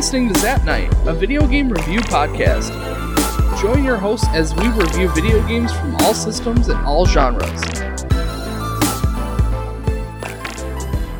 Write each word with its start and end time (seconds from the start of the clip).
listening 0.00 0.32
to 0.32 0.40
Zap 0.40 0.64
Night, 0.64 0.90
a 1.06 1.12
video 1.12 1.46
game 1.46 1.68
review 1.68 2.00
podcast. 2.00 2.70
Join 3.60 3.84
your 3.84 3.98
hosts 3.98 4.26
as 4.28 4.54
we 4.54 4.66
review 4.68 5.10
video 5.10 5.46
games 5.46 5.74
from 5.74 5.94
all 5.96 6.14
systems 6.14 6.68
and 6.68 6.78
all 6.86 7.04
genres. 7.04 7.62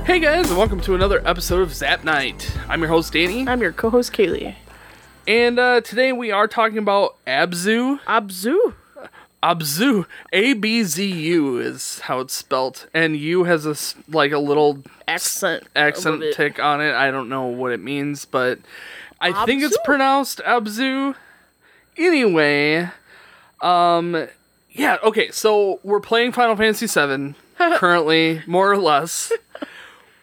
Hey 0.07 0.19
guys, 0.19 0.49
and 0.49 0.57
welcome 0.57 0.81
to 0.81 0.95
another 0.95 1.21
episode 1.29 1.61
of 1.61 1.75
Zap 1.75 2.05
Night. 2.05 2.57
I'm 2.71 2.81
your 2.81 2.89
host 2.89 3.13
Danny, 3.13 3.47
I'm 3.47 3.61
your 3.61 3.73
co-host 3.73 4.15
Kaylee. 4.15 4.55
and 5.29 5.59
uh, 5.59 5.83
today 5.83 6.13
we 6.13 6.31
are 6.31 6.49
talking 6.49 6.79
about 6.79 7.23
Abzu. 7.27 8.01
Abzu. 8.05 8.73
Abzu, 9.43 10.05
A 10.33 10.53
B 10.53 10.83
Z 10.83 11.05
U 11.05 11.59
is 11.59 12.01
how 12.01 12.21
it's 12.21 12.35
spelt, 12.35 12.87
and 12.93 13.17
U 13.17 13.45
has 13.45 13.65
a 13.65 13.75
like 14.15 14.33
a 14.33 14.39
little 14.39 14.83
Accent. 15.09 15.65
accent 15.75 16.23
it. 16.23 16.35
tick 16.35 16.59
on 16.59 16.81
it. 16.81 16.95
I 16.95 17.11
don't 17.11 17.29
know 17.29 17.47
what 17.47 17.73
it 17.73 17.81
means, 17.81 18.27
but 18.27 18.59
I 19.21 19.45
think 19.47 19.63
it's 19.63 19.79
pronounced 19.85 20.41
Abzu. 20.47 21.15
Anyway, 21.97 22.89
um, 23.61 24.29
yeah, 24.73 24.99
okay. 25.03 25.31
So 25.31 25.81
we're 25.83 26.01
playing 26.01 26.33
Final 26.33 26.57
Fantasy 26.57 26.87
VII 26.87 27.35
currently, 27.77 28.43
more 28.47 28.71
or 28.71 28.79
less. 28.79 29.33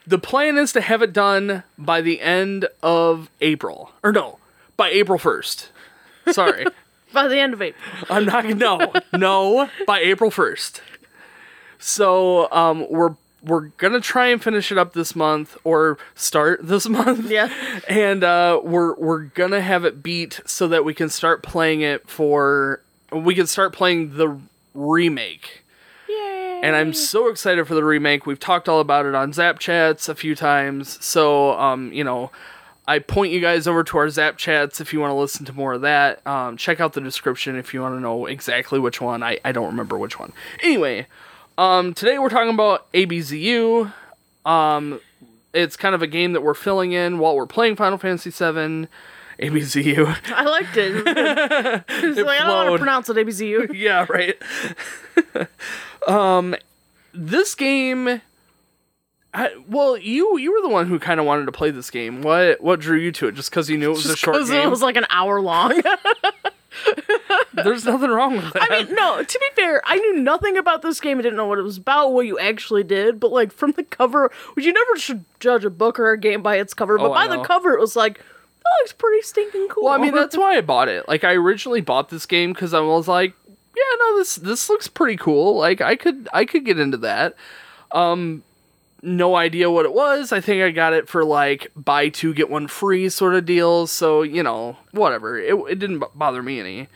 The 0.05 0.19
plan 0.19 0.57
is 0.57 0.71
to 0.73 0.81
have 0.81 1.01
it 1.01 1.11
done 1.11 1.63
by 1.77 2.01
the 2.01 2.21
end 2.21 2.67
of 2.81 3.29
April, 3.41 3.91
or 4.03 4.11
no, 4.11 4.37
by 4.77 4.89
April 4.89 5.17
first. 5.17 5.69
Sorry. 6.31 6.65
By 7.13 7.27
the 7.27 7.39
end 7.39 7.53
of 7.53 7.61
April. 7.61 7.81
I'm 8.09 8.25
not 8.25 8.45
no 8.45 8.93
no 9.13 9.69
by 9.85 9.99
April 9.99 10.29
first. 10.31 10.81
So 11.79 12.51
um, 12.51 12.85
we're 12.89 13.15
we're 13.43 13.67
gonna 13.77 14.01
try 14.01 14.27
and 14.27 14.43
finish 14.43 14.71
it 14.71 14.77
up 14.77 14.93
this 14.93 15.15
month 15.15 15.57
or 15.63 15.97
start 16.15 16.59
this 16.63 16.87
month. 16.89 17.29
Yeah. 17.29 17.51
and 17.87 18.23
uh, 18.23 18.59
we're 18.63 18.95
we're 18.95 19.23
gonna 19.23 19.61
have 19.61 19.85
it 19.85 20.03
beat 20.03 20.41
so 20.45 20.67
that 20.67 20.83
we 20.83 20.93
can 20.93 21.09
start 21.09 21.43
playing 21.43 21.81
it 21.81 22.09
for 22.09 22.81
we 23.11 23.35
can 23.35 23.47
start 23.47 23.73
playing 23.73 24.17
the 24.17 24.37
remake. 24.73 25.63
Yay. 26.09 26.61
And 26.63 26.75
I'm 26.75 26.93
so 26.93 27.29
excited 27.29 27.67
for 27.67 27.75
the 27.75 27.83
remake. 27.83 28.25
We've 28.25 28.39
talked 28.39 28.67
all 28.67 28.79
about 28.79 29.05
it 29.05 29.15
on 29.15 29.31
Zap 29.31 29.59
Chats 29.59 30.09
a 30.09 30.15
few 30.15 30.35
times. 30.35 31.03
So, 31.05 31.57
um, 31.59 31.91
you 31.93 32.03
know, 32.03 32.31
I 32.87 32.99
point 32.99 33.33
you 33.33 33.41
guys 33.41 33.67
over 33.67 33.83
to 33.83 33.97
our 33.97 34.09
Zap 34.09 34.37
Chats 34.37 34.79
if 34.79 34.93
you 34.93 35.01
want 35.01 35.11
to 35.11 35.15
listen 35.15 35.45
to 35.45 35.53
more 35.53 35.73
of 35.73 35.81
that. 35.81 36.25
Um, 36.25 36.55
check 36.55 36.79
out 36.79 36.93
the 36.93 37.01
description 37.01 37.57
if 37.57 37.73
you 37.73 37.81
want 37.81 37.95
to 37.95 37.99
know 37.99 38.25
exactly 38.27 38.79
which 38.79 39.01
one. 39.01 39.23
I, 39.23 39.39
I 39.43 39.51
don't 39.51 39.67
remember 39.67 39.97
which 39.97 40.17
one. 40.17 40.31
Anyway, 40.63 41.07
um, 41.57 41.93
today 41.93 42.17
we're 42.17 42.29
talking 42.29 42.53
about 42.53 42.91
ABZU. 42.93 43.91
Um, 44.45 45.01
it's 45.53 45.75
kind 45.75 45.95
of 45.95 46.01
a 46.01 46.07
game 46.07 46.31
that 46.33 46.41
we're 46.41 46.53
filling 46.53 46.93
in 46.93 47.19
while 47.19 47.35
we're 47.35 47.45
playing 47.45 47.75
Final 47.75 47.97
Fantasy 47.97 48.29
VII. 48.29 48.87
ABZU. 49.39 50.31
I 50.33 50.43
liked 50.43 50.77
it. 50.77 51.05
It's 51.89 52.19
like, 52.19 52.39
I 52.39 52.45
don't 52.45 52.67
want 52.67 52.71
to 52.71 52.77
pronounce 52.77 53.09
it 53.09 53.17
ABZU. 53.17 53.73
yeah, 53.75 54.05
right. 54.09 54.37
um, 56.07 56.55
this 57.13 57.53
game. 57.55 58.21
I, 59.33 59.51
well, 59.67 59.97
you 59.97 60.37
you 60.37 60.51
were 60.53 60.61
the 60.61 60.69
one 60.69 60.87
who 60.87 60.99
kind 60.99 61.19
of 61.19 61.25
wanted 61.25 61.45
to 61.45 61.51
play 61.51 61.69
this 61.71 61.89
game. 61.91 62.21
What 62.21 62.61
what 62.61 62.79
drew 62.79 62.97
you 62.97 63.11
to 63.13 63.27
it? 63.27 63.35
Just 63.35 63.49
because 63.49 63.69
you 63.69 63.77
knew 63.77 63.91
it 63.91 63.95
was 63.95 64.05
a 64.07 64.15
short 64.15 64.47
game? 64.47 64.67
it 64.67 64.69
was 64.69 64.81
like 64.81 64.95
an 64.95 65.05
hour 65.09 65.41
long. 65.41 65.81
There's 67.53 67.85
nothing 67.85 68.09
wrong 68.09 68.35
with 68.37 68.53
that. 68.53 68.71
I 68.71 68.83
mean, 68.83 68.93
no, 68.93 69.23
to 69.23 69.39
be 69.39 69.61
fair, 69.61 69.81
I 69.85 69.97
knew 69.97 70.21
nothing 70.21 70.57
about 70.57 70.81
this 70.81 70.99
game. 70.99 71.17
I 71.17 71.21
didn't 71.21 71.37
know 71.37 71.47
what 71.47 71.57
it 71.57 71.63
was 71.63 71.77
about, 71.77 72.13
what 72.13 72.25
you 72.25 72.37
actually 72.39 72.83
did, 72.83 73.19
but 73.19 73.31
like 73.31 73.51
from 73.51 73.71
the 73.71 73.83
cover, 73.83 74.31
which 74.53 74.65
you 74.65 74.73
never 74.73 74.95
should 74.97 75.25
judge 75.39 75.65
a 75.65 75.69
book 75.69 75.99
or 75.99 76.11
a 76.11 76.19
game 76.19 76.41
by 76.41 76.57
its 76.57 76.73
cover, 76.73 76.97
but 76.97 77.09
Oh, 77.09 77.13
by 77.13 77.27
the 77.27 77.41
cover, 77.43 77.73
it 77.73 77.79
was 77.79 77.95
like, 77.95 78.19
that 78.19 78.69
looks 78.81 78.93
pretty 78.93 79.21
stinking 79.23 79.67
cool. 79.69 79.85
well, 79.85 79.93
I 79.93 79.97
mean 79.97 80.13
that's 80.13 80.37
why 80.37 80.55
I 80.55 80.61
bought 80.61 80.87
it. 80.87 81.07
Like 81.07 81.23
I 81.23 81.33
originally 81.33 81.81
bought 81.81 82.09
this 82.09 82.25
game 82.25 82.53
because 82.53 82.73
I 82.73 82.79
was 82.79 83.07
like, 83.07 83.33
yeah, 83.47 83.95
no, 83.99 84.17
this 84.17 84.35
this 84.35 84.69
looks 84.69 84.87
pretty 84.87 85.17
cool. 85.17 85.57
Like 85.57 85.81
I 85.81 85.95
could 85.95 86.27
I 86.33 86.45
could 86.45 86.65
get 86.65 86.79
into 86.79 86.97
that. 86.97 87.35
Um, 87.91 88.43
no 89.01 89.35
idea 89.35 89.69
what 89.69 89.85
it 89.85 89.93
was. 89.93 90.31
I 90.31 90.41
think 90.41 90.63
I 90.63 90.71
got 90.71 90.93
it 90.93 91.07
for 91.07 91.23
like 91.23 91.71
buy 91.75 92.09
two 92.09 92.33
get 92.33 92.49
one 92.49 92.67
free 92.67 93.09
sort 93.09 93.35
of 93.35 93.45
deals. 93.45 93.91
So 93.91 94.21
you 94.21 94.43
know, 94.43 94.77
whatever. 94.91 95.37
It 95.37 95.55
it 95.69 95.79
didn't 95.79 95.99
b- 95.99 96.07
bother 96.15 96.41
me 96.43 96.59
any. 96.59 96.87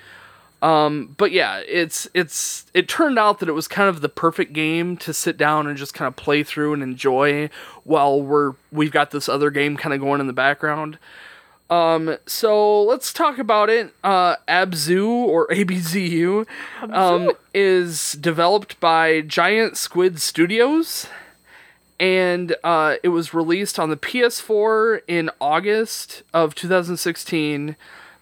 Um, 0.62 1.16
but 1.17 1.31
yeah, 1.31 1.62
it's 1.67 2.07
it's 2.13 2.66
it 2.73 2.88
turned 2.88 3.17
out 3.17 3.39
that 3.39 3.50
it 3.50 3.53
was 3.53 3.67
kind 3.67 3.89
of 3.89 4.01
the 4.01 4.09
perfect 4.09 4.53
game 4.53 4.95
to 4.97 5.13
sit 5.13 5.35
down 5.35 5.66
and 5.66 5.75
just 5.78 5.94
kind 5.94 6.07
of 6.07 6.16
play 6.16 6.44
through 6.44 6.73
and 6.73 6.84
enjoy 6.84 7.50
while 7.84 8.22
we're 8.22 8.53
we've 8.72 8.91
got 8.91 9.12
this 9.12 9.28
other 9.28 9.50
game 9.50 9.75
kind 9.75 9.94
of 9.94 10.00
going 10.00 10.22
in 10.22 10.28
the 10.28 10.33
background. 10.33 11.00
Um, 11.72 12.18
so 12.25 12.83
let's 12.83 13.13
talk 13.13 13.39
about 13.39 13.69
it. 13.69 13.94
Uh, 14.03 14.35
Abzu 14.47 15.07
or 15.07 15.47
ABZU 15.51 16.45
um, 16.91 17.31
is 17.53 18.12
developed 18.13 18.78
by 18.81 19.22
Giant 19.22 19.78
Squid 19.78 20.22
Studios, 20.22 21.07
and 22.01 22.56
uh, 22.63 22.95
it 23.03 23.09
was 23.09 23.31
released 23.31 23.78
on 23.78 23.91
the 23.91 23.95
PS4 23.95 25.01
in 25.07 25.29
August 25.39 26.23
of 26.34 26.56
2016. 26.56 27.75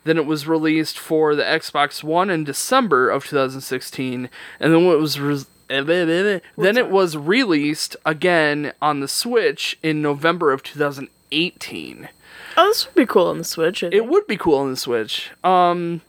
Then 0.03 0.17
it 0.17 0.25
was 0.25 0.47
released 0.47 0.99
for 0.99 1.33
the 1.33 1.43
Xbox 1.43 2.03
One 2.03 2.29
in 2.29 2.43
December 2.43 3.09
of 3.09 3.25
2016, 3.25 4.29
and 4.59 4.73
then 4.73 4.81
it 4.81 4.99
was. 4.99 5.19
Re- 5.19 5.45
then 5.69 6.77
it 6.77 6.89
was 6.89 7.15
released 7.15 7.95
again 8.03 8.73
on 8.81 9.01
the 9.01 9.07
Switch 9.07 9.77
in 9.83 10.01
November 10.01 10.51
of 10.51 10.63
2018. 10.63 12.09
Oh, 12.57 12.67
this 12.67 12.87
would 12.87 12.95
be 12.95 13.05
cool 13.05 13.27
on 13.27 13.37
the 13.37 13.43
Switch. 13.43 13.83
It 13.83 14.07
would 14.07 14.25
be 14.25 14.35
cool 14.35 14.57
on 14.57 14.71
the 14.71 14.77
Switch. 14.77 15.29
Um, 15.43 16.01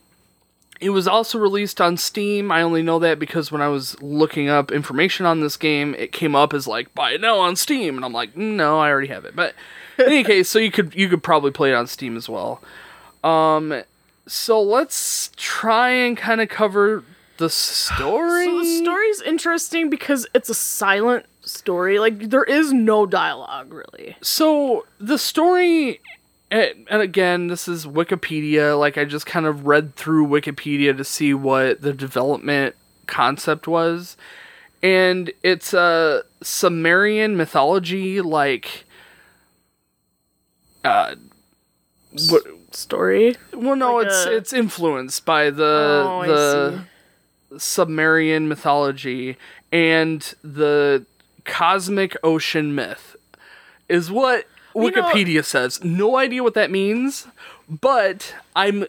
it 0.80 0.90
was 0.90 1.06
also 1.06 1.38
released 1.38 1.80
on 1.80 1.96
Steam. 1.96 2.50
I 2.50 2.62
only 2.62 2.82
know 2.82 2.98
that 3.00 3.18
because 3.18 3.52
when 3.52 3.60
I 3.60 3.68
was 3.68 4.00
looking 4.00 4.48
up 4.48 4.72
information 4.72 5.26
on 5.26 5.40
this 5.40 5.56
game, 5.56 5.94
it 5.98 6.12
came 6.12 6.34
up 6.34 6.54
as 6.54 6.66
like 6.66 6.94
buy 6.94 7.12
it 7.12 7.20
now 7.20 7.38
on 7.38 7.56
Steam, 7.56 7.96
and 7.96 8.04
I'm 8.04 8.12
like, 8.12 8.34
"Mm, 8.34 8.54
no, 8.54 8.80
I 8.80 8.88
already 8.88 9.08
have 9.08 9.24
it. 9.24 9.36
But 9.36 9.54
in 9.98 10.06
any 10.06 10.24
case, 10.24 10.48
so 10.48 10.58
you 10.58 10.70
could 10.70 10.94
you 10.94 11.08
could 11.08 11.22
probably 11.22 11.50
play 11.50 11.72
it 11.72 11.74
on 11.74 11.86
Steam 11.86 12.16
as 12.16 12.28
well. 12.28 12.62
Um, 13.22 13.82
so 14.26 14.62
let's 14.62 15.30
try 15.36 15.90
and 15.90 16.16
kind 16.16 16.40
of 16.40 16.48
cover 16.48 17.04
the 17.36 17.50
story. 17.50 18.46
So 18.46 18.58
the 18.58 18.78
story's 18.82 19.22
interesting 19.22 19.90
because 19.90 20.26
it's 20.34 20.48
a 20.48 20.54
silent 20.54 21.26
story. 21.42 21.98
Like 21.98 22.30
there 22.30 22.44
is 22.44 22.72
no 22.72 23.06
dialogue 23.06 23.72
really. 23.72 24.16
So 24.22 24.86
the 24.98 25.18
story, 25.18 26.00
and, 26.50 26.86
and 26.90 27.02
again, 27.02 27.46
this 27.48 27.68
is 27.68 27.86
Wikipedia. 27.86 28.78
Like 28.78 28.98
I 28.98 29.04
just 29.04 29.26
kind 29.26 29.46
of 29.46 29.66
read 29.66 29.94
through 29.96 30.26
Wikipedia 30.26 30.96
to 30.96 31.04
see 31.04 31.32
what 31.34 31.80
the 31.82 31.92
development 31.92 32.74
concept 33.06 33.66
was, 33.68 34.16
and 34.82 35.32
it's 35.42 35.72
a 35.74 36.22
Sumerian 36.42 37.36
mythology, 37.36 38.20
like. 38.20 38.84
Uh, 40.84 41.14
what? 42.28 42.42
Story. 42.72 43.36
Well, 43.52 43.74
no, 43.76 43.96
Like 43.96 44.06
it's 44.06 44.24
a- 44.26 44.36
it's 44.36 44.52
influenced 44.52 45.24
by 45.26 45.50
the 45.50 46.04
Oh, 46.06 46.24
the 46.26 47.58
Sumerian 47.58 48.48
mythology 48.48 49.36
and 49.72 50.20
the 50.42 51.04
cosmic 51.44 52.16
ocean 52.22 52.74
myth 52.74 53.16
is 53.88 54.08
what 54.10 54.46
You 54.74 54.90
know- 54.90 55.02
Wikipedia 55.02 55.44
says. 55.44 55.82
No 55.84 56.16
idea 56.16 56.42
what 56.42 56.54
that 56.54 56.70
means, 56.70 57.26
but 57.68 58.34
I'm 58.54 58.86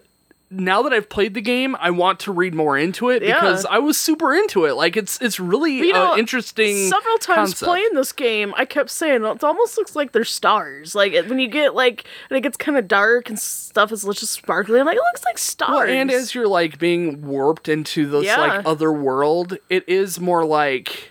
now 0.53 0.81
that 0.81 0.92
I've 0.92 1.08
played 1.08 1.34
the 1.34 1.40
game, 1.40 1.78
I 1.80 1.92
want 1.92 2.19
to 2.22 2.31
read 2.34 2.53
more 2.53 2.78
into 2.78 3.09
it 3.09 3.24
Yeah. 3.24 3.36
because 3.39 3.66
I 3.68 3.80
was 3.80 3.95
super 3.98 4.36
into 4.36 4.66
it. 4.66 4.74
Like 4.74 4.98
it's 4.98 5.18
it's 5.22 5.39
really 5.39 5.78
You 5.78 5.94
know, 5.94 6.12
uh, 6.12 6.18
interesting. 6.18 6.89
Several 6.89 7.18
times 7.19 7.51
concept. 7.51 7.63
playing 7.69 7.94
this 7.94 8.12
game, 8.12 8.54
I 8.57 8.66
kept 8.66 8.89
saying 8.89 9.24
it 9.24 9.44
almost 9.45 9.78
looks 9.78 9.95
like 9.95 10.12
they're 10.12 10.25
stars. 10.25 10.94
Like 10.94 11.13
when 11.28 11.39
you 11.39 11.48
get 11.48 11.74
like 11.74 12.04
and 12.30 12.36
it 12.36 12.42
gets 12.42 12.57
kind 12.57 12.78
of 12.78 12.89
dark 12.89 13.30
and 13.30 13.39
stuff 13.39 13.94
is 13.94 14.04
just 14.04 14.28
sparkly. 14.33 14.78
I'm 14.81 14.86
like, 14.86 14.98
it 14.98 15.04
looks 15.13 15.24
like 15.24 15.38
stars. 15.38 15.69
Well, 15.72 15.88
and 15.88 16.12
as 16.12 16.36
you're 16.36 16.50
like 16.50 16.78
being 16.80 17.25
warped 17.25 17.69
into 17.69 18.06
this 18.10 18.25
Yeah. 18.25 18.38
like 18.42 18.66
other 18.66 18.92
world, 18.92 19.57
it 19.69 19.88
is 19.88 20.19
more 20.19 20.44
like 20.44 21.11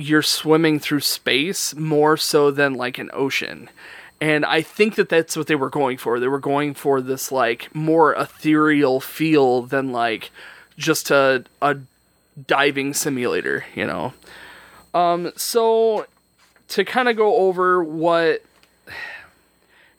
you're 0.00 0.22
swimming 0.22 0.78
through 0.78 1.00
space 1.00 1.74
more 1.74 2.16
so 2.16 2.50
than 2.50 2.74
like 2.74 2.98
an 2.98 3.10
ocean. 3.12 3.68
And 4.20 4.44
I 4.46 4.62
think 4.62 4.94
that 4.94 5.08
that's 5.08 5.36
what 5.36 5.46
they 5.46 5.54
were 5.54 5.70
going 5.70 5.98
for. 5.98 6.18
They 6.18 6.28
were 6.28 6.38
going 6.38 6.74
for 6.74 7.00
this 7.00 7.30
like 7.30 7.74
more 7.74 8.14
ethereal 8.14 9.00
feel 9.00 9.62
than 9.62 9.92
like 9.92 10.30
just 10.78 11.10
a 11.10 11.44
a 11.60 11.76
diving 12.46 12.94
simulator, 12.94 13.64
you 13.74 13.86
know. 13.86 14.14
Um 14.94 15.32
so 15.36 16.06
to 16.68 16.84
kind 16.84 17.08
of 17.08 17.16
go 17.16 17.36
over 17.36 17.84
what 17.84 18.42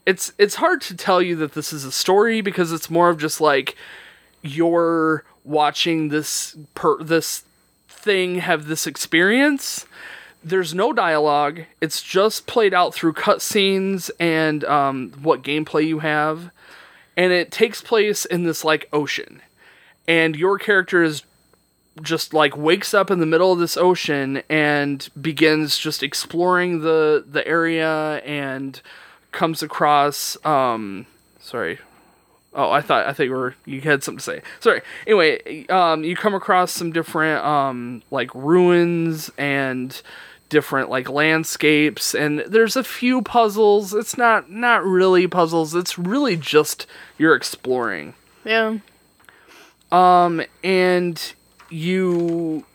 it's 0.08 0.34
it's 0.40 0.56
hard 0.56 0.82
to 0.82 0.96
tell 0.96 1.22
you 1.22 1.36
that 1.36 1.54
this 1.54 1.72
is 1.72 1.86
a 1.86 1.92
story 1.92 2.42
because 2.42 2.72
it's 2.72 2.90
more 2.90 3.10
of 3.10 3.20
just 3.20 3.40
like 3.40 3.76
you're 4.42 5.24
watching 5.44 6.10
this 6.10 6.56
per 6.74 7.02
this 7.04 7.44
thing 8.04 8.36
have 8.36 8.66
this 8.66 8.88
experience. 8.88 9.86
There's 10.44 10.74
no 10.74 10.92
dialogue. 10.92 11.62
It's 11.80 12.02
just 12.02 12.48
played 12.48 12.74
out 12.74 12.94
through 12.94 13.14
cutscenes 13.14 14.10
and 14.20 14.64
um, 14.64 15.12
what 15.22 15.44
gameplay 15.44 15.86
you 15.86 16.00
have, 16.00 16.52
and 17.16 17.32
it 17.32 17.52
takes 17.52 17.82
place 17.82 18.26
in 18.26 18.44
this 18.44 18.64
like 18.64 18.90
ocean, 18.92 19.42
and 20.08 20.36
your 20.36 20.58
character 20.58 21.04
is 21.04 21.24
just 22.02 22.34
like 22.34 22.56
wakes 22.56 22.94
up 22.94 23.12
in 23.12 23.20
the 23.20 23.26
middle 23.26 23.52
of 23.52 23.60
this 23.60 23.78
ocean 23.78 24.42
and 24.50 25.10
begins 25.20 25.78
just 25.78 26.02
exploring 26.02 26.82
the 26.82 27.24
the 27.28 27.46
area 27.46 28.20
and 28.20 28.82
comes 29.32 29.62
across 29.62 30.38
um 30.46 31.06
sorry 31.40 31.80
oh 32.54 32.70
i 32.72 32.82
thought 32.82 33.08
i 33.08 33.14
think 33.14 33.30
you 33.30 33.36
were 33.36 33.56
you 33.66 33.82
had 33.82 34.04
something 34.04 34.20
to 34.20 34.24
say. 34.24 34.42
Sorry. 34.60 34.82
Anyway 35.08 35.66
um 35.68 36.04
you 36.04 36.16
come 36.16 36.34
across 36.34 36.72
some 36.72 36.92
different 36.92 37.44
um 37.46 38.04
like 38.12 38.34
ruins 38.36 39.32
and 39.38 40.02
different 40.50 40.90
like 40.90 41.10
landscapes 41.10 42.14
and 42.14 42.40
there's 42.48 42.76
a 42.76 42.84
few 42.84 43.22
puzzles. 43.22 43.94
It's 43.94 44.18
not 44.18 44.52
not 44.52 44.84
really 44.84 45.28
puzzles. 45.28 45.74
It's 45.76 45.98
really 45.98 46.36
just 46.36 46.86
you're 47.18 47.36
exploring. 47.36 48.16
Yeah. 48.44 48.78
um 49.92 50.42
and 50.64 51.34
you 51.70 52.66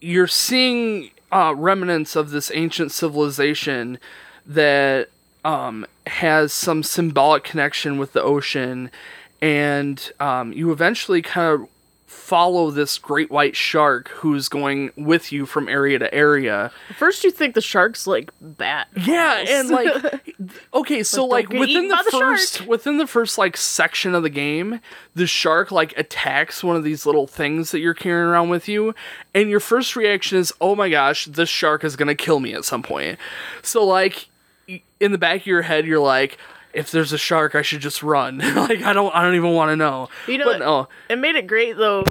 you're 0.00 0.26
seeing 0.26 1.10
uh, 1.30 1.54
remnants 1.56 2.14
of 2.16 2.30
this 2.30 2.50
ancient 2.54 2.92
civilization 2.92 3.98
that 4.44 5.08
um, 5.44 5.86
has 6.06 6.52
some 6.52 6.82
symbolic 6.82 7.44
connection 7.44 7.98
with 7.98 8.12
the 8.12 8.22
ocean 8.22 8.90
and 9.40 10.12
um, 10.20 10.52
you 10.52 10.70
eventually 10.70 11.20
kind 11.20 11.60
of 11.62 11.68
follow 12.06 12.70
this 12.70 12.98
great 12.98 13.30
white 13.30 13.56
shark 13.56 14.08
who's 14.08 14.48
going 14.48 14.92
with 14.96 15.32
you 15.32 15.44
from 15.44 15.68
area 15.68 15.98
to 15.98 16.14
area 16.14 16.70
first, 16.96 17.24
you 17.24 17.30
think 17.30 17.54
the 17.54 17.60
shark's 17.60 18.06
like 18.06 18.30
bat. 18.40 18.86
yeah, 18.96 19.44
and 19.48 19.70
like 19.70 20.22
okay, 20.74 21.02
so 21.02 21.26
Like, 21.26 21.50
like 21.50 21.58
within 21.58 21.88
the 21.88 21.96
the 21.96 22.10
first 22.18 22.58
shark. 22.58 22.68
within 22.68 22.98
the 22.98 23.06
first 23.06 23.38
like 23.38 23.56
section 23.56 24.14
of 24.14 24.22
the 24.22 24.30
game, 24.30 24.80
the 25.14 25.26
shark 25.26 25.72
like 25.72 25.96
attacks 25.98 26.62
one 26.62 26.76
of 26.76 26.84
these 26.84 27.04
little 27.04 27.26
things 27.26 27.70
that 27.72 27.80
you're 27.80 27.94
carrying 27.94 28.28
around 28.28 28.50
with 28.50 28.68
you, 28.68 28.94
and 29.34 29.50
your 29.50 29.60
first 29.60 29.96
reaction 29.96 30.38
is, 30.38 30.52
"Oh 30.60 30.76
my 30.76 30.88
gosh, 30.90 31.26
this 31.26 31.48
shark 31.48 31.82
is 31.82 31.96
going 31.96 32.08
to 32.08 32.14
kill 32.14 32.40
me 32.40 32.54
at 32.54 32.64
some 32.64 32.82
point." 32.82 33.18
So 33.62 33.84
like 33.84 34.28
in 35.02 35.12
the 35.12 35.18
back 35.18 35.40
of 35.42 35.46
your 35.46 35.62
head 35.62 35.86
you're 35.86 35.98
like, 36.00 36.38
if 36.72 36.90
there's 36.90 37.12
a 37.12 37.18
shark, 37.18 37.54
I 37.54 37.62
should 37.62 37.80
just 37.80 38.02
run. 38.02 38.38
like 38.56 38.82
I 38.82 38.92
don't 38.92 39.14
I 39.14 39.22
don't 39.22 39.34
even 39.34 39.52
want 39.52 39.70
to 39.70 39.76
know. 39.76 40.08
You 40.26 40.38
know 40.38 40.44
but 40.46 40.58
no. 40.60 40.88
It 41.10 41.18
made 41.18 41.34
it 41.34 41.46
great 41.46 41.76
though. 41.76 42.04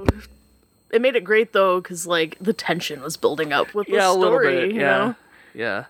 It 0.90 1.00
made 1.00 1.16
it 1.16 1.24
great 1.24 1.52
though 1.52 1.80
because 1.80 2.06
like 2.06 2.36
the 2.40 2.52
tension 2.52 3.00
was 3.00 3.16
building 3.16 3.52
up 3.52 3.74
with 3.74 3.86
the 3.88 3.94
yeah, 3.94 4.10
a 4.10 4.12
story. 4.12 4.46
little 4.46 4.60
bit. 4.68 4.74
you 4.74 4.80
Yeah, 4.80 4.98
know? 4.98 5.14
yeah. 5.54 5.84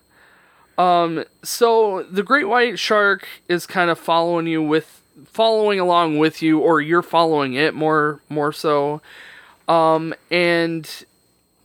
Um, 0.78 1.24
so 1.42 2.04
the 2.10 2.22
great 2.22 2.48
white 2.48 2.78
shark 2.78 3.28
is 3.48 3.66
kind 3.66 3.90
of 3.90 3.98
following 3.98 4.46
you 4.46 4.62
with, 4.62 5.02
following 5.26 5.78
along 5.78 6.18
with 6.18 6.40
you, 6.40 6.60
or 6.60 6.80
you're 6.80 7.02
following 7.02 7.52
it 7.54 7.74
more, 7.74 8.20
more 8.30 8.52
so. 8.52 9.02
Um, 9.68 10.14
and 10.30 10.88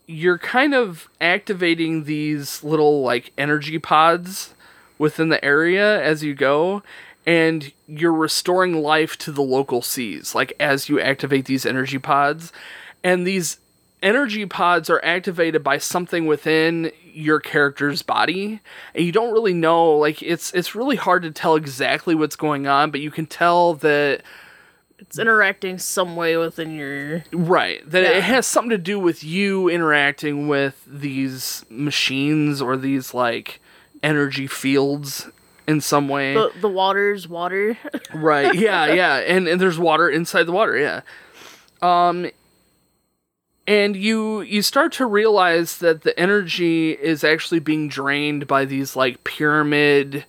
you're 0.08 0.38
kind 0.38 0.74
of 0.76 1.08
activating 1.22 2.04
these 2.04 2.64
little 2.64 3.02
like 3.02 3.32
energy 3.38 3.80
pods 3.80 4.54
within 4.98 5.30
the 5.30 5.44
area 5.44 6.02
as 6.02 6.24
you 6.24 6.34
go 6.34 6.82
and 7.26 7.72
you're 7.88 8.14
restoring 8.14 8.82
life 8.82 9.18
to 9.18 9.32
the 9.32 9.42
local 9.42 9.82
seas 9.82 10.34
like 10.34 10.54
as 10.60 10.90
you 10.90 11.00
activate 11.00 11.46
these 11.46 11.66
energy 11.66 11.98
pods 12.00 12.52
and 13.04 13.26
these 13.28 13.58
energy 14.04 14.46
pods 14.46 14.90
are 14.90 15.04
activated 15.04 15.64
by 15.64 15.78
something 15.78 16.26
within 16.28 16.92
your 17.14 17.40
character's 17.40 18.02
body 18.04 18.60
and 18.94 19.04
you 19.06 19.12
don't 19.12 19.34
really 19.34 19.54
know 19.54 19.92
like 19.92 20.22
it's 20.22 20.54
it's 20.54 20.76
really 20.76 20.96
hard 20.96 21.24
to 21.24 21.32
tell 21.32 21.56
exactly 21.56 22.14
what's 22.14 22.36
going 22.36 22.68
on 22.68 22.92
but 22.92 23.00
you 23.02 23.10
can 23.12 23.26
tell 23.26 23.74
that 23.74 24.22
It's 25.00 25.18
interacting 25.20 25.78
some 25.80 26.16
way 26.16 26.38
within 26.38 26.76
your. 26.76 27.24
Right. 27.32 27.88
That 27.90 28.04
Yeah. 28.04 28.18
it 28.18 28.24
has 28.24 28.48
something 28.48 28.72
to 28.72 28.78
do 28.80 29.00
with 29.00 29.24
you 29.24 29.68
interacting 29.70 30.48
with 30.48 30.84
these 30.88 31.66
machines 31.70 32.62
or 32.62 32.78
these 32.78 33.14
like 33.14 33.60
energy 34.04 34.48
fields 34.48 35.28
in 35.68 35.82
some 35.82 36.08
way. 36.08 36.34
The, 36.34 36.52
the 36.62 36.70
water's 36.70 37.28
water. 37.28 37.78
right. 38.14 38.56
Yeah, 38.56 38.94
yeah. 38.94 39.18
And 39.18 39.48
and 39.48 39.60
there's 39.60 39.78
water 39.78 40.10
inside 40.10 40.44
the 40.44 40.52
water, 40.52 40.78
yeah. 40.78 41.02
Um 41.82 42.30
and 43.68 43.96
you 43.96 44.42
you 44.42 44.62
start 44.62 44.94
to 44.94 45.06
realize 45.06 45.78
that 45.80 46.04
the 46.04 46.18
energy 46.18 46.92
is 46.92 47.24
actually 47.24 47.60
being 47.60 47.90
drained 47.90 48.48
by 48.48 48.66
these 48.66 48.96
like 48.96 49.24
pyramid 49.26 50.26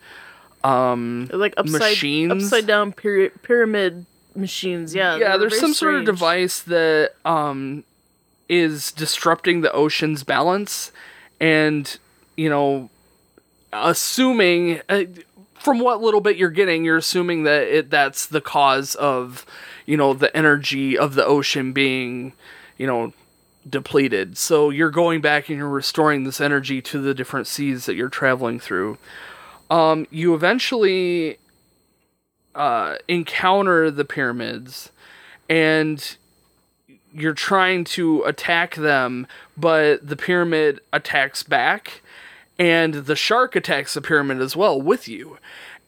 um 0.65 1.31
like 1.33 1.55
upside 1.57 1.81
Machines? 1.81 2.33
upside 2.45 2.67
down 2.67 2.93
pyra- 2.93 3.31
pyramid 3.43 4.07
machines. 4.35 4.95
Yeah. 4.95 5.17
yeah 5.17 5.37
there's 5.37 5.59
some 5.59 5.73
sort 5.73 5.95
of 5.95 6.05
device 6.05 6.61
that 6.63 7.13
um 7.25 7.85
is 8.49 8.91
disrupting 8.93 9.61
the 9.61 9.71
ocean's 9.73 10.25
balance 10.25 10.91
and 11.39 11.99
you 12.37 12.49
know 12.49 12.91
assuming 13.73 14.81
uh, 14.89 15.05
from 15.55 15.79
what 15.79 16.01
little 16.01 16.21
bit 16.21 16.37
you're 16.37 16.51
getting 16.51 16.85
you're 16.85 16.97
assuming 16.97 17.43
that 17.45 17.63
it 17.63 17.91
that's 17.91 18.27
the 18.27 18.41
cause 18.41 18.95
of 18.97 19.45
you 19.87 19.97
know 19.97 20.15
the 20.15 20.35
energy 20.37 20.97
of 20.97 21.15
the 21.15 21.25
ocean 21.25 21.73
being 21.73 22.33
you 22.77 22.87
know 22.87 23.13
depleted. 23.69 24.39
So 24.39 24.71
you're 24.71 24.91
going 24.91 25.21
back 25.21 25.49
and 25.49 25.59
you're 25.59 25.69
restoring 25.69 26.25
this 26.25 26.41
energy 26.41 26.81
to 26.83 27.01
the 27.01 27.13
different 27.13 27.47
seas 27.47 27.85
that 27.85 27.97
you're 27.97 28.09
traveling 28.09 28.61
through. 28.61 28.99
Um 29.71 30.07
you 30.11 30.35
eventually 30.35 31.39
uh 32.55 32.97
encounter 33.09 33.91
the 33.91 34.05
pyramids 34.05 34.91
and 35.49 36.17
you're 37.13 37.35
trying 37.35 37.85
to 37.85 38.23
attack 38.25 38.75
them, 38.75 39.27
but 39.57 40.07
the 40.07 40.17
pyramid 40.17 40.81
attacks 40.93 41.43
back, 41.43 42.03
and 42.59 42.95
the 42.95 43.17
shark 43.17 43.55
attacks 43.57 43.95
the 43.95 44.01
pyramid 44.01 44.41
as 44.41 44.57
well 44.57 44.81
with 44.81 45.09
you. 45.09 45.39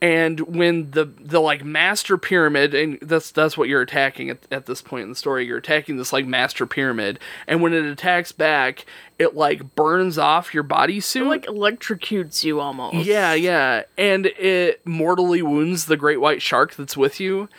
And 0.03 0.41
when 0.57 0.93
the 0.93 1.05
the 1.05 1.41
like 1.41 1.63
master 1.63 2.17
pyramid, 2.17 2.73
and 2.73 2.99
that's 3.03 3.31
that's 3.31 3.59
what 3.59 3.69
you're 3.69 3.83
attacking 3.83 4.31
at, 4.31 4.39
at 4.51 4.65
this 4.65 4.81
point 4.81 5.03
in 5.03 5.09
the 5.11 5.15
story, 5.15 5.45
you're 5.47 5.59
attacking 5.59 5.99
this 5.99 6.11
like 6.11 6.25
master 6.25 6.65
pyramid, 6.67 7.19
and 7.47 7.61
when 7.61 7.75
it 7.75 7.85
attacks 7.85 8.33
back, 8.33 8.87
it 9.19 9.35
like 9.35 9.75
burns 9.75 10.17
off 10.17 10.55
your 10.55 10.65
bodysuit. 10.65 11.17
It 11.21 11.25
like 11.25 11.45
electrocutes 11.45 12.45
you 12.45 12.61
almost. 12.61 13.05
Yeah, 13.05 13.35
yeah. 13.35 13.83
And 13.99 14.25
it 14.25 14.81
mortally 14.87 15.43
wounds 15.43 15.85
the 15.85 15.99
great 15.99 16.19
white 16.19 16.41
shark 16.41 16.77
that's 16.77 16.97
with 16.97 17.21
you. 17.21 17.51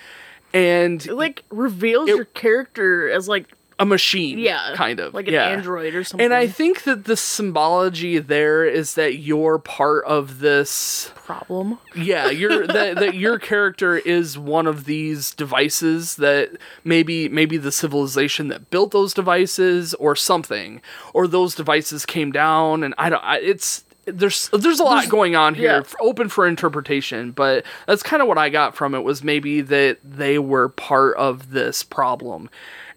And 0.51 1.05
It 1.05 1.13
like 1.13 1.43
reveals 1.51 2.09
It- 2.09 2.15
your 2.15 2.25
character 2.25 3.07
as 3.07 3.27
like 3.27 3.45
a 3.81 3.85
machine. 3.85 4.37
yeah, 4.37 4.73
Kind 4.75 4.99
of. 4.99 5.13
like 5.13 5.27
an 5.27 5.33
yeah. 5.33 5.47
android 5.47 5.95
or 5.95 6.03
something. 6.03 6.23
And 6.23 6.33
I 6.33 6.45
think 6.45 6.83
that 6.83 7.05
the 7.05 7.17
symbology 7.17 8.19
there 8.19 8.63
is 8.63 8.93
that 8.93 9.15
you're 9.17 9.57
part 9.57 10.05
of 10.05 10.39
this. 10.39 11.11
problem. 11.15 11.79
Yeah, 11.95 12.29
you're 12.29 12.67
that 12.67 12.97
that 12.97 13.15
your 13.15 13.39
character 13.39 13.97
is 13.97 14.37
one 14.37 14.67
of 14.67 14.85
these 14.85 15.33
devices 15.33 16.17
that 16.17 16.51
maybe 16.83 17.27
maybe 17.27 17.57
the 17.57 17.71
civilization 17.71 18.49
that 18.49 18.69
built 18.69 18.91
those 18.91 19.15
devices 19.15 19.95
or 19.95 20.15
something, 20.15 20.79
or 21.13 21.27
those 21.27 21.55
devices 21.55 22.05
came 22.05 22.31
down, 22.31 22.83
and 22.83 22.93
I 22.99 23.09
don't. 23.09 23.23
I, 23.23 23.39
it's 23.39 23.83
there's 24.05 24.49
there's 24.49 24.79
a 24.79 24.83
lot 24.83 25.09
going 25.09 25.35
on 25.35 25.55
here, 25.55 25.81
yeah. 25.81 25.95
open 25.99 26.29
for 26.29 26.47
interpretation. 26.47 27.31
But 27.31 27.65
that's 27.87 28.03
kind 28.03 28.21
of 28.21 28.27
what 28.27 28.37
I 28.37 28.49
got 28.49 28.75
from 28.75 28.93
it 28.93 28.99
was 28.99 29.23
maybe 29.23 29.61
that 29.61 29.97
they 30.03 30.37
were 30.37 30.69
part 30.69 31.17
of 31.17 31.49
this 31.51 31.83
problem, 31.83 32.49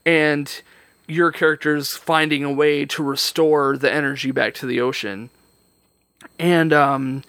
and 0.05 0.63
your 1.07 1.31
character's 1.33 1.97
finding 1.97 2.45
a 2.45 2.53
way 2.53 2.85
to 2.87 3.03
restore 3.03 3.77
the 3.77 3.93
energy 3.93 4.31
back 4.31 4.55
to 4.55 4.67
the 4.67 4.81
ocean. 4.81 5.31
And 6.39 6.73
um 6.73 7.25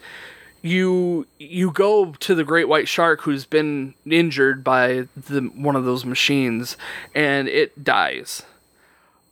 you 0.62 1.26
you 1.38 1.70
go 1.70 2.12
to 2.12 2.34
the 2.34 2.44
great 2.44 2.68
white 2.68 2.88
shark 2.88 3.22
who's 3.22 3.44
been 3.44 3.94
injured 4.04 4.64
by 4.64 5.08
the 5.16 5.42
one 5.54 5.76
of 5.76 5.84
those 5.84 6.04
machines 6.04 6.76
and 7.14 7.48
it 7.48 7.84
dies. 7.84 8.42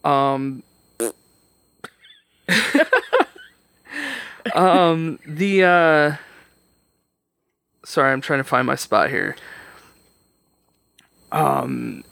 Um 0.04 0.62
um 4.54 5.18
the 5.26 5.64
uh 5.64 6.16
sorry 7.84 8.12
i'm 8.12 8.20
trying 8.20 8.40
to 8.40 8.44
find 8.44 8.66
my 8.66 8.74
spot 8.74 9.08
here. 9.10 9.36
Um 11.32 12.04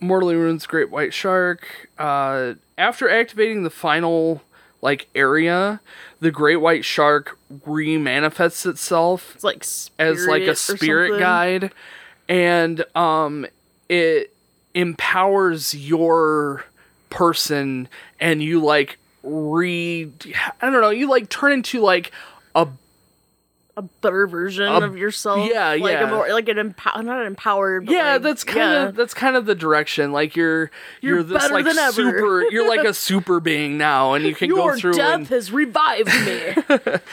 mortally 0.00 0.36
wounds 0.36 0.66
great 0.66 0.90
white 0.90 1.12
shark 1.14 1.88
uh 1.98 2.54
after 2.78 3.08
activating 3.08 3.62
the 3.62 3.70
final 3.70 4.42
like 4.82 5.08
area 5.14 5.80
the 6.20 6.30
great 6.30 6.56
white 6.56 6.84
shark 6.84 7.38
remanifests 7.66 8.66
itself 8.66 9.32
It's 9.34 9.44
like 9.44 9.64
as 9.98 10.26
like 10.26 10.42
a 10.42 10.54
spirit 10.54 10.74
or 10.74 10.76
spirit 10.76 11.08
something. 11.08 11.20
guide 11.20 11.72
and 12.28 12.84
um 12.94 13.46
it 13.88 14.34
empowers 14.74 15.74
your 15.74 16.64
person 17.10 17.88
and 18.20 18.42
you 18.42 18.60
like 18.60 18.98
re 19.22 20.10
I 20.60 20.70
don't 20.70 20.80
know, 20.80 20.90
you 20.90 21.08
like 21.08 21.28
turn 21.30 21.52
into 21.52 21.80
like 21.80 22.12
a 22.54 22.68
a 23.76 23.82
better 23.82 24.26
version 24.26 24.66
of 24.66 24.96
yourself. 24.96 25.50
yeah, 25.50 25.70
like 25.70 25.82
yeah. 25.82 26.04
A 26.04 26.10
more, 26.10 26.28
like 26.30 26.48
an 26.48 26.58
empower, 26.58 27.02
not 27.02 27.26
empowered. 27.26 27.84
But 27.84 27.92
yeah, 27.92 28.14
like, 28.14 28.22
that's 28.22 28.42
kind 28.42 28.58
yeah. 28.58 28.86
of 28.86 28.96
that's 28.96 29.12
kind 29.12 29.36
of 29.36 29.44
the 29.44 29.54
direction. 29.54 30.12
Like 30.12 30.34
you're 30.34 30.70
you're, 31.02 31.16
You're 31.16 31.22
this 31.22 31.50
like 31.50 31.66
super 31.92 32.50
you're 32.50 32.66
like 32.66 32.86
a 32.86 32.94
super 33.06 33.38
being 33.38 33.76
now 33.76 34.14
and 34.14 34.24
you 34.24 34.34
can 34.34 34.48
Your 34.48 34.72
go 34.72 34.76
through 34.76 34.96
Your 34.96 35.04
death 35.04 35.14
and, 35.18 35.28
has 35.28 35.52
revived 35.52 36.08
me. 36.08 36.54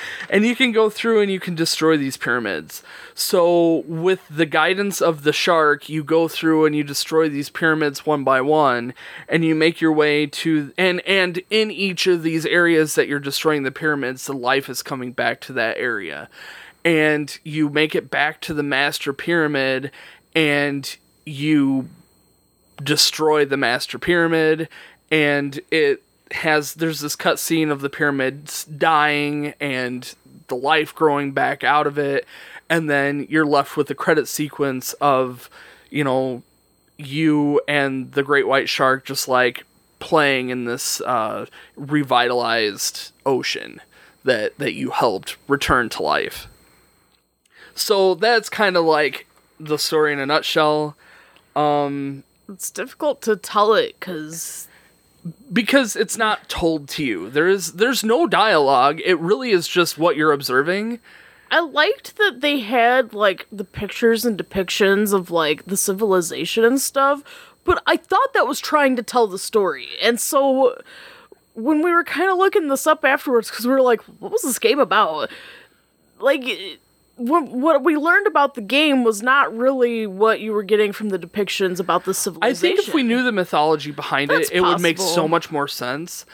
and 0.29 0.45
you 0.45 0.55
can 0.55 0.71
go 0.71 0.89
through 0.89 1.21
and 1.21 1.29
you 1.29 1.39
can 1.39 1.53
destroy 1.53 1.97
these 1.97 2.15
pyramids. 2.15 2.81
So 3.13 3.83
with 3.85 4.21
the 4.29 4.45
guidance 4.45 5.01
of 5.01 5.23
the 5.23 5.33
shark, 5.33 5.89
you 5.89 6.03
go 6.03 6.29
through 6.29 6.65
and 6.65 6.73
you 6.73 6.83
destroy 6.85 7.27
these 7.27 7.49
pyramids 7.49 8.05
one 8.05 8.23
by 8.23 8.39
one 8.39 8.93
and 9.27 9.43
you 9.43 9.53
make 9.53 9.81
your 9.81 9.91
way 9.91 10.27
to 10.27 10.71
and 10.77 11.01
and 11.01 11.41
in 11.49 11.71
each 11.71 12.07
of 12.07 12.23
these 12.23 12.45
areas 12.45 12.95
that 12.95 13.09
you're 13.09 13.19
destroying 13.19 13.63
the 13.63 13.71
pyramids, 13.71 14.25
the 14.27 14.33
life 14.33 14.69
is 14.69 14.81
coming 14.81 15.11
back 15.11 15.41
to 15.41 15.53
that 15.53 15.77
area. 15.77 16.29
And 16.85 17.37
you 17.43 17.69
make 17.69 17.95
it 17.95 18.11
back 18.11 18.41
to 18.41 18.53
the 18.53 18.63
master 18.63 19.13
pyramid 19.13 19.91
and 20.35 20.95
you 21.25 21.89
destroy 22.81 23.45
the 23.45 23.57
master 23.57 23.99
pyramid 23.99 24.67
and 25.11 25.59
it 25.69 26.03
has 26.31 26.73
there's 26.73 26.99
this 26.99 27.15
cut 27.15 27.39
scene 27.39 27.69
of 27.69 27.81
the 27.81 27.89
pyramids 27.89 28.65
dying 28.65 29.53
and 29.59 30.15
the 30.47 30.55
life 30.55 30.93
growing 30.95 31.31
back 31.31 31.63
out 31.63 31.85
of 31.85 31.97
it 31.97 32.25
and 32.69 32.89
then 32.89 33.27
you're 33.29 33.45
left 33.45 33.77
with 33.77 33.87
the 33.87 33.95
credit 33.95 34.27
sequence 34.27 34.93
of 34.93 35.49
you 35.91 36.03
know 36.03 36.41
you 36.97 37.61
and 37.67 38.11
the 38.13 38.23
great 38.23 38.47
white 38.47 38.67
shark 38.67 39.05
just 39.05 39.27
like 39.27 39.65
playing 39.99 40.49
in 40.49 40.65
this 40.65 40.99
uh, 41.01 41.45
revitalized 41.75 43.11
ocean 43.25 43.79
that 44.23 44.57
that 44.57 44.73
you 44.73 44.89
helped 44.89 45.37
return 45.47 45.87
to 45.89 46.01
life 46.01 46.47
so 47.75 48.15
that's 48.15 48.49
kind 48.49 48.77
of 48.77 48.85
like 48.85 49.27
the 49.59 49.77
story 49.77 50.13
in 50.13 50.19
a 50.19 50.25
nutshell 50.25 50.95
Um, 51.55 52.23
it's 52.49 52.71
difficult 52.71 53.21
to 53.23 53.35
tell 53.35 53.73
it 53.73 53.99
because 53.99 54.67
because 55.51 55.95
it's 55.95 56.17
not 56.17 56.49
told 56.49 56.89
to 56.89 57.03
you. 57.03 57.29
There 57.29 57.47
is 57.47 57.73
there's 57.73 58.03
no 58.03 58.27
dialogue. 58.27 58.99
It 59.05 59.19
really 59.19 59.51
is 59.51 59.67
just 59.67 59.97
what 59.97 60.17
you're 60.17 60.33
observing. 60.33 60.99
I 61.51 61.59
liked 61.59 62.17
that 62.17 62.41
they 62.41 62.59
had 62.59 63.13
like 63.13 63.47
the 63.51 63.63
pictures 63.63 64.25
and 64.25 64.37
depictions 64.37 65.13
of 65.13 65.29
like 65.29 65.65
the 65.65 65.77
civilization 65.77 66.63
and 66.63 66.81
stuff, 66.81 67.23
but 67.63 67.83
I 67.85 67.95
thought 67.95 68.33
that 68.33 68.47
was 68.47 68.59
trying 68.59 68.95
to 68.95 69.03
tell 69.03 69.27
the 69.27 69.37
story. 69.39 69.87
And 70.01 70.19
so 70.19 70.75
when 71.53 71.83
we 71.83 71.93
were 71.93 72.03
kind 72.03 72.31
of 72.31 72.37
looking 72.37 72.67
this 72.67 72.87
up 72.87 73.05
afterwards, 73.05 73.49
because 73.49 73.67
we 73.67 73.71
were 73.71 73.81
like, 73.81 74.01
what 74.19 74.31
was 74.31 74.41
this 74.41 74.57
game 74.57 74.79
about? 74.79 75.29
Like, 76.19 76.43
what, 77.15 77.47
what 77.47 77.83
we 77.83 77.95
learned 77.95 78.27
about 78.27 78.55
the 78.55 78.61
game 78.61 79.03
was 79.03 79.21
not 79.21 79.55
really 79.55 80.07
what 80.07 80.39
you 80.39 80.51
were 80.51 80.63
getting 80.63 80.91
from 80.91 81.09
the 81.09 81.19
depictions 81.19 81.79
about 81.79 82.05
the 82.05 82.13
civilization. 82.13 82.55
I 82.55 82.75
think 82.75 82.87
if 82.87 82.93
we 82.93 83.03
knew 83.03 83.23
the 83.23 83.31
mythology 83.31 83.91
behind 83.91 84.29
That's 84.29 84.49
it, 84.49 84.57
it 84.57 84.61
would 84.61 84.81
make 84.81 84.97
so 84.97 85.27
much 85.27 85.51
more 85.51 85.67
sense. 85.67 86.25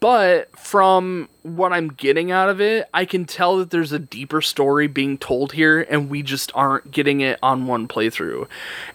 But 0.00 0.56
from 0.58 1.30
what 1.44 1.72
I'm 1.72 1.88
getting 1.88 2.30
out 2.30 2.50
of 2.50 2.60
it, 2.60 2.90
I 2.92 3.06
can 3.06 3.24
tell 3.24 3.56
that 3.56 3.70
there's 3.70 3.92
a 3.92 3.98
deeper 3.98 4.42
story 4.42 4.86
being 4.86 5.16
told 5.16 5.52
here, 5.52 5.80
and 5.80 6.10
we 6.10 6.22
just 6.22 6.52
aren't 6.54 6.90
getting 6.90 7.22
it 7.22 7.38
on 7.42 7.66
one 7.66 7.88
playthrough. 7.88 8.48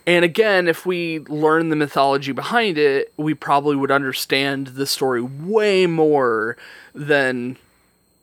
And 0.06 0.24
again, 0.24 0.68
if 0.68 0.86
we 0.86 1.20
learn 1.22 1.70
the 1.70 1.76
mythology 1.76 2.32
behind 2.32 2.78
it, 2.78 3.12
we 3.18 3.34
probably 3.34 3.76
would 3.76 3.90
understand 3.90 4.68
the 4.68 4.86
story 4.86 5.22
way 5.22 5.88
more 5.88 6.58
than 6.94 7.58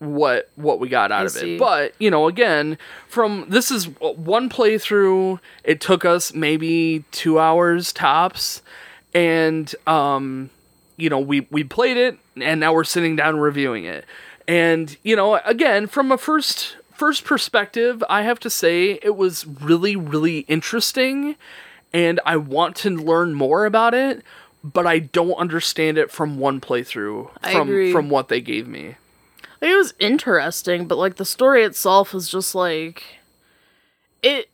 what 0.00 0.48
what 0.56 0.80
we 0.80 0.88
got 0.88 1.12
out 1.12 1.22
I 1.22 1.24
of 1.26 1.30
see. 1.30 1.54
it. 1.54 1.58
But, 1.58 1.94
you 1.98 2.10
know, 2.10 2.26
again, 2.26 2.78
from 3.06 3.46
this 3.48 3.70
is 3.70 3.84
one 4.00 4.48
playthrough, 4.48 5.38
it 5.62 5.80
took 5.80 6.04
us 6.04 6.34
maybe 6.34 7.04
2 7.12 7.38
hours 7.38 7.92
tops 7.92 8.62
and 9.14 9.72
um 9.86 10.50
you 10.96 11.08
know, 11.08 11.20
we 11.20 11.46
we 11.50 11.64
played 11.64 11.96
it 11.96 12.18
and 12.36 12.60
now 12.60 12.72
we're 12.74 12.84
sitting 12.84 13.14
down 13.14 13.38
reviewing 13.38 13.84
it. 13.84 14.04
And, 14.48 14.96
you 15.02 15.16
know, 15.16 15.36
again, 15.44 15.86
from 15.86 16.10
a 16.10 16.18
first 16.18 16.76
first 16.92 17.24
perspective, 17.24 18.02
I 18.08 18.22
have 18.22 18.40
to 18.40 18.50
say 18.50 18.98
it 19.02 19.16
was 19.16 19.46
really 19.46 19.96
really 19.96 20.40
interesting 20.40 21.36
and 21.92 22.20
I 22.24 22.36
want 22.36 22.76
to 22.76 22.90
learn 22.90 23.34
more 23.34 23.66
about 23.66 23.94
it, 23.94 24.22
but 24.64 24.86
I 24.86 24.98
don't 24.98 25.34
understand 25.34 25.98
it 25.98 26.10
from 26.10 26.38
one 26.38 26.60
playthrough 26.60 27.28
from 27.52 27.92
from 27.92 28.08
what 28.08 28.28
they 28.28 28.40
gave 28.40 28.66
me. 28.66 28.96
It 29.60 29.76
was 29.76 29.94
interesting, 29.98 30.86
but 30.86 30.98
like 30.98 31.16
the 31.16 31.24
story 31.24 31.62
itself 31.64 32.14
is 32.14 32.28
just 32.28 32.54
like 32.54 33.02
it 34.22 34.48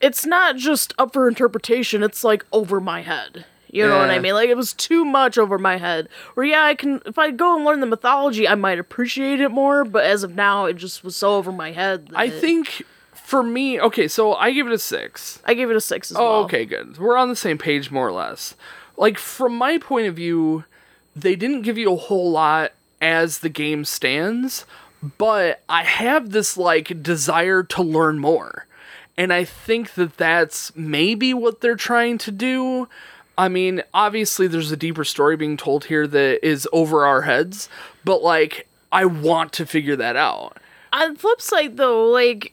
it's 0.00 0.24
not 0.24 0.56
just 0.56 0.94
up 0.98 1.12
for 1.12 1.28
interpretation, 1.28 2.02
it's 2.02 2.24
like 2.24 2.44
over 2.52 2.80
my 2.80 3.02
head. 3.02 3.44
You 3.70 3.86
know 3.86 3.98
what 3.98 4.08
I 4.08 4.18
mean? 4.18 4.32
Like 4.32 4.48
it 4.48 4.56
was 4.56 4.72
too 4.72 5.04
much 5.04 5.36
over 5.36 5.58
my 5.58 5.76
head. 5.76 6.08
Where 6.34 6.46
yeah, 6.46 6.64
I 6.64 6.74
can 6.74 7.02
if 7.04 7.18
I 7.18 7.30
go 7.30 7.54
and 7.56 7.64
learn 7.66 7.80
the 7.80 7.86
mythology, 7.86 8.48
I 8.48 8.54
might 8.54 8.78
appreciate 8.78 9.40
it 9.40 9.50
more, 9.50 9.84
but 9.84 10.04
as 10.04 10.22
of 10.22 10.34
now 10.34 10.64
it 10.64 10.74
just 10.74 11.04
was 11.04 11.14
so 11.16 11.34
over 11.34 11.52
my 11.52 11.72
head. 11.72 12.10
I 12.14 12.30
think 12.30 12.82
for 13.12 13.42
me, 13.42 13.78
okay, 13.78 14.08
so 14.08 14.32
I 14.34 14.52
give 14.52 14.66
it 14.66 14.72
a 14.72 14.78
6. 14.78 15.40
I 15.44 15.52
gave 15.52 15.68
it 15.68 15.76
a 15.76 15.82
6 15.82 16.10
as 16.10 16.16
Oh, 16.16 16.20
well. 16.22 16.44
okay, 16.44 16.64
good. 16.64 16.96
We're 16.96 17.18
on 17.18 17.28
the 17.28 17.36
same 17.36 17.58
page 17.58 17.90
more 17.90 18.08
or 18.08 18.12
less. 18.12 18.54
Like 18.96 19.18
from 19.18 19.54
my 19.54 19.76
point 19.76 20.06
of 20.06 20.16
view, 20.16 20.64
they 21.14 21.36
didn't 21.36 21.60
give 21.62 21.76
you 21.76 21.92
a 21.92 21.96
whole 21.96 22.30
lot 22.30 22.72
as 23.00 23.38
the 23.38 23.48
game 23.48 23.84
stands, 23.84 24.66
but 25.16 25.62
I 25.68 25.84
have 25.84 26.30
this 26.30 26.56
like 26.56 27.02
desire 27.02 27.62
to 27.64 27.82
learn 27.82 28.18
more. 28.18 28.66
And 29.16 29.32
I 29.32 29.44
think 29.44 29.94
that 29.94 30.16
that's 30.16 30.74
maybe 30.76 31.34
what 31.34 31.60
they're 31.60 31.76
trying 31.76 32.18
to 32.18 32.30
do. 32.30 32.88
I 33.36 33.48
mean, 33.48 33.82
obviously 33.92 34.46
there's 34.46 34.72
a 34.72 34.76
deeper 34.76 35.04
story 35.04 35.36
being 35.36 35.56
told 35.56 35.86
here 35.86 36.06
that 36.06 36.46
is 36.46 36.68
over 36.72 37.06
our 37.06 37.22
heads, 37.22 37.68
but 38.04 38.22
like 38.22 38.68
I 38.90 39.04
want 39.04 39.52
to 39.54 39.66
figure 39.66 39.96
that 39.96 40.16
out. 40.16 40.58
On 40.92 41.16
flip 41.16 41.40
side 41.40 41.76
though, 41.76 42.08
like 42.08 42.52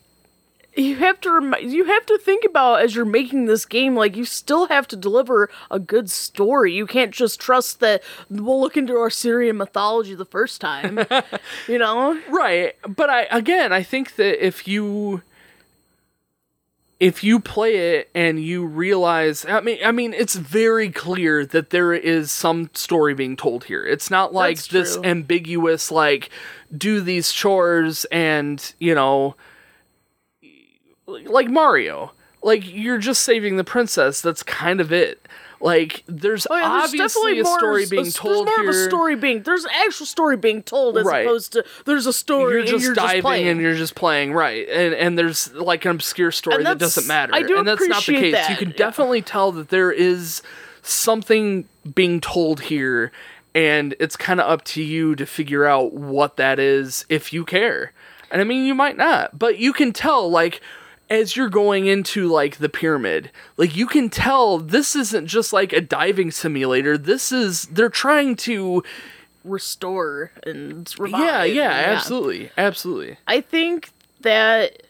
you 0.76 0.98
have 0.98 1.22
to 1.22 1.32
rem- 1.32 1.56
you 1.70 1.86
have 1.86 2.06
to 2.06 2.18
think 2.18 2.44
about 2.44 2.82
as 2.82 2.96
you're 2.96 3.06
making 3.06 3.46
this 3.46 3.66
game 3.66 3.96
like 3.96 4.16
you 4.16 4.26
still 4.26 4.68
have 4.68 4.88
to 4.90 4.96
deliver 4.96 5.50
a 5.72 5.80
good 5.80 6.10
story. 6.10 6.74
You 6.74 6.86
can't 6.86 7.12
just 7.12 7.40
trust 7.40 7.80
that 7.80 8.04
we'll 8.30 8.60
look 8.60 8.78
into 8.78 9.02
Assyrian 9.04 9.58
mythology 9.58 10.16
the 10.16 10.26
first 10.26 10.62
time 10.62 11.00
you 11.68 11.78
know? 11.78 12.20
Right, 12.30 12.76
but 12.88 13.10
I 13.10 13.28
again, 13.32 13.72
I 13.72 13.84
think 13.84 14.16
that 14.16 14.46
if 14.46 14.68
you 14.68 15.22
if 17.00 17.24
you 17.24 17.40
play 17.40 17.98
it 17.98 18.10
and 18.16 18.40
you 18.44 18.66
realize 18.66 19.46
I 19.46 19.62
mean 19.62 19.80
I 19.84 19.92
mean 19.92 20.14
it's 20.14 20.36
very 20.36 20.90
clear 20.90 21.46
that 21.46 21.70
there 21.70 21.94
is 21.94 22.32
some 22.32 22.70
story 22.74 23.14
being 23.14 23.38
told 23.38 23.66
here. 23.66 23.86
It's 23.86 24.10
not 24.10 24.34
like 24.34 24.64
this 24.66 24.98
ambiguous 24.98 25.92
like 25.92 26.30
do 26.76 27.00
these 27.00 27.32
chores 27.32 28.06
and, 28.06 28.74
you 28.80 28.96
know, 28.96 29.36
like 31.08 31.50
Mario. 31.50 32.12
Like 32.42 32.64
you're 32.72 32.98
just 33.00 33.22
saving 33.24 33.58
the 33.58 33.64
princess. 33.64 34.22
That's 34.22 34.44
kind 34.44 34.80
of 34.80 34.92
it. 34.92 35.28
Like 35.62 36.04
there's 36.06 36.46
Oh, 36.50 36.56
yeah, 36.56 36.84
obviously 36.84 37.40
a 37.40 37.46
story 37.46 37.86
being 37.90 38.06
s- 38.08 38.14
told 38.14 38.46
there's 38.48 38.58
more 38.58 38.62
here. 38.62 38.70
of 38.70 38.76
a 38.76 38.84
story 38.90 39.16
being 39.16 39.42
there's 39.44 39.64
an 39.64 39.72
actual 39.74 40.06
story 40.06 40.38
being 40.38 40.62
told 40.62 40.98
as 40.98 41.06
Right. 41.06 41.26
opposed 41.26 41.54
to 41.54 41.64
there's 41.86 42.06
a 42.06 42.14
story 42.14 42.52
you're 42.52 42.60
and 42.60 42.70
just 42.70 42.84
you're 42.86 42.94
diving 42.94 43.22
just 43.24 43.52
and 43.52 43.62
you're 43.62 43.74
just 43.76 43.96
playing 43.96 44.34
right 44.34 44.68
and 44.70 44.94
and 44.94 45.18
there's 45.18 45.52
like 45.54 45.86
an 45.86 45.92
obscure 45.92 46.32
story 46.32 46.62
that 46.62 46.78
doesn't 46.78 47.08
matter 47.08 47.34
I 47.34 47.42
do 47.42 47.58
and 47.58 47.68
that's 47.68 47.88
not 47.88 48.04
the 48.06 48.14
case 48.14 48.50
you 48.50 48.58
can 48.58 48.72
yeah. 48.72 48.76
definitely 48.76 49.22
tell 49.22 49.52
that 49.54 49.70
there 49.70 49.92
is 49.92 50.42
something 50.82 51.68
being 51.96 52.20
told 52.22 52.62
here 52.62 53.12
and 53.56 53.96
it's 54.00 54.16
kind 54.18 54.40
of 54.42 54.48
up 54.50 54.64
to 54.66 54.84
you 54.84 55.16
to 55.16 55.26
figure 55.26 55.66
out 55.66 55.94
what 55.94 56.36
that 56.38 56.60
is 56.60 57.06
if 57.10 57.32
you 57.34 57.44
care 57.46 57.92
and 58.30 58.42
i 58.42 58.44
mean 58.44 58.66
you 58.66 58.76
might 58.76 58.98
not 58.98 59.40
but 59.40 59.58
you 59.58 59.74
can 59.74 59.92
tell 59.94 60.30
like 60.30 60.62
as 61.10 61.36
you're 61.36 61.50
going 61.50 61.86
into 61.86 62.28
like 62.28 62.58
the 62.58 62.70
pyramid 62.70 63.30
like 63.58 63.76
you 63.76 63.86
can 63.86 64.10
tell 64.10 64.58
this 64.58 64.96
isn't 64.96 65.28
just 65.28 65.54
like 65.54 65.72
a 65.74 65.80
diving 65.82 66.32
simulator 66.32 66.98
this 66.98 67.32
is 67.32 67.68
they're 67.68 67.90
trying 67.90 68.36
to 68.36 68.84
restore 69.44 70.32
and 70.44 70.94
revive 70.98 71.22
yeah 71.22 71.44
yeah 71.44 71.70
absolutely 71.96 72.50
absolutely 72.58 73.18
I 73.28 73.42
think 73.42 73.92
that 74.22 74.82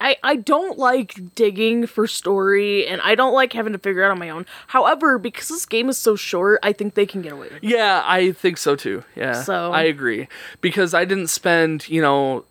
I 0.00 0.16
I 0.22 0.36
don't 0.36 0.78
like 0.78 1.34
digging 1.36 1.86
for 1.86 2.06
story 2.06 2.86
and 2.86 3.00
I 3.00 3.14
don't 3.14 3.32
like 3.32 3.52
having 3.52 3.72
to 3.72 3.78
figure 3.78 4.02
it 4.02 4.06
out 4.06 4.10
on 4.10 4.18
my 4.18 4.28
own. 4.30 4.44
However, 4.66 5.16
because 5.18 5.48
this 5.48 5.64
game 5.64 5.88
is 5.88 5.96
so 5.96 6.16
short, 6.16 6.58
I 6.62 6.72
think 6.74 6.94
they 6.94 7.06
can 7.06 7.22
get 7.22 7.32
away 7.32 7.48
with 7.48 7.62
it. 7.62 7.64
Yeah, 7.64 8.02
I 8.04 8.32
think 8.32 8.58
so 8.58 8.76
too. 8.76 9.04
Yeah. 9.14 9.40
So- 9.40 9.72
I 9.72 9.82
agree. 9.84 10.28
Because 10.60 10.92
I 10.92 11.04
didn't 11.06 11.28
spend, 11.28 11.88
you 11.88 12.02
know, 12.02 12.44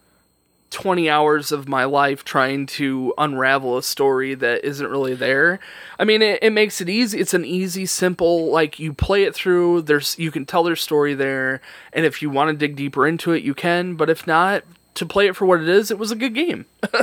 20 0.71 1.09
hours 1.09 1.51
of 1.51 1.67
my 1.67 1.85
life 1.85 2.23
trying 2.23 2.65
to 2.65 3.13
unravel 3.17 3.77
a 3.77 3.83
story 3.83 4.35
that 4.35 4.65
isn't 4.65 4.87
really 4.87 5.15
there. 5.15 5.59
I 5.97 6.03
mean, 6.03 6.21
it, 6.21 6.39
it 6.41 6.51
makes 6.51 6.81
it 6.81 6.89
easy. 6.89 7.19
It's 7.19 7.33
an 7.33 7.45
easy, 7.45 7.85
simple, 7.85 8.51
like 8.51 8.79
you 8.79 8.93
play 8.93 9.23
it 9.23 9.33
through, 9.33 9.83
there's 9.83 10.17
you 10.19 10.31
can 10.31 10.45
tell 10.45 10.63
their 10.63 10.75
story 10.75 11.13
there, 11.13 11.61
and 11.93 12.05
if 12.05 12.21
you 12.21 12.29
want 12.29 12.49
to 12.49 12.57
dig 12.57 12.75
deeper 12.75 13.07
into 13.07 13.31
it, 13.31 13.43
you 13.43 13.53
can, 13.53 13.95
but 13.95 14.09
if 14.09 14.27
not, 14.27 14.63
to 14.95 15.05
play 15.05 15.27
it 15.27 15.35
for 15.35 15.45
what 15.45 15.61
it 15.61 15.69
is, 15.69 15.91
it 15.91 15.99
was 15.99 16.11
a 16.11 16.15
good 16.15 16.33
game. 16.33 16.65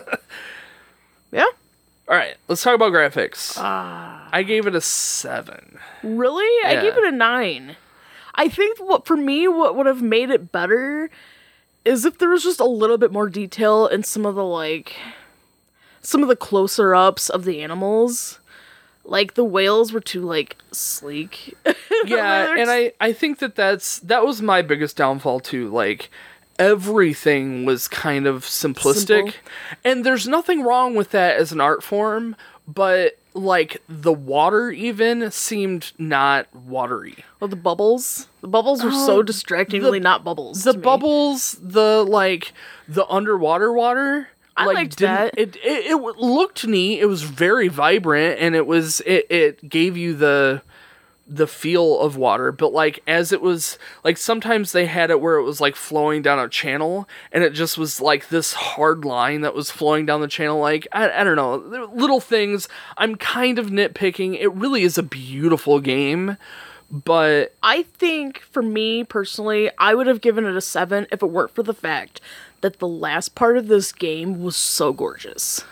Yeah. 1.33 1.47
All 2.09 2.17
right, 2.17 2.37
let's 2.47 2.63
talk 2.63 2.75
about 2.75 2.93
graphics. 2.93 3.57
Ah. 3.59 4.29
I 4.31 4.43
gave 4.43 4.67
it 4.67 4.75
a 4.75 4.81
7. 4.81 5.79
Really? 6.03 6.67
I 6.67 6.81
gave 6.83 6.97
it 6.97 7.05
a 7.05 7.17
nine. 7.17 7.77
I 8.35 8.49
think 8.49 8.79
what 8.79 9.07
for 9.07 9.17
me, 9.17 9.49
what 9.49 9.77
would 9.77 9.87
have 9.87 10.03
made 10.03 10.31
it 10.31 10.53
better 10.53 11.11
is 11.85 12.05
if 12.05 12.19
there 12.19 12.31
was 12.31 12.43
just 12.43 12.61
a 12.61 12.65
little 12.65 12.99
bit 12.99 13.13
more 13.13 13.29
detail 13.29 13.87
in 13.87 14.03
some 14.03 14.27
of 14.27 14.35
the 14.35 14.45
like 14.45 14.97
some 16.01 16.23
of 16.23 16.29
the 16.29 16.37
closer 16.37 16.95
ups 16.95 17.31
of 17.31 17.45
the 17.45 17.63
animals. 17.63 18.39
Like 19.05 19.35
the 19.35 19.45
whales 19.45 19.93
were 19.93 20.01
too 20.01 20.21
like 20.23 20.57
sleek. 20.71 21.57
yeah 22.07 22.55
and 22.59 22.71
i 22.71 22.93
i 23.01 23.13
think 23.13 23.39
that 23.39 23.55
that's 23.55 24.01
that 24.01 24.25
was 24.25 24.43
my 24.43 24.61
biggest 24.63 24.97
downfall 24.97 25.41
too 25.41 25.69
like 25.69 26.11
everything 26.59 27.65
was 27.65 27.89
kind 27.89 28.27
of 28.27 28.45
simplistic 28.45 29.07
Simple. 29.07 29.33
and 29.85 30.05
there's 30.05 30.27
nothing 30.27 30.63
wrong 30.63 30.95
with 30.95 31.11
that 31.11 31.37
as 31.37 31.53
an 31.53 31.61
art 31.61 31.83
form 31.83 32.35
but 32.67 33.19
like 33.35 33.83
the 33.89 34.13
water 34.13 34.71
even 34.71 35.31
seemed 35.31 35.93
not 35.99 36.55
watery 36.55 37.25
Well, 37.41 37.49
the 37.49 37.57
bubbles. 37.57 38.29
The 38.41 38.49
bubbles 38.49 38.85
were 38.85 38.91
so 38.91 39.19
oh, 39.19 39.23
distractingly 39.23 40.01
not 40.01 40.25
bubbles. 40.25 40.65
the 40.65 40.73
to 40.73 40.79
me. 40.79 40.83
bubbles 40.83 41.59
the 41.63 42.05
like 42.09 42.53
the 42.89 43.07
underwater 43.07 43.73
water 43.73 44.29
I 44.57 44.67
like 44.67 44.75
liked 44.75 44.99
that. 44.99 45.39
It, 45.39 45.57
it 45.57 45.87
it 45.93 45.97
looked 45.97 46.67
neat. 46.67 47.01
It 47.01 47.07
was 47.07 47.23
very 47.23 47.69
vibrant, 47.69 48.39
and 48.39 48.55
it 48.55 48.67
was 48.67 49.01
it 49.07 49.27
it 49.31 49.69
gave 49.69 49.97
you 49.97 50.15
the 50.15 50.63
the 51.35 51.47
feel 51.47 51.99
of 52.01 52.17
water. 52.17 52.53
But 52.53 52.73
like 52.73 53.01
as 53.07 53.33
it 53.33 53.41
was 53.41 53.79
like 54.05 54.19
sometimes 54.19 54.73
they 54.73 54.87
had 54.87 55.11
it 55.11 55.21
where 55.21 55.37
it 55.37 55.45
was 55.45 55.61
like 55.61 55.77
flowing 55.77 56.23
down 56.23 56.39
a 56.39 56.49
channel, 56.49 57.09
and 57.33 57.43
it 57.43 57.53
just 57.55 57.79
was 57.79 58.01
like 58.01 58.29
this 58.29 58.53
hard 58.53 59.05
line 59.05 59.41
that 59.41 59.55
was 59.55 59.71
flowing 59.71 60.07
down 60.07 60.21
the 60.21 60.29
channel. 60.29 60.59
Like 60.59 60.87
I 60.93 61.11
I 61.11 61.25
don't 61.25 61.37
know 61.37 61.89
little 61.95 62.21
things. 62.21 62.69
I'm 62.97 63.17
kind 63.17 63.59
of 63.59 63.69
nitpicking. 63.69 64.39
It 64.39 64.53
really 64.53 64.83
is 64.83 64.99
a 64.99 65.03
beautiful 65.03 65.81
game, 65.81 66.37
but 66.91 67.55
I 67.63 67.85
think 67.85 68.41
for 68.41 68.63
me 68.63 69.05
personally, 69.05 69.71
I 69.79 69.95
would 69.95 70.07
have 70.07 70.21
given 70.21 70.45
it 70.45 70.57
a 70.57 70.61
seven 70.61 71.07
if 71.11 71.23
it 71.23 71.31
weren't 71.31 71.55
for 71.55 71.63
the 71.63 71.75
fact 71.75 72.21
that 72.61 72.79
the 72.79 72.89
last 72.89 73.35
part 73.35 73.57
of 73.57 73.69
this 73.69 73.93
game 73.93 74.43
was 74.43 74.57
so 74.57 74.93
gorgeous. 74.93 75.65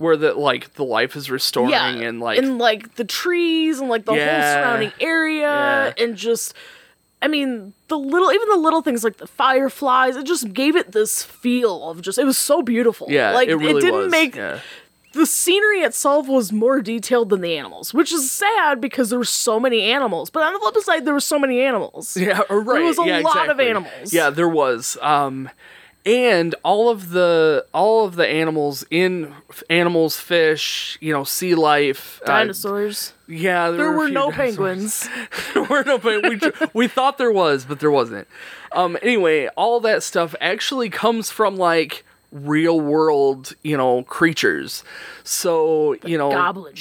Where 0.00 0.16
the 0.16 0.32
like 0.34 0.74
the 0.74 0.84
life 0.84 1.14
is 1.14 1.30
restoring 1.30 1.70
yeah, 1.70 1.88
and 1.88 2.20
like 2.20 2.38
and 2.38 2.58
like 2.58 2.94
the 2.96 3.04
trees 3.04 3.78
and 3.80 3.88
like 3.90 4.04
the 4.06 4.12
whole 4.12 4.20
surrounding 4.20 4.92
area 5.00 5.42
Yeah. 5.42 5.92
and 6.04 6.16
just 6.16 6.54
I 7.22 7.28
mean 7.28 7.74
the 7.88 7.98
little 7.98 8.32
even 8.32 8.48
the 8.48 8.56
little 8.56 8.80
things 8.82 9.04
like 9.04 9.18
the 9.18 9.26
fireflies 9.26 10.16
it 10.16 10.24
just 10.24 10.52
gave 10.54 10.74
it 10.74 10.92
this 10.92 11.22
feel 11.22 11.90
of 11.90 12.00
just 12.00 12.18
it 12.18 12.24
was 12.24 12.38
so 12.38 12.62
beautiful 12.62 13.06
yeah, 13.10 13.32
like 13.32 13.48
it 13.48 13.56
really 13.56 13.80
didn't 13.82 14.04
was. 14.04 14.10
make 14.10 14.34
yeah. 14.36 14.60
the 15.12 15.26
scenery 15.26 15.80
itself 15.80 16.26
was 16.28 16.50
more 16.50 16.80
detailed 16.80 17.28
than 17.28 17.42
the 17.42 17.58
animals 17.58 17.92
which 17.92 18.10
is 18.10 18.30
sad 18.30 18.80
because 18.80 19.10
there 19.10 19.18
were 19.18 19.24
so 19.26 19.60
many 19.60 19.82
animals 19.82 20.30
but 20.30 20.42
on 20.42 20.54
the 20.54 20.58
flip 20.60 20.76
side 20.82 21.04
there 21.04 21.12
were 21.12 21.20
so 21.20 21.38
many 21.38 21.60
animals 21.60 22.16
Yeah, 22.16 22.40
right. 22.48 22.82
was 22.84 22.98
a 22.98 23.04
yeah, 23.04 23.18
lot 23.18 23.50
of 23.50 23.60
animals. 23.60 24.14
Yeah, 24.14 24.30
there 24.30 24.48
was. 24.48 24.96
Um, 25.02 25.50
and 26.06 26.54
all 26.62 26.88
of 26.88 27.10
the 27.10 27.66
all 27.74 28.04
of 28.04 28.16
the 28.16 28.26
animals 28.26 28.84
in 28.90 29.34
animals, 29.68 30.16
fish, 30.18 30.98
you 31.00 31.12
know, 31.12 31.24
sea 31.24 31.54
life, 31.54 32.20
uh, 32.22 32.26
dinosaurs 32.26 33.12
yeah, 33.30 33.68
there, 33.68 33.78
there 33.78 33.90
were, 33.92 33.98
were 33.98 34.08
no 34.08 34.30
dinosaurs. 34.30 34.56
penguins 34.56 35.08
there 35.54 35.62
were 35.62 35.84
no 35.84 35.98
penguins. 35.98 36.42
We, 36.42 36.66
we 36.74 36.88
thought 36.88 37.16
there 37.16 37.30
was, 37.30 37.64
but 37.64 37.78
there 37.80 37.90
wasn't. 37.90 38.26
Um, 38.72 38.98
anyway, 39.02 39.48
all 39.56 39.80
that 39.80 40.02
stuff 40.02 40.34
actually 40.40 40.90
comes 40.90 41.30
from 41.30 41.56
like 41.56 42.04
real 42.32 42.80
world, 42.80 43.54
you 43.62 43.76
know, 43.76 44.02
creatures. 44.04 44.84
So 45.24 45.96
you 46.04 46.16
know, 46.18 46.30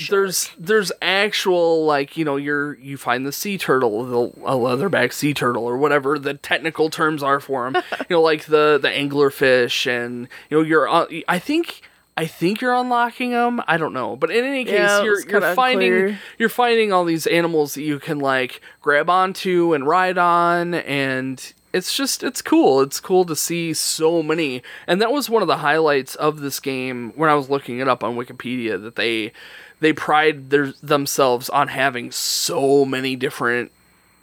there's 0.10 0.50
there's 0.58 0.92
actual 1.02 1.86
like 1.86 2.18
you 2.18 2.26
know 2.26 2.36
you're 2.36 2.76
you 2.76 2.98
find 2.98 3.26
the 3.26 3.32
sea 3.32 3.58
turtle, 3.58 4.06
the 4.06 4.42
a 4.42 4.54
leatherback 4.56 5.14
sea 5.14 5.34
turtle 5.34 5.64
or 5.66 5.78
whatever 5.78 6.18
the 6.20 6.34
technical 6.36 6.90
terms 6.90 7.22
are 7.24 7.40
for 7.40 7.70
them. 7.70 7.82
you 8.10 8.16
know, 8.16 8.22
like 8.22 8.46
the 8.46 8.80
the 8.82 8.90
anglerfish, 8.90 9.88
and 9.88 10.28
you 10.50 10.58
know 10.58 10.64
you're 10.64 10.88
uh, 10.88 11.06
I 11.28 11.40
think. 11.40 11.82
I 12.18 12.26
think 12.28 12.60
you're 12.60 12.74
unlocking 12.74 13.32
them. 13.32 13.62
I 13.66 13.78
don't 13.78 13.94
know, 13.94 14.18
but 14.18 14.30
in 14.30 14.44
any 14.44 14.66
case, 14.66 14.74
Yeah, 14.74 15.04
you're 15.04 15.22
you're 15.30 15.56
finding 15.56 15.94
unclear. 15.94 16.20
you're 16.38 16.50
finding 16.50 16.92
all 16.92 17.06
these 17.06 17.26
animals 17.26 17.76
that 17.76 17.84
you 17.84 17.98
can 17.98 18.20
like 18.20 18.60
grab 18.82 19.10
onto 19.10 19.74
and 19.74 19.88
ride 19.88 20.18
on 20.18 20.74
and 20.74 21.54
it's 21.74 21.96
just 21.96 22.24
it's 22.24 22.42
cool. 22.42 22.82
It's 22.82 23.00
cool 23.00 23.26
to 23.26 23.36
see 23.36 23.74
so 23.74 24.24
many. 24.24 24.64
And 24.88 25.02
that 25.02 25.12
was 25.12 25.30
one 25.30 25.42
of 25.42 25.48
the 25.48 25.58
highlights 25.58 26.16
of 26.16 26.40
this 26.40 26.60
game 26.60 27.14
when 27.16 27.30
i 27.30 27.36
was 27.36 27.50
looking 27.50 27.80
it 27.80 27.88
up 27.88 28.04
on 28.04 28.16
wikipedia 28.16 28.82
that 28.82 28.96
they 28.96 29.32
they 29.80 29.94
pride 29.94 30.50
their, 30.50 30.74
themselves 30.84 31.50
on 31.50 31.68
having 31.70 32.12
so 32.12 32.86
many 32.86 33.16
different 33.16 33.72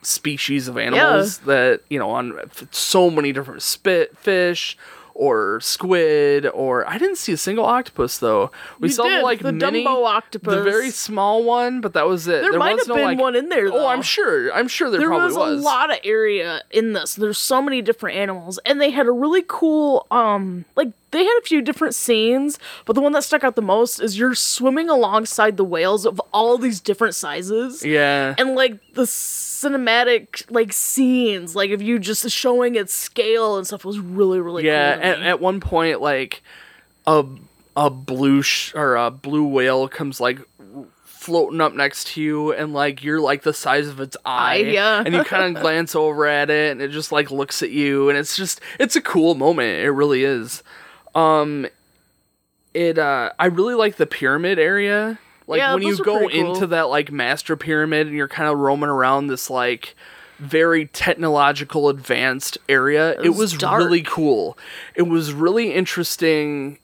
species 0.02 0.68
of 0.68 0.78
animals 0.78 1.38
that 1.38 1.80
you 1.88 1.98
know 1.98 2.10
on 2.10 2.38
so 2.70 3.10
many 3.10 3.32
different 3.32 3.62
spit 3.62 4.16
fish 4.18 4.76
or 5.18 5.60
squid 5.60 6.46
or 6.46 6.86
I 6.88 6.98
didn't 6.98 7.16
see 7.16 7.32
a 7.32 7.36
single 7.36 7.64
octopus 7.64 8.18
though. 8.18 8.50
We 8.80 8.88
You 8.88 8.94
saw 8.94 9.04
did, 9.04 9.22
like 9.22 9.40
the 9.40 9.52
mini, 9.52 9.84
Dumbo 9.84 10.04
octopus. 10.06 10.54
the 10.54 10.62
very 10.62 10.90
small 10.90 11.42
one, 11.44 11.80
but 11.80 11.94
that 11.94 12.06
was 12.06 12.28
it. 12.28 12.42
there, 12.42 12.52
might 12.58 12.74
was 12.74 12.82
have 12.82 12.88
no, 12.88 12.94
been 12.96 13.04
like- 13.04 13.18
one 13.18 13.34
in 13.36 13.48
there 13.48 13.68
Oh. 13.72 13.86
I'm 13.86 14.02
sure. 14.02 14.52
I'm 14.52 14.68
sure 14.68 14.90
there, 14.90 15.00
there 15.00 15.08
probably 15.08 15.26
was, 15.28 15.36
was. 15.36 15.60
a 15.60 15.64
lot 15.64 15.90
of 15.90 15.98
area 16.04 16.62
in 16.70 16.92
this. 16.92 17.14
There's 17.14 17.38
so 17.38 17.62
many 17.62 17.82
different 17.82 18.16
animals, 18.16 18.58
and 18.66 18.80
they 18.80 18.90
had 18.90 19.06
a 19.06 19.10
really 19.12 19.44
cool, 19.46 20.06
um, 20.10 20.64
like 20.76 20.88
they 21.12 21.24
had 21.24 21.38
a 21.38 21.46
few 21.46 21.62
different 21.62 21.94
scenes, 21.94 22.58
but 22.84 22.92
the 22.94 23.00
one 23.00 23.12
that 23.12 23.24
stuck 23.24 23.42
out 23.44 23.54
the 23.56 23.62
most 23.62 24.00
is 24.00 24.18
you're 24.18 24.34
swimming 24.34 24.88
alongside 24.90 25.56
the 25.56 25.64
whales 25.64 26.04
of 26.04 26.20
all 26.32 26.58
these 26.58 26.80
different 26.80 27.14
sizes, 27.14 27.84
Yeah. 27.84 28.34
and 28.38 28.54
like 28.54 28.78
the 28.94 29.06
cinematic 29.56 30.44
like 30.50 30.72
scenes, 30.72 31.56
like 31.56 31.70
if 31.70 31.80
you 31.80 31.98
just 31.98 32.28
showing 32.30 32.74
its 32.74 32.92
scale 32.92 33.56
and 33.56 33.66
stuff 33.66 33.84
was 33.84 33.98
really 33.98 34.40
really 34.40 34.64
yeah. 34.64 34.94
cool. 34.94 35.04
At, 35.04 35.22
at 35.22 35.40
one 35.40 35.60
point, 35.60 36.00
like 36.00 36.42
a 37.06 37.24
a 37.76 37.90
blue 37.90 38.42
sh- 38.42 38.74
or 38.74 38.96
a 38.96 39.10
blue 39.10 39.46
whale 39.46 39.88
comes 39.88 40.20
like 40.20 40.40
floating 41.04 41.60
up 41.60 41.74
next 41.74 42.06
to 42.06 42.22
you 42.22 42.52
and 42.52 42.72
like 42.72 43.02
you're 43.02 43.20
like 43.20 43.42
the 43.42 43.52
size 43.52 43.88
of 43.88 43.98
its 43.98 44.16
eye 44.24 44.58
yeah. 44.58 45.02
and 45.04 45.12
you 45.12 45.24
kind 45.24 45.56
of 45.56 45.60
glance 45.62 45.96
over 45.96 46.24
at 46.24 46.50
it 46.50 46.70
and 46.70 46.80
it 46.80 46.88
just 46.88 47.10
like 47.10 47.32
looks 47.32 47.64
at 47.64 47.70
you 47.70 48.08
and 48.08 48.16
it's 48.16 48.36
just 48.36 48.60
it's 48.78 48.94
a 48.94 49.00
cool 49.00 49.34
moment 49.34 49.80
it 49.80 49.90
really 49.90 50.22
is 50.22 50.62
um 51.16 51.66
it 52.74 52.96
uh 52.96 53.32
i 53.40 53.46
really 53.46 53.74
like 53.74 53.96
the 53.96 54.06
pyramid 54.06 54.60
area 54.60 55.18
like 55.46 55.58
Yeah, 55.58 55.74
when 55.74 55.82
you 55.82 55.96
go 55.98 56.20
cool. 56.20 56.28
into 56.28 56.66
that 56.68 56.88
like 56.88 57.10
master 57.12 57.56
pyramid 57.56 58.06
and 58.08 58.16
you're 58.16 58.28
kind 58.28 58.48
of 58.50 58.58
roaming 58.58 58.88
around 58.90 59.26
this 59.28 59.48
like 59.50 59.94
very 60.38 60.86
technological 60.86 61.88
advanced 61.88 62.58
area 62.68 63.18
it 63.22 63.30
was 63.30 63.38
was 63.38 63.52
dark. 63.54 63.82
really 63.82 64.02
cool 64.02 64.58
it 64.94 65.02
was 65.02 65.32
really 65.32 65.72
interesting 65.72 66.78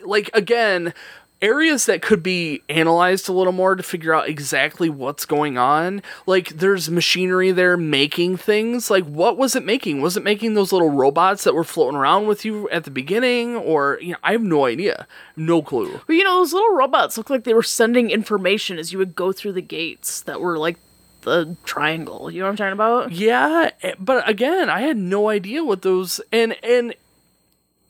like 0.00 0.28
again 0.34 0.92
areas 1.42 1.86
that 1.86 2.02
could 2.02 2.22
be 2.22 2.62
analyzed 2.68 3.28
a 3.28 3.32
little 3.32 3.52
more 3.52 3.74
to 3.74 3.82
figure 3.82 4.14
out 4.14 4.28
exactly 4.28 4.88
what's 4.88 5.24
going 5.24 5.58
on. 5.58 6.02
Like 6.26 6.50
there's 6.50 6.90
machinery 6.90 7.52
there 7.52 7.76
making 7.76 8.36
things. 8.38 8.90
Like 8.90 9.04
what 9.04 9.36
was 9.36 9.54
it 9.54 9.64
making? 9.64 10.00
Was 10.00 10.16
it 10.16 10.22
making 10.22 10.54
those 10.54 10.72
little 10.72 10.90
robots 10.90 11.44
that 11.44 11.54
were 11.54 11.64
floating 11.64 11.98
around 11.98 12.26
with 12.26 12.44
you 12.44 12.68
at 12.70 12.84
the 12.84 12.90
beginning? 12.90 13.56
Or 13.56 13.98
you 14.00 14.12
know 14.12 14.18
i 14.22 14.32
have 14.32 14.42
no 14.42 14.64
idea. 14.66 15.06
No 15.36 15.62
clue. 15.62 16.00
But 16.06 16.14
you 16.14 16.24
know, 16.24 16.38
those 16.38 16.52
little 16.52 16.74
robots 16.74 17.16
looked 17.16 17.30
like 17.30 17.44
they 17.44 17.54
were 17.54 17.62
sending 17.62 18.10
information 18.10 18.78
as 18.78 18.92
you 18.92 18.98
would 18.98 19.14
go 19.14 19.32
through 19.32 19.52
the 19.52 19.62
gates 19.62 20.22
that 20.22 20.40
were 20.40 20.58
like 20.58 20.78
the 21.22 21.56
triangle. 21.64 22.30
You 22.30 22.40
know 22.40 22.46
what 22.46 22.50
I'm 22.52 22.56
talking 22.56 22.72
about? 22.72 23.12
Yeah, 23.12 23.70
eh, 23.82 23.94
but 23.98 24.26
again, 24.28 24.70
I 24.70 24.80
had 24.82 24.96
no 24.96 25.28
idea 25.28 25.62
what 25.62 25.82
those 25.82 26.20
and 26.32 26.56
and 26.64 26.94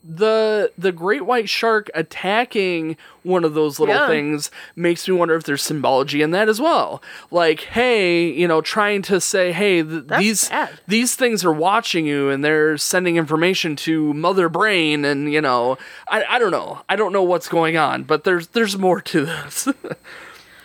the 0.09 0.71
the 0.77 0.91
great 0.93 1.25
white 1.25 1.49
shark 1.49 1.89
attacking 1.93 2.95
one 3.23 3.43
of 3.43 3.53
those 3.53 3.77
little 3.79 3.93
Yeah. 3.95 4.07
things 4.07 4.49
makes 4.75 5.05
me 5.07 5.13
wonder 5.15 5.35
if 5.35 5.43
there's 5.43 5.61
symbology 5.61 6.21
in 6.21 6.31
that 6.31 6.47
as 6.47 6.61
well. 6.61 7.01
Like, 7.29 7.61
hey, 7.61 8.29
you 8.31 8.47
know, 8.47 8.61
trying 8.61 9.01
to 9.03 9.19
say, 9.19 9.51
hey, 9.51 9.83
th- 9.83 10.05
these 10.17 10.39
sad. 10.41 10.79
these 10.87 11.15
things 11.15 11.43
are 11.43 11.51
watching 11.51 12.05
you 12.05 12.29
and 12.29 12.43
they're 12.43 12.77
sending 12.77 13.17
information 13.17 13.75
to 13.77 14.13
Mother 14.13 14.47
Brain, 14.47 15.03
and 15.03 15.31
you 15.33 15.41
know, 15.41 15.77
I 16.07 16.23
I 16.23 16.39
don't 16.39 16.51
know, 16.51 16.81
I 16.87 16.95
don't 16.95 17.11
know 17.11 17.23
what's 17.23 17.49
going 17.49 17.75
on, 17.75 18.03
but 18.03 18.23
there's 18.23 18.47
there's 18.49 18.77
more 18.77 19.01
to 19.01 19.25
this. 19.25 19.67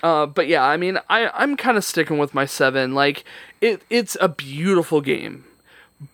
Uh, 0.03 0.27
but 0.27 0.49
yeah, 0.49 0.65
I 0.65 0.77
mean, 0.77 0.99
I 1.09 1.31
I'm 1.33 1.57
kind 1.57 1.77
of 1.77 1.85
sticking 1.85 2.19
with 2.19 2.35
my 2.35 2.45
seven. 2.45 2.93
Like, 2.93 3.23
it 3.61 3.83
it's 3.89 4.17
a 4.21 4.29
beautiful 4.29 5.01
game, 5.01 5.45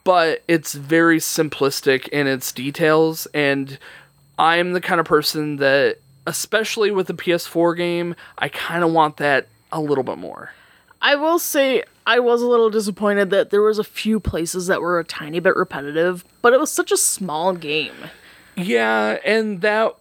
but 0.05 0.43
it's 0.49 0.75
very 0.75 1.19
simplistic 1.19 2.09
in 2.09 2.27
its 2.27 2.53
details, 2.53 3.27
and 3.35 3.79
I'm 4.39 4.73
the 4.73 4.81
kind 4.81 5.01
of 5.01 5.07
person 5.07 5.57
that, 5.57 5.99
especially 6.27 6.91
with 6.91 7.07
the 7.07 7.15
PS4 7.15 7.77
game, 7.77 8.15
I 8.39 8.49
kind 8.49 8.85
of 8.85 8.93
want 8.93 9.17
that 9.19 9.49
a 9.73 9.81
little 9.81 10.05
bit 10.05 10.19
more. 10.19 10.53
I 11.01 11.15
will 11.15 11.39
say 11.39 11.85
I 12.07 12.19
was 12.19 12.43
a 12.43 12.47
little 12.47 12.71
disappointed 12.71 13.31
that 13.31 13.51
there 13.51 13.63
was 13.63 13.79
a 13.79 13.85
few 13.85 14.19
places 14.19 14.67
that 14.67 14.81
were 14.81 14.99
a 14.99 15.05
tiny 15.05 15.41
bit 15.41 15.57
repetitive, 15.57 16.25
but 16.43 16.53
it 16.53 16.61
was 16.61 16.71
such 16.71 16.91
a 16.91 16.97
small 16.97 17.53
game. 17.53 17.95
Yeah, 18.57 19.19
and 19.25 19.61
that 19.61 19.95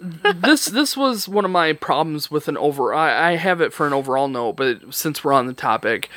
this 0.00 0.66
this 0.66 0.96
was 0.96 1.28
one 1.28 1.44
of 1.44 1.50
my 1.50 1.72
problems 1.72 2.30
with 2.30 2.48
an 2.48 2.56
over. 2.56 2.94
I, 2.94 3.32
I 3.32 3.36
have 3.36 3.60
it 3.60 3.72
for 3.72 3.86
an 3.86 3.92
overall 3.92 4.28
note, 4.28 4.56
but 4.56 4.94
since 4.94 5.22
we're 5.22 5.32
on 5.32 5.46
the 5.46 5.52
topic, 5.52 6.08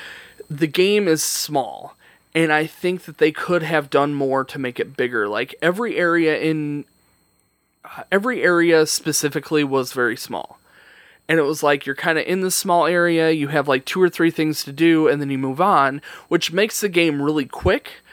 the 0.50 0.68
game 0.68 1.08
is 1.08 1.24
small, 1.24 1.96
and 2.44 2.54
I 2.54 2.68
think 2.68 3.06
that 3.06 3.18
they 3.18 3.32
could 3.32 3.64
have 3.64 3.90
done 3.90 4.14
more 4.14 4.44
to 4.46 4.60
make 4.60 4.80
it 4.80 4.96
bigger. 4.96 5.28
Like 5.28 5.56
every 5.60 5.98
area 5.98 6.38
in 6.40 6.86
uh, 7.84 8.04
every 8.12 8.44
area 8.44 8.86
specifically 8.86 9.64
was 9.64 9.92
very 9.92 10.16
small. 10.16 10.60
And 11.28 11.40
it 11.40 11.44
was 11.44 11.64
like 11.64 11.86
you're 11.88 11.96
kind 11.96 12.20
of 12.20 12.26
in 12.28 12.42
this 12.42 12.56
small 12.56 12.86
area, 12.86 13.32
you 13.32 13.48
have 13.48 13.68
like 13.68 13.86
two 13.86 14.00
or 14.02 14.08
three 14.08 14.30
things 14.32 14.64
to 14.66 14.72
do, 14.72 15.08
and 15.08 15.20
then 15.20 15.32
you 15.32 15.38
move 15.40 15.60
on, 15.60 16.00
which 16.28 16.52
makes 16.54 16.80
the 16.80 16.90
game 16.90 17.22
really 17.24 17.46
quick. 17.46 18.04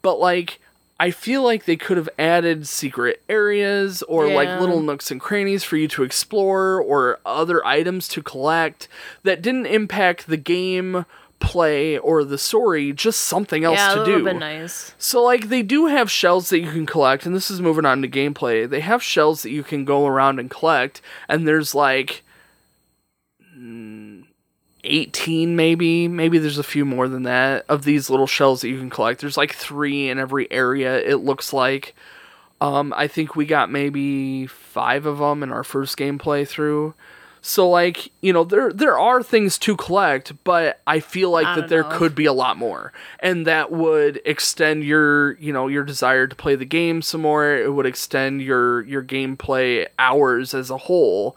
But 0.00 0.18
like, 0.18 0.60
I 0.98 1.10
feel 1.10 1.42
like 1.42 1.66
they 1.66 1.76
could 1.76 1.98
have 1.98 2.08
added 2.18 2.66
secret 2.66 3.22
areas 3.28 4.02
or 4.04 4.28
Yeah. 4.28 4.34
like 4.34 4.60
little 4.60 4.80
nooks 4.80 5.10
and 5.10 5.20
crannies 5.20 5.62
for 5.62 5.76
you 5.76 5.88
to 5.88 6.04
explore 6.04 6.80
or 6.80 7.18
other 7.26 7.64
items 7.66 8.08
to 8.08 8.22
collect 8.22 8.88
that 9.24 9.42
didn't 9.42 9.66
impact 9.66 10.26
the 10.26 10.36
game 10.38 11.04
play 11.44 11.98
or 11.98 12.24
the 12.24 12.38
story, 12.38 12.92
just 12.92 13.20
something 13.20 13.64
else 13.64 13.78
yeah, 13.78 13.94
to 13.94 14.04
do. 14.04 14.24
been 14.24 14.38
nice. 14.38 14.94
So 14.98 15.22
like 15.22 15.48
they 15.48 15.62
do 15.62 15.86
have 15.86 16.10
shells 16.10 16.48
that 16.48 16.60
you 16.60 16.70
can 16.70 16.86
collect, 16.86 17.26
and 17.26 17.34
this 17.34 17.50
is 17.50 17.60
moving 17.60 17.84
on 17.84 18.02
to 18.02 18.08
gameplay. 18.08 18.68
They 18.68 18.80
have 18.80 19.02
shells 19.02 19.42
that 19.42 19.50
you 19.50 19.62
can 19.62 19.84
go 19.84 20.06
around 20.06 20.38
and 20.38 20.50
collect, 20.50 21.00
and 21.28 21.46
there's 21.46 21.74
like 21.74 22.22
mm, 23.56 24.24
18 24.84 25.56
maybe, 25.56 26.08
maybe 26.08 26.38
there's 26.38 26.58
a 26.58 26.62
few 26.62 26.84
more 26.84 27.08
than 27.08 27.22
that 27.24 27.64
of 27.68 27.84
these 27.84 28.10
little 28.10 28.26
shells 28.26 28.60
that 28.62 28.68
you 28.68 28.78
can 28.78 28.90
collect. 28.90 29.20
There's 29.20 29.36
like 29.36 29.54
3 29.54 30.08
in 30.10 30.18
every 30.18 30.50
area 30.50 30.98
it 30.98 31.16
looks 31.16 31.52
like. 31.52 31.94
Um 32.60 32.92
I 32.96 33.08
think 33.08 33.36
we 33.36 33.46
got 33.46 33.70
maybe 33.70 34.46
5 34.46 35.06
of 35.06 35.18
them 35.18 35.42
in 35.42 35.52
our 35.52 35.64
first 35.64 35.96
gameplay 35.96 36.46
through. 36.46 36.94
So 37.46 37.68
like, 37.68 38.10
you 38.22 38.32
know, 38.32 38.42
there 38.42 38.72
there 38.72 38.98
are 38.98 39.22
things 39.22 39.58
to 39.58 39.76
collect, 39.76 40.32
but 40.44 40.80
I 40.86 41.00
feel 41.00 41.28
like 41.28 41.44
Not 41.44 41.56
that 41.56 41.68
there 41.68 41.80
enough. 41.80 41.92
could 41.92 42.14
be 42.14 42.24
a 42.24 42.32
lot 42.32 42.56
more. 42.56 42.90
And 43.20 43.46
that 43.46 43.70
would 43.70 44.22
extend 44.24 44.82
your, 44.82 45.32
you 45.34 45.52
know, 45.52 45.68
your 45.68 45.84
desire 45.84 46.26
to 46.26 46.34
play 46.34 46.54
the 46.54 46.64
game 46.64 47.02
some 47.02 47.20
more. 47.20 47.54
It 47.54 47.74
would 47.74 47.84
extend 47.84 48.40
your 48.40 48.80
your 48.84 49.02
gameplay 49.02 49.86
hours 49.98 50.54
as 50.54 50.70
a 50.70 50.78
whole. 50.78 51.36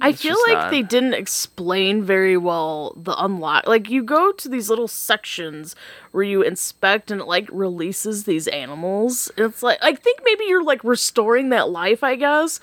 I 0.00 0.10
It's 0.10 0.22
feel 0.22 0.36
like 0.46 0.58
not- 0.58 0.70
they 0.70 0.82
didn't 0.82 1.14
explain 1.14 2.04
very 2.04 2.36
well 2.36 2.92
the 2.96 3.16
unlock. 3.20 3.66
Like 3.66 3.90
you 3.90 4.04
go 4.04 4.30
to 4.30 4.48
these 4.48 4.70
little 4.70 4.86
sections 4.88 5.74
where 6.12 6.22
you 6.22 6.40
inspect 6.42 7.10
and 7.10 7.20
it 7.22 7.26
like 7.26 7.48
releases 7.50 8.24
these 8.26 8.46
animals. 8.46 9.28
It's 9.36 9.60
like 9.62 9.78
I 9.82 9.92
think 9.96 10.20
maybe 10.24 10.44
you're 10.46 10.62
like 10.62 10.84
restoring 10.84 11.48
that 11.48 11.68
life, 11.70 12.04
I 12.04 12.14
guess. 12.14 12.60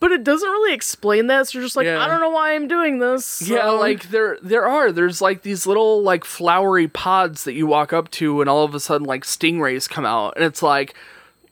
But 0.00 0.12
it 0.12 0.22
doesn't 0.22 0.48
really 0.48 0.74
explain 0.74 1.26
that, 1.26 1.48
so 1.48 1.58
you're 1.58 1.66
just 1.66 1.74
like, 1.76 1.86
Yeah. 1.86 2.00
I 2.00 2.06
don't 2.06 2.20
know 2.20 2.30
why 2.30 2.54
I'm 2.54 2.68
doing 2.68 3.00
this. 3.00 3.42
Yeah, 3.42 3.70
like 3.70 4.10
there 4.10 4.38
there 4.42 4.66
are. 4.66 4.92
There's 4.92 5.20
like 5.20 5.42
these 5.42 5.66
little 5.66 6.02
like 6.02 6.24
flowery 6.24 6.86
pods 6.86 7.44
that 7.44 7.54
you 7.54 7.66
walk 7.66 7.92
up 7.92 8.10
to 8.12 8.40
and 8.40 8.48
all 8.48 8.64
of 8.64 8.74
a 8.74 8.80
sudden 8.80 9.06
like 9.06 9.24
stingrays 9.24 9.88
come 9.88 10.04
out 10.06 10.34
and 10.36 10.44
it's 10.44 10.62
like 10.62 10.94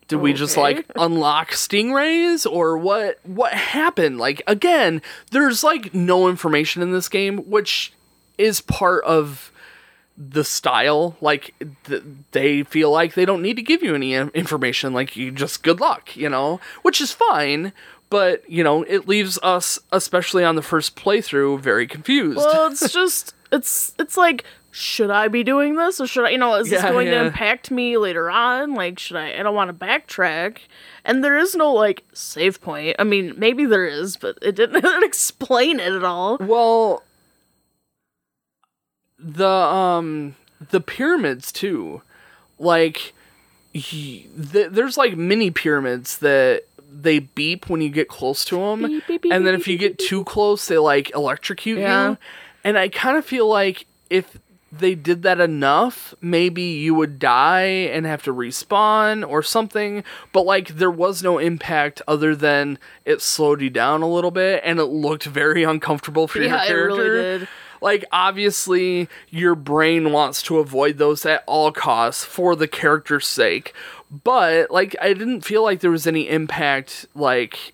did 0.09 0.17
we 0.17 0.33
just 0.33 0.57
like 0.57 0.87
unlock 0.97 1.51
stingrays 1.51 2.49
or 2.51 2.79
what 2.79 3.19
what 3.25 3.53
happened? 3.53 4.19
Like 4.19 4.43
again, 4.47 5.03
there's 5.33 5.65
like 5.65 5.93
no 5.93 6.29
information 6.29 6.83
in 6.83 6.93
this 6.93 7.09
game 7.09 7.39
which 7.39 7.93
is 8.39 8.61
part 8.61 9.03
of 9.05 9.51
the 10.19 10.45
style 10.45 11.15
like 11.21 11.55
th- 11.85 12.03
they 12.31 12.63
feel 12.63 12.91
like 12.91 13.13
they 13.13 13.27
don't 13.27 13.43
need 13.43 13.57
to 13.57 13.63
give 13.63 13.83
you 13.83 13.95
any 13.95 14.15
information 14.15 14.95
like 14.95 15.15
you 15.15 15.31
just 15.31 15.63
good 15.63 15.79
luck 15.79 16.17
you 16.17 16.27
know 16.27 16.59
which 16.81 17.03
is 17.03 17.13
fine 17.13 17.71
but 18.11 18.49
you 18.49 18.63
know 18.63 18.83
it 18.85 19.09
leaves 19.09 19.39
us 19.43 19.79
especially 19.93 20.45
on 20.45 20.57
the 20.57 20.63
first 20.63 20.97
playthrough 20.97 21.61
very 21.61 21.87
confused. 21.87 22.39
Well, 22.39 22.71
it's 22.71 22.93
just 22.93 23.35
it's 23.53 23.95
it's 23.99 24.17
like 24.17 24.45
should 24.71 25.11
I 25.11 25.29
be 25.29 25.43
doing 25.43 25.77
this 25.77 26.01
or 26.01 26.07
should 26.07 26.27
I 26.27 26.31
you 26.31 26.39
know 26.39 26.55
is 26.55 26.69
this 26.69 26.83
going 26.83 27.09
yeah. 27.09 27.21
to 27.21 27.27
impact 27.27 27.71
me 27.71 27.97
later 27.97 28.31
on? 28.31 28.75
Like 28.75 28.99
should 28.99 29.17
I 29.17 29.39
I 29.39 29.43
don't 29.43 29.55
want 29.55 29.69
to 29.69 29.87
backtrack. 29.87 30.59
And 31.05 31.25
there 31.25 31.39
is 31.39 31.55
no 31.55 31.73
like 31.73 32.05
save 32.13 32.61
point. 32.61 32.97
I 32.99 33.05
mean 33.05 33.35
maybe 33.37 33.65
there 33.65 33.87
is 33.87 34.17
but 34.17 34.39
it 34.43 34.57
didn't 34.57 35.05
explain 35.05 35.81
it 35.81 35.93
at 35.93 36.05
all. 36.05 36.39
Well 36.39 37.03
the 39.19 39.49
um 39.49 40.37
the 40.71 40.81
pyramids 40.81 41.53
too. 41.53 42.03
Like 42.59 43.15
y- 43.75 44.27
th- 44.53 44.71
there's 44.71 44.97
like 44.97 45.17
mini 45.17 45.51
pyramids 45.51 46.19
that 46.19 46.65
they 47.03 47.19
beep 47.21 47.69
when 47.69 47.81
you 47.81 47.89
get 47.91 48.09
close 48.09 48.45
to 48.47 48.57
them. 48.57 48.83
Beep, 48.83 49.07
beep, 49.07 49.23
beep, 49.23 49.33
and 49.33 49.47
then 49.47 49.55
if 49.55 49.67
you 49.69 49.77
get 49.79 49.99
too 49.99 50.25
close 50.25 50.67
they 50.69 50.79
like 50.79 51.11
electrocute 51.15 51.79
Yeah. 51.79 52.11
you 52.11 52.19
and 52.65 52.77
i 52.79 52.89
kind 52.89 53.17
of 53.17 53.25
feel 53.25 53.49
like 53.49 53.87
if 54.11 54.39
they 54.73 54.95
did 54.97 55.23
that 55.23 55.41
enough 55.41 56.15
maybe 56.21 56.63
you 56.63 56.95
would 56.95 57.19
die 57.19 57.63
and 57.63 58.05
have 58.05 58.23
to 58.25 58.35
respawn 58.35 59.27
or 59.27 59.43
something. 59.43 60.03
But 60.33 60.43
like 60.45 60.69
there 60.77 60.91
was 60.91 61.23
no 61.23 61.39
impact 61.39 62.03
other 62.09 62.35
than 62.35 62.79
it 63.05 63.23
slowed 63.23 63.61
you 63.63 63.71
down 63.71 64.03
a 64.03 64.09
little 64.09 64.33
bit 64.33 64.61
and 64.65 64.79
it 64.81 64.87
looked 64.87 65.25
very 65.25 65.63
uncomfortable 65.63 66.27
for 66.29 66.39
your 66.41 66.49
yeah 66.49 66.65
it 66.65 66.67
character. 66.67 67.03
really 67.13 67.49
like 67.81 68.05
obviously 68.13 69.09
your 69.31 69.55
brain 69.55 70.13
wants 70.13 70.43
to 70.43 70.59
avoid 70.59 70.99
those 70.99 71.25
at 71.25 71.43
all 71.47 71.71
costs 71.73 72.25
for 72.25 72.55
the 72.57 72.69
character's 72.69 73.27
sake 73.27 73.73
but 74.11 74.71
like 74.71 74.95
i 75.01 75.13
didn't 75.13 75.43
feel 75.43 75.63
like 75.63 75.81
there 75.81 75.91
was 75.91 76.07
any 76.07 76.29
impact 76.29 77.07
like 77.15 77.73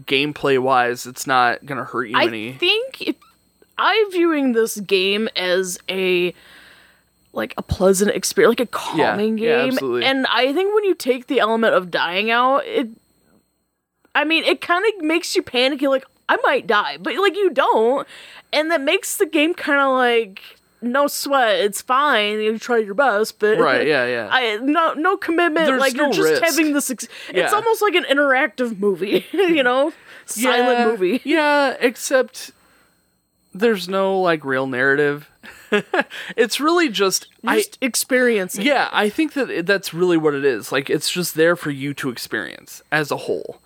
gameplay 0.00 0.58
wise 0.60 1.06
it's 1.06 1.26
not 1.26 1.64
gonna 1.66 1.84
hurt 1.84 2.06
you 2.06 2.16
I 2.16 2.26
any 2.26 2.50
I 2.50 2.56
think 2.56 3.02
if 3.02 3.16
I'm 3.76 4.10
viewing 4.10 4.52
this 4.52 4.78
game 4.80 5.28
as 5.36 5.78
a 5.88 6.34
like 7.32 7.54
a 7.58 7.62
pleasant 7.62 8.12
experience, 8.12 8.58
like 8.58 8.68
a 8.68 8.70
calming 8.70 9.38
yeah, 9.38 9.62
game. 9.62 9.72
absolutely. 9.72 10.04
and 10.04 10.26
I 10.28 10.52
think 10.52 10.72
when 10.74 10.84
you 10.84 10.94
take 10.94 11.26
the 11.26 11.40
element 11.40 11.74
of 11.74 11.90
dying 11.90 12.30
out, 12.30 12.64
it 12.64 12.88
I 14.14 14.24
mean, 14.24 14.44
it 14.44 14.60
kind 14.60 14.84
of 14.86 15.04
makes 15.04 15.34
you 15.34 15.42
panic. 15.42 15.82
You're 15.82 15.90
like, 15.90 16.06
I 16.28 16.36
might 16.44 16.66
die, 16.66 16.98
but 16.98 17.16
like 17.16 17.34
you 17.34 17.50
don't, 17.50 18.06
and 18.52 18.70
that 18.70 18.80
makes 18.80 19.16
the 19.16 19.26
game 19.26 19.54
kind 19.54 19.80
of 19.80 19.92
like 19.96 20.40
no 20.84 21.06
sweat. 21.06 21.60
It's 21.60 21.82
fine. 21.82 22.40
You 22.40 22.58
try 22.58 22.78
your 22.78 22.94
best, 22.94 23.38
but 23.38 23.58
right 23.58 23.86
yeah 23.86 24.06
yeah 24.06 24.28
I 24.30 24.56
no 24.58 24.94
no 24.94 25.16
commitment. 25.16 25.66
There's 25.66 25.80
like 25.80 25.94
you're 25.94 26.12
just 26.12 26.30
risk. 26.30 26.42
having 26.42 26.72
this. 26.72 26.90
Ex- 26.90 27.08
Yeah. 27.32 27.44
It's 27.44 27.52
almost 27.52 27.82
like 27.82 27.94
an 27.94 28.04
interactive 28.04 28.78
movie, 28.78 29.24
you 29.32 29.62
know, 29.62 29.92
silent 30.26 30.78
Yeah, 30.78 30.86
movie. 30.86 31.20
yeah 31.24 31.76
except 31.80 32.50
there's 33.52 33.88
no 33.88 34.20
like 34.20 34.44
real 34.44 34.66
narrative 34.66 35.30
it's 36.36 36.60
really 36.60 36.88
just 36.88 37.26
i 37.46 37.56
Just 37.56 37.78
experiencing. 37.80 38.64
Yeah, 38.64 38.88
I 38.92 39.08
think 39.08 39.32
that 39.34 39.66
that's 39.66 39.92
really 39.92 40.16
what 40.16 40.34
it 40.34 40.44
is. 40.44 40.70
Like 40.70 40.88
it's 40.88 41.10
just 41.10 41.34
there 41.34 41.56
for 41.56 41.70
you 41.70 41.92
to 41.94 42.10
experience 42.10 42.80
as 42.92 43.10
a 43.10 43.16
whole. 43.16 43.60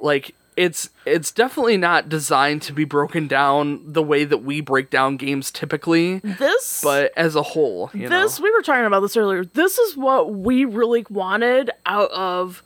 Like 0.00 0.34
it's 0.56 0.90
it's 1.04 1.32
definitely 1.32 1.76
not 1.76 2.08
designed 2.08 2.62
to 2.62 2.72
be 2.72 2.84
broken 2.84 3.26
down 3.26 3.80
the 3.92 4.02
way 4.02 4.24
that 4.24 4.38
we 4.38 4.60
break 4.60 4.88
down 4.90 5.16
games 5.16 5.50
typically, 5.50 6.18
This 6.20 6.80
but 6.82 7.12
as 7.16 7.34
a 7.34 7.42
whole, 7.42 7.90
you 7.92 8.08
this 8.08 8.38
know. 8.38 8.44
we 8.44 8.50
were 8.52 8.62
talking 8.62 8.84
about 8.84 9.00
this 9.00 9.16
earlier. 9.16 9.44
This 9.44 9.78
is 9.78 9.96
what 9.96 10.32
we 10.34 10.64
really 10.64 11.04
wanted 11.10 11.70
out 11.86 12.10
of 12.12 12.62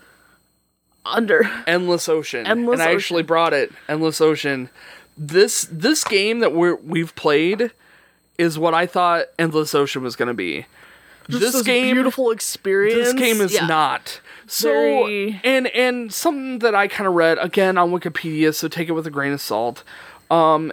under 1.06 1.50
Endless 1.66 2.08
Ocean. 2.08 2.46
Endless 2.46 2.80
and 2.80 2.88
I 2.88 2.92
actually 2.92 3.22
brought 3.22 3.52
it. 3.54 3.72
Endless 3.88 4.20
Ocean. 4.20 4.68
This 5.16 5.66
this 5.70 6.04
game 6.04 6.40
that 6.40 6.52
we're 6.52 6.76
we've 6.76 7.14
played 7.14 7.72
is 8.36 8.58
what 8.58 8.74
I 8.74 8.86
thought 8.86 9.26
Endless 9.38 9.74
Ocean 9.74 10.02
was 10.02 10.14
going 10.16 10.28
to 10.28 10.34
be. 10.34 10.66
just 11.28 11.40
this 11.40 11.62
game 11.62 11.86
is 11.86 11.90
a 11.90 11.94
beautiful 11.94 12.30
experience. 12.30 13.12
this 13.12 13.12
game 13.14 13.40
is 13.40 13.52
Yeah. 13.54 13.66
not 13.66 14.20
so 14.48 14.70
Very- 14.70 15.40
and 15.44 15.66
and 15.68 16.12
something 16.12 16.58
that 16.60 16.74
i 16.74 16.88
kind 16.88 17.06
of 17.06 17.14
read 17.14 17.38
again 17.38 17.78
on 17.78 17.90
wikipedia 17.90 18.54
so 18.54 18.68
take 18.68 18.88
it 18.88 18.92
with 18.92 19.06
a 19.06 19.10
grain 19.10 19.32
of 19.32 19.40
salt. 19.40 19.84
Um 20.30 20.72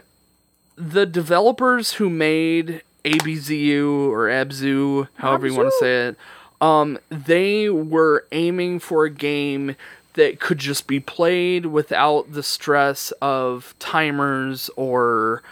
the 0.78 1.06
developers 1.06 1.94
who 1.94 2.10
made 2.10 2.82
abzu 3.06 4.10
or 4.10 4.28
abzu 4.28 5.08
however 5.16 5.48
you 5.48 5.56
want 5.56 5.70
to 5.70 5.78
say 5.80 6.08
it 6.08 6.18
um 6.62 6.98
they 7.10 7.70
were 7.70 8.26
aiming 8.32 8.80
for 8.80 9.06
a 9.06 9.10
game 9.10 9.76
that 10.14 10.40
could 10.40 10.58
just 10.58 10.88
be 10.88 11.00
played 11.00 11.66
without 11.68 12.32
the 12.32 12.44
stress 12.44 13.12
of 13.22 13.76
timers 13.80 14.70
or 14.76 15.44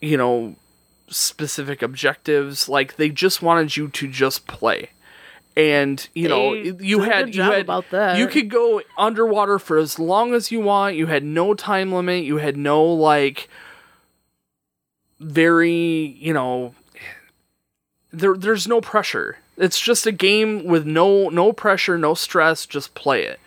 you 0.00 0.16
know 0.16 0.54
specific 1.08 1.82
objectives. 1.82 2.68
Like 2.68 2.96
they 2.96 3.10
just 3.10 3.42
wanted 3.42 3.76
you 3.76 3.88
to 3.88 4.08
just 4.08 4.46
play 4.46 4.90
and 5.56 6.08
you 6.14 6.28
know 6.28 6.54
They 6.54 6.84
you 6.84 7.00
had 7.00 7.34
you 7.34 7.42
had 7.42 7.60
about 7.62 7.88
that. 7.90 8.18
you 8.18 8.26
could 8.26 8.50
go 8.50 8.82
underwater 8.98 9.58
for 9.58 9.78
as 9.78 9.98
long 9.98 10.34
as 10.34 10.50
you 10.52 10.60
want. 10.60 10.96
You 10.96 11.06
had 11.06 11.24
no 11.24 11.54
time 11.54 11.92
limit. 11.92 12.24
You 12.24 12.36
had 12.36 12.56
no 12.56 12.84
like 12.84 13.48
very 15.18 16.16
you 16.18 16.32
know 16.32 16.74
there 18.12 18.36
there's 18.36 18.66
no 18.68 18.80
pressure. 18.80 19.38
It's 19.56 19.80
just 19.80 20.06
a 20.06 20.12
game 20.12 20.64
with 20.66 20.86
no 20.86 21.28
no 21.28 21.52
pressure, 21.52 21.96
no 21.98 22.14
stress. 22.14 22.66
Just 22.66 22.94
play 22.94 23.22
it. 23.24 23.40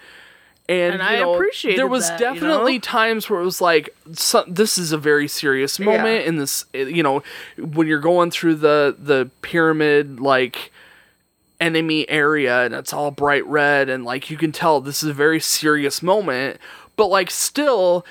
And, 0.67 0.93
And 0.95 1.01
you 1.01 1.07
I 1.07 1.19
know, 1.19 1.33
appreciated 1.33 1.79
there 1.79 1.87
was 1.87 2.07
that, 2.09 2.19
you 2.19 2.25
know? 2.27 2.33
definitely 2.35 2.79
times 2.79 3.27
where 3.29 3.39
it 3.41 3.43
was 3.43 3.59
like 3.61 3.89
so, 4.13 4.43
this 4.47 4.77
is 4.77 4.91
a 4.91 4.97
very 4.99 5.27
serious 5.27 5.79
moment 5.79 6.25
in 6.25 6.37
this 6.37 6.65
you 6.73 7.01
know 7.03 7.23
when 7.57 7.87
you're 7.87 7.99
going 7.99 8.29
through 8.31 8.55
the 8.55 8.95
the 8.97 9.29
pyramid 9.41 10.19
like 10.19 10.71
enemy 11.59 12.09
area 12.09 12.63
and 12.65 12.73
it's 12.73 12.93
all 12.93 13.11
bright 13.11 13.45
red 13.45 13.89
and 13.89 14.05
like 14.05 14.29
you 14.29 14.37
can 14.37 14.51
tell 14.51 14.79
this 14.79 15.03
is 15.03 15.09
a 15.09 15.13
very 15.13 15.39
serious 15.39 16.01
moment 16.01 16.57
but 16.95 17.07
like 17.07 17.31
still 17.31 18.05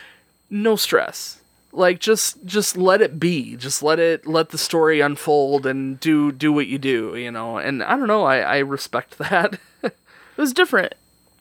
no 0.50 0.76
stress. 0.76 1.40
Like 1.72 2.00
just 2.00 2.44
just 2.46 2.76
let 2.76 3.02
it 3.02 3.20
be. 3.20 3.56
Just 3.56 3.82
let 3.82 3.98
it 3.98 4.26
let 4.26 4.48
the 4.48 4.58
story 4.58 5.00
unfold 5.00 5.66
and 5.66 6.00
do 6.00 6.32
do 6.32 6.52
what 6.52 6.66
you 6.66 6.78
do 6.78 7.14
you 7.14 7.30
know? 7.30 7.58
And 7.58 7.82
i 7.82 7.96
don't 7.96 8.06
know 8.06 8.24
i 8.24 8.38
i 8.38 8.58
respect 8.58 9.18
that. 9.30 9.58
It 9.82 9.94
was 10.36 10.52
different 10.52 10.94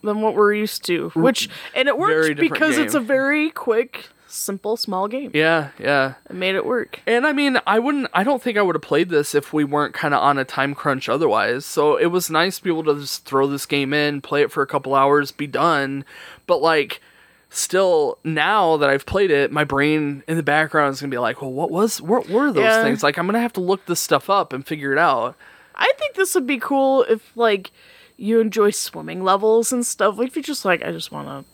than 0.04 0.22
what 0.22 0.36
we're 0.36 0.54
used 0.54 0.84
to, 0.86 1.10
which 1.10 1.50
and 1.74 1.88
it 1.88 1.98
different 1.98 2.36
because 2.36 2.78
it's 2.78 2.96
a 2.96 3.00
very 3.00 3.52
quick, 3.52 4.10
simple, 4.28 4.78
small 4.78 5.08
game. 5.08 5.32
yeah 5.34 5.70
yeah 5.80 6.16
It 6.30 6.36
made 6.36 6.56
it 6.56 6.66
work. 6.66 7.00
And 7.08 7.26
I 7.26 7.34
mean, 7.34 7.60
I 7.66 7.80
wouldn't. 7.80 8.08
I 8.14 8.24
don't 8.24 8.42
think 8.42 8.58
I 8.58 8.62
would 8.62 8.76
have 8.76 8.82
played 8.82 9.10
this 9.10 9.34
if 9.34 9.54
we 9.54 9.64
weren't 9.64 9.94
kind 9.94 10.14
of 10.14 10.22
on 10.22 10.38
a 10.38 10.46
time 10.46 10.76
crunch 10.76 11.08
otherwise. 11.10 11.66
So 11.66 11.96
it 11.98 12.08
was 12.08 12.30
nice 12.30 12.58
to 12.58 12.64
be 12.64 12.70
able 12.70 12.84
to 12.86 13.00
just 13.00 13.26
throw 13.26 13.48
this 13.48 13.66
game 13.66 13.94
in, 13.94 14.22
play 14.22 14.42
it 14.42 14.52
for 14.52 14.62
a 14.62 14.68
couple 14.68 14.94
hours, 14.96 15.32
be 15.32 15.48
done. 15.48 16.04
But 16.46 16.62
like, 16.62 17.02
still, 17.50 18.18
now 18.24 18.78
that 18.78 18.90
I've 18.90 19.06
played 19.06 19.32
it, 19.32 19.52
my 19.52 19.64
brain 19.64 20.24
in 20.28 20.38
the 20.38 20.44
background 20.44 20.94
is 20.94 21.02
gonna 21.02 21.12
be 21.12 21.18
like, 21.18 21.42
"Well, 21.42 21.52
what 21.54 21.72
was? 21.72 22.02
What 22.02 22.30
were 22.30 22.52
those 22.52 22.64
Yeah. 22.64 22.82
things?" 22.84 23.04
Like, 23.04 23.18
I'm 23.18 23.26
gonna 23.26 23.40
have 23.42 23.54
to 23.54 23.62
look 23.62 23.86
this 23.86 24.00
stuff 24.00 24.30
up 24.30 24.52
and 24.54 24.66
figure 24.66 24.92
it 24.92 25.00
out. 25.00 25.36
I 25.76 25.92
think 25.98 26.16
this 26.16 26.36
would 26.36 26.48
be 26.48 26.58
cool 26.60 27.04
if 27.04 27.32
like 27.36 27.72
you 28.18 28.40
enjoy 28.40 28.72
swimming 28.72 29.24
levels 29.24 29.72
and 29.72 29.86
stuff. 29.86 30.18
Like 30.18 30.30
if 30.30 30.36
you're 30.36 30.44
just 30.44 30.66
like, 30.66 30.84
I 30.84 30.92
just 30.92 31.12
want 31.12 31.28
to 31.28 31.46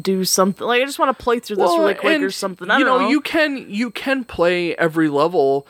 do 0.00 0.24
something. 0.24 0.66
Like 0.66 0.82
I 0.82 0.84
just 0.86 0.98
want 0.98 1.16
to 1.16 1.22
play 1.22 1.40
through 1.40 1.56
this 1.56 1.70
really 1.70 1.94
quick 1.94 2.22
or 2.22 2.30
something. 2.30 2.70
I 2.70 2.78
you 2.78 2.84
don't 2.84 2.98
know, 3.00 3.04
know. 3.04 3.10
you 3.10 3.20
can 3.20 3.66
you 3.68 3.90
can 3.90 4.24
play 4.24 4.74
every 4.76 5.08
level. 5.08 5.66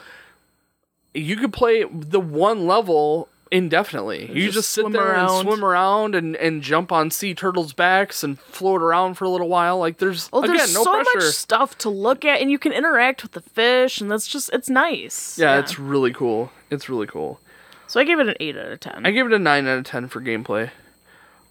You 1.15 1.37
could 1.37 1.53
play 1.53 1.85
the 1.85 2.21
one 2.21 2.67
level 2.67 3.29
indefinitely. 3.51 4.31
You 4.33 4.47
Just 4.47 4.55
just 4.55 4.69
sit 4.71 4.91
there 4.93 5.13
around. 5.13 5.41
and 5.41 5.49
swim 5.49 5.63
around 5.63 6.15
and, 6.15 6.35
and 6.37 6.63
jump 6.63 6.91
on 6.91 7.11
sea 7.11 7.35
turtles' 7.35 7.75
backs 7.75 8.25
and 8.25 8.39
float 8.41 8.81
around 8.81 9.15
for 9.15 9.27
a 9.27 9.29
little 9.29 9.49
while. 9.49 9.79
Like 9.79 9.99
there's 9.99 10.31
Well, 10.33 10.43
again 10.45 10.57
there's 10.57 10.73
no 10.75 10.85
so 10.85 10.93
pressure. 10.95 11.09
much 11.19 11.25
stuff 11.35 11.77
to 11.79 11.91
look 11.91 12.25
at, 12.25 12.41
and 12.41 12.51
you 12.51 12.59
can 12.59 12.73
interact 12.73 13.23
with 13.23 13.33
the 13.33 13.43
fish, 13.43 14.01
and 14.01 14.11
that's 14.11 14.27
just 14.27 14.49
it's 14.55 14.71
nice. 14.71 15.39
yeah, 15.39 15.59
it's 15.59 15.79
really 15.79 16.13
cool. 16.15 16.51
It's 16.71 16.89
really 16.89 17.07
cool. 17.07 17.41
so 17.87 18.01
I 18.01 18.05
gave 18.05 18.19
it 18.21 18.27
an 18.29 18.35
eight 18.41 18.57
out 18.57 18.73
of 18.73 18.81
ten. 18.81 19.05
I 19.05 19.11
gave 19.11 19.27
it 19.27 19.33
a 19.35 19.39
nine 19.39 19.67
out 19.69 19.79
of 19.79 19.85
ten 19.85 20.09
for 20.09 20.23
gameplay. 20.23 20.71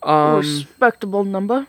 Um, 0.02 0.38
Respectable 0.38 1.24
number. 1.24 1.68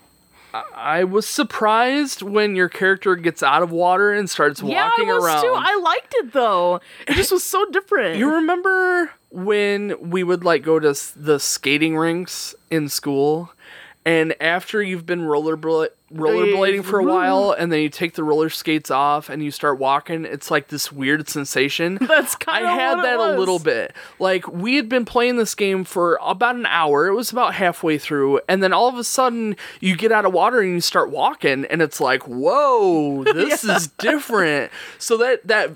I 0.54 1.04
was 1.04 1.26
surprised 1.26 2.22
when 2.22 2.56
your 2.56 2.68
character 2.68 3.16
gets 3.16 3.42
out 3.42 3.62
of 3.62 3.70
water 3.70 4.12
and 4.12 4.28
starts 4.28 4.60
Yeah, 4.62 4.84
walking 4.86 5.10
I 5.10 5.14
was 5.14 5.24
around. 5.24 5.42
too. 5.42 5.54
I 5.56 5.76
liked 5.76 6.14
it 6.18 6.32
though. 6.32 6.80
It 7.08 7.14
just 7.14 7.32
was 7.32 7.42
so 7.44 7.64
different. 7.70 8.18
You 8.18 8.34
remember 8.34 9.10
when 9.30 10.10
we 10.10 10.22
would 10.22 10.44
like 10.44 10.62
go 10.62 10.78
to 10.78 10.94
the 11.16 11.38
skating 11.40 11.96
rinks 11.96 12.54
in 12.70 12.88
school, 12.88 13.52
and 14.04 14.34
after 14.40 14.82
you've 14.82 15.06
been 15.06 15.20
rollerbla- 15.20 15.88
oh, 15.88 16.14
rollerblading 16.14 16.84
for 16.84 16.98
a 16.98 17.04
while, 17.04 17.52
and 17.52 17.70
then 17.70 17.80
you 17.80 17.88
take 17.88 18.14
the 18.14 18.24
roller 18.24 18.50
skates 18.50 18.90
off 18.90 19.28
and 19.28 19.44
you 19.44 19.50
start 19.52 19.78
walking, 19.78 20.24
it's 20.24 20.50
like 20.50 20.68
this 20.68 20.90
weird 20.90 21.28
sensation. 21.28 21.98
That's 22.00 22.34
kind 22.34 22.64
of 22.64 22.70
I 22.72 22.74
had 22.74 22.98
that 23.04 23.20
a 23.20 23.38
little 23.38 23.60
bit. 23.60 23.94
Like 24.18 24.48
we 24.48 24.74
had 24.74 24.88
been 24.88 25.04
playing 25.04 25.36
this 25.36 25.54
game 25.54 25.84
for 25.84 26.18
about 26.20 26.56
an 26.56 26.66
hour. 26.66 27.06
It 27.06 27.14
was 27.14 27.30
about 27.30 27.54
halfway 27.54 27.96
through, 27.96 28.40
and 28.48 28.62
then 28.62 28.72
all 28.72 28.88
of 28.88 28.96
a 28.96 29.04
sudden 29.04 29.56
you 29.80 29.96
get 29.96 30.10
out 30.10 30.24
of 30.24 30.32
water 30.32 30.60
and 30.60 30.72
you 30.72 30.80
start 30.80 31.10
walking, 31.10 31.64
and 31.66 31.80
it's 31.80 32.00
like, 32.00 32.22
whoa, 32.26 33.22
this 33.32 33.62
is 33.62 33.86
different. 33.86 34.72
So 34.98 35.16
that 35.18 35.46
that 35.46 35.70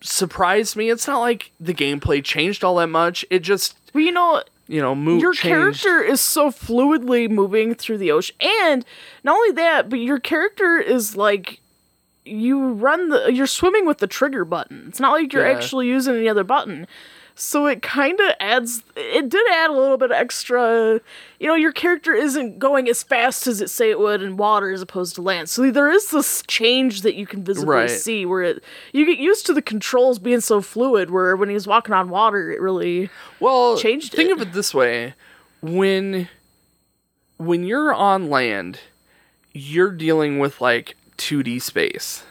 surprised 0.00 0.76
me. 0.76 0.90
It's 0.90 1.08
not 1.08 1.20
like 1.20 1.50
the 1.58 1.74
gameplay 1.74 2.22
changed 2.22 2.62
all 2.62 2.76
that 2.76 2.88
much. 2.88 3.24
It 3.30 3.40
just 3.40 3.76
Well, 3.92 4.04
you 4.04 4.12
know, 4.12 4.42
you 4.66 4.80
know 4.80 4.94
moved. 4.94 5.22
your 5.22 5.32
changed. 5.34 5.82
character 5.82 6.00
is 6.02 6.20
so 6.20 6.50
fluidly 6.50 7.28
moving 7.30 7.74
through 7.74 7.98
the 7.98 8.10
ocean, 8.12 8.34
and 8.40 8.84
not 9.22 9.34
only 9.36 9.52
that, 9.52 9.88
but 9.88 9.98
your 10.00 10.18
character 10.20 10.78
is 10.78 11.16
like 11.16 11.60
you 12.24 12.68
run 12.72 13.10
the 13.10 13.30
you're 13.32 13.46
swimming 13.46 13.84
with 13.86 13.98
the 13.98 14.06
trigger 14.06 14.44
button. 14.44 14.86
It's 14.88 15.00
not 15.00 15.12
like 15.12 15.32
you're 15.32 15.46
Yeah. 15.46 15.52
actually 15.54 15.88
using 15.88 16.14
any 16.16 16.28
other 16.28 16.44
button. 16.44 16.86
So 17.36 17.66
it 17.66 17.82
kind 17.82 18.18
of 18.20 18.30
adds 18.38 18.84
it 18.96 19.28
did 19.28 19.42
add 19.52 19.70
a 19.70 19.72
little 19.72 19.96
bit 19.96 20.12
of 20.12 20.16
extra 20.16 21.00
you 21.40 21.48
know 21.48 21.56
your 21.56 21.72
character 21.72 22.12
isn't 22.14 22.60
going 22.60 22.88
as 22.88 23.02
fast 23.02 23.46
as 23.48 23.60
it 23.60 23.70
say 23.70 23.90
it 23.90 23.98
would 23.98 24.22
in 24.22 24.36
water 24.36 24.70
as 24.70 24.80
opposed 24.82 25.16
to 25.16 25.22
land. 25.22 25.48
So 25.48 25.70
there 25.72 25.90
is 25.90 26.10
this 26.10 26.44
change 26.46 27.02
that 27.02 27.16
you 27.16 27.26
can 27.26 27.42
visibly 27.42 27.74
Right. 27.74 27.90
see 27.90 28.24
where 28.24 28.42
it 28.42 28.62
you 28.92 29.04
get 29.04 29.18
used 29.18 29.46
to 29.46 29.52
the 29.54 29.62
controls 29.62 30.20
being 30.20 30.40
so 30.40 30.60
fluid 30.60 31.10
where 31.10 31.34
when 31.34 31.48
he's 31.48 31.66
walking 31.66 31.92
on 31.92 32.08
water 32.08 32.52
it 32.52 32.60
really 32.60 33.10
well 33.40 33.76
changed 33.78 34.12
think 34.12 34.30
it. 34.30 34.34
of 34.34 34.40
it 34.40 34.52
this 34.52 34.72
way 34.72 35.14
when 35.60 36.28
when 37.36 37.64
you're 37.64 37.92
on 37.92 38.30
land 38.30 38.78
you're 39.52 39.90
dealing 39.90 40.38
with 40.38 40.60
like 40.60 40.94
2d 41.18 41.60
space 41.62 42.22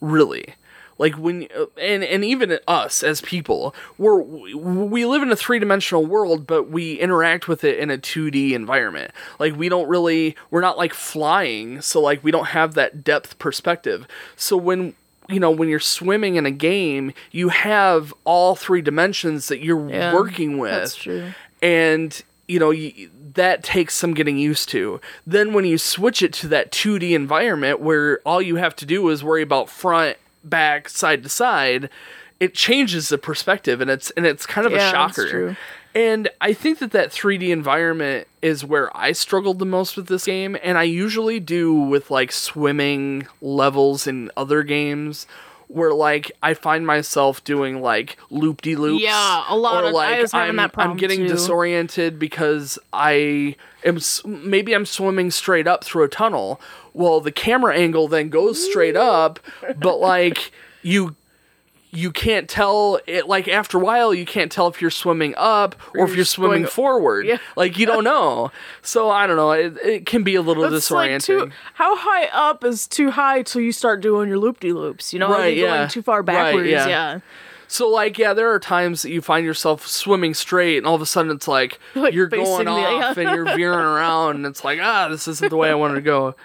really 0.00 0.54
like 1.00 1.14
when 1.16 1.48
and 1.80 2.04
and 2.04 2.24
even 2.24 2.58
us 2.68 3.02
as 3.02 3.20
people 3.22 3.74
we're 3.98 4.20
we 4.20 5.04
live 5.06 5.22
in 5.22 5.32
a 5.32 5.36
three-dimensional 5.36 6.04
world 6.06 6.46
but 6.46 6.68
we 6.70 6.94
interact 7.00 7.48
with 7.48 7.64
it 7.64 7.78
in 7.78 7.90
a 7.90 7.96
2d 7.98 8.52
environment. 8.52 9.10
Like 9.38 9.56
we 9.56 9.68
don't 9.68 9.88
really 9.88 10.36
we're 10.50 10.60
not 10.60 10.76
like 10.78 10.94
flying 10.94 11.80
so 11.80 12.00
like 12.00 12.22
we 12.22 12.30
don't 12.30 12.48
have 12.48 12.74
that 12.74 13.02
depth 13.02 13.38
perspective. 13.38 14.06
So 14.36 14.56
when 14.56 14.94
you 15.28 15.40
know 15.40 15.50
when 15.50 15.68
you're 15.68 15.80
swimming 15.80 16.36
in 16.36 16.44
a 16.44 16.50
game 16.50 17.12
you 17.30 17.48
have 17.48 18.12
all 18.24 18.54
three 18.54 18.82
dimensions 18.82 19.48
that 19.48 19.60
you're 19.64 19.88
Yeah, 19.88 20.12
working 20.14 20.58
with. 20.58 20.70
that's 20.72 20.96
true. 20.96 21.32
and 21.62 22.22
you 22.46 22.58
know 22.58 22.70
y 22.70 23.08
that 23.34 23.62
takes 23.62 23.94
some 23.94 24.12
getting 24.12 24.36
used 24.38 24.68
to. 24.70 25.00
Then 25.24 25.52
when 25.54 25.64
you 25.64 25.78
switch 25.78 26.20
it 26.20 26.32
to 26.34 26.48
that 26.48 26.72
2d 26.72 27.12
environment 27.12 27.80
where 27.80 28.18
all 28.26 28.42
you 28.42 28.56
have 28.56 28.74
to 28.76 28.84
do 28.84 29.08
is 29.08 29.22
worry 29.22 29.42
about 29.42 29.70
front 29.70 30.16
back 30.44 30.88
side 30.88 31.22
to 31.22 31.28
side 31.28 31.88
it 32.38 32.54
changes 32.54 33.10
the 33.10 33.18
perspective 33.18 33.80
and 33.80 33.90
it's 33.90 34.10
and 34.12 34.24
it's 34.26 34.46
kind 34.46 34.66
of 34.66 34.72
Yeah, 34.72 34.88
a 34.88 34.90
shocker 34.92 35.28
true. 35.28 35.56
and 35.94 36.28
i 36.40 36.52
think 36.54 36.78
that 36.78 36.92
that 36.92 37.10
3d 37.10 37.50
environment 37.50 38.26
is 38.40 38.64
where 38.64 38.94
i 38.96 39.12
struggled 39.12 39.58
the 39.58 39.66
most 39.66 39.96
with 39.96 40.06
this 40.06 40.24
game 40.24 40.56
and 40.62 40.78
i 40.78 40.82
usually 40.84 41.38
do 41.40 41.74
with 41.74 42.10
like 42.10 42.32
swimming 42.32 43.26
levels 43.42 44.06
in 44.06 44.30
other 44.36 44.62
games 44.62 45.26
where 45.72 45.92
like 45.94 46.32
I 46.42 46.54
find 46.54 46.84
myself 46.84 47.44
doing 47.44 47.80
like 47.80 48.16
loop 48.28 48.60
de 48.60 48.74
loops. 48.74 49.04
Yeah, 49.04 49.44
a 49.48 49.54
lot 49.56 49.84
or 49.84 49.90
of- 49.90 49.94
I 49.94 50.10
like 50.14 50.22
was 50.22 50.32
having 50.32 50.48
I'm, 50.48 50.56
that 50.56 50.72
problem 50.72 50.90
I'm 50.90 50.96
getting 50.96 51.20
too. 51.20 51.28
disoriented 51.28 52.18
because 52.18 52.76
I 52.92 53.54
am 53.84 54.00
maybe 54.26 54.74
I'm 54.74 54.84
swimming 54.84 55.30
straight 55.30 55.68
up 55.68 55.84
through 55.84 56.02
a 56.02 56.08
tunnel. 56.08 56.60
Well, 56.94 57.20
the 57.20 57.32
camera 57.32 57.74
angle 57.76 58.08
then 58.08 58.28
goes 58.28 58.62
straight 58.64 58.96
up, 58.96 59.40
but 59.78 59.98
like 60.00 60.50
you 60.82 61.16
you 61.92 62.12
can't 62.12 62.48
tell 62.48 63.00
it 63.08 63.26
like 63.26 63.48
after 63.48 63.76
a 63.76 63.80
while 63.80 64.14
you 64.14 64.24
can't 64.24 64.52
tell 64.52 64.68
if 64.68 64.80
you're 64.80 64.92
swimming 64.92 65.34
up 65.36 65.74
or, 65.96 66.04
if 66.04 66.10
you're 66.10 66.18
you're 66.18 66.24
swimming 66.24 66.62
going- 66.62 66.70
forward. 66.70 67.26
Yeah. 67.26 67.38
Like 67.56 67.78
you 67.78 67.84
don't 67.86 68.04
know. 68.04 68.52
So 68.82 69.10
I 69.10 69.26
don't 69.26 69.36
know. 69.36 69.50
It, 69.50 69.76
it 69.84 70.06
can 70.06 70.22
be 70.22 70.36
a 70.36 70.42
little 70.42 70.68
That's 70.70 70.88
like 70.90 71.10
disorienting. 71.10 71.26
too. 71.26 71.50
How 71.74 71.96
high 71.96 72.26
up 72.26 72.62
is 72.64 72.86
too 72.86 73.10
high 73.10 73.42
till 73.42 73.60
you 73.62 73.72
start 73.72 74.00
doing 74.02 74.28
your 74.28 74.38
loop 74.38 74.60
de 74.60 74.72
loops? 74.72 75.12
You 75.12 75.18
know, 75.18 75.30
Right, 75.30 75.56
You're 75.56 75.66
yeah. 75.68 75.76
going 75.78 75.88
too 75.88 76.02
far 76.02 76.18
Right, 76.18 76.26
backwards. 76.26 76.68
yeah. 76.68 76.86
yeah. 76.86 77.20
So 77.66 77.88
like 77.88 78.18
yeah, 78.18 78.34
there 78.34 78.52
are 78.52 78.58
times 78.60 79.02
that 79.02 79.10
you 79.10 79.20
find 79.20 79.44
yourself 79.44 79.84
swimming 79.86 80.34
straight, 80.34 80.78
and 80.78 80.86
all 80.86 80.94
of 80.96 81.02
a 81.02 81.06
sudden 81.06 81.30
it's 81.32 81.46
like, 81.48 81.78
Like 81.96 82.14
you're 82.14 82.26
going 82.28 82.66
the- 82.66 82.70
off 82.70 83.16
and 83.16 83.30
you're 83.30 83.44
veering 83.44 83.78
around, 83.80 84.36
and 84.36 84.46
it's 84.46 84.62
like 84.64 84.78
ah, 84.80 85.08
this 85.08 85.26
isn't 85.26 85.50
the 85.50 85.56
way 85.56 85.70
I 85.70 85.74
wanted 85.74 85.94
to 85.94 86.00
go. 86.02 86.36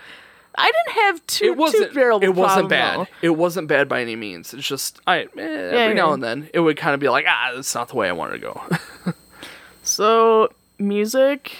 I 0.57 0.71
didn't 0.71 1.03
have 1.03 1.27
too. 1.27 1.45
It 1.45 1.57
wasn't. 1.57 1.89
Too 1.89 1.93
terrible 1.99 2.23
It 2.23 2.35
wasn't 2.35 2.69
bad. 2.69 2.99
though. 2.99 3.07
It 3.21 3.29
wasn't 3.31 3.67
bad 3.67 3.87
by 3.89 4.01
any 4.01 4.15
means. 4.15 4.53
It's 4.53 4.67
just 4.67 4.99
I 5.05 5.21
eh, 5.21 5.25
every 5.35 5.77
yeah. 5.77 5.93
now 5.93 6.13
and 6.13 6.23
then 6.23 6.49
it 6.53 6.59
would 6.61 6.77
kind 6.77 6.93
of 6.93 6.99
be 6.99 7.09
like 7.09 7.25
ah, 7.27 7.51
that's 7.55 7.73
not 7.75 7.89
the 7.89 7.95
way 7.95 8.07
I 8.09 8.11
wanted 8.13 8.33
to 8.33 8.39
go. 8.39 8.61
So 9.83 10.49
music. 10.79 11.57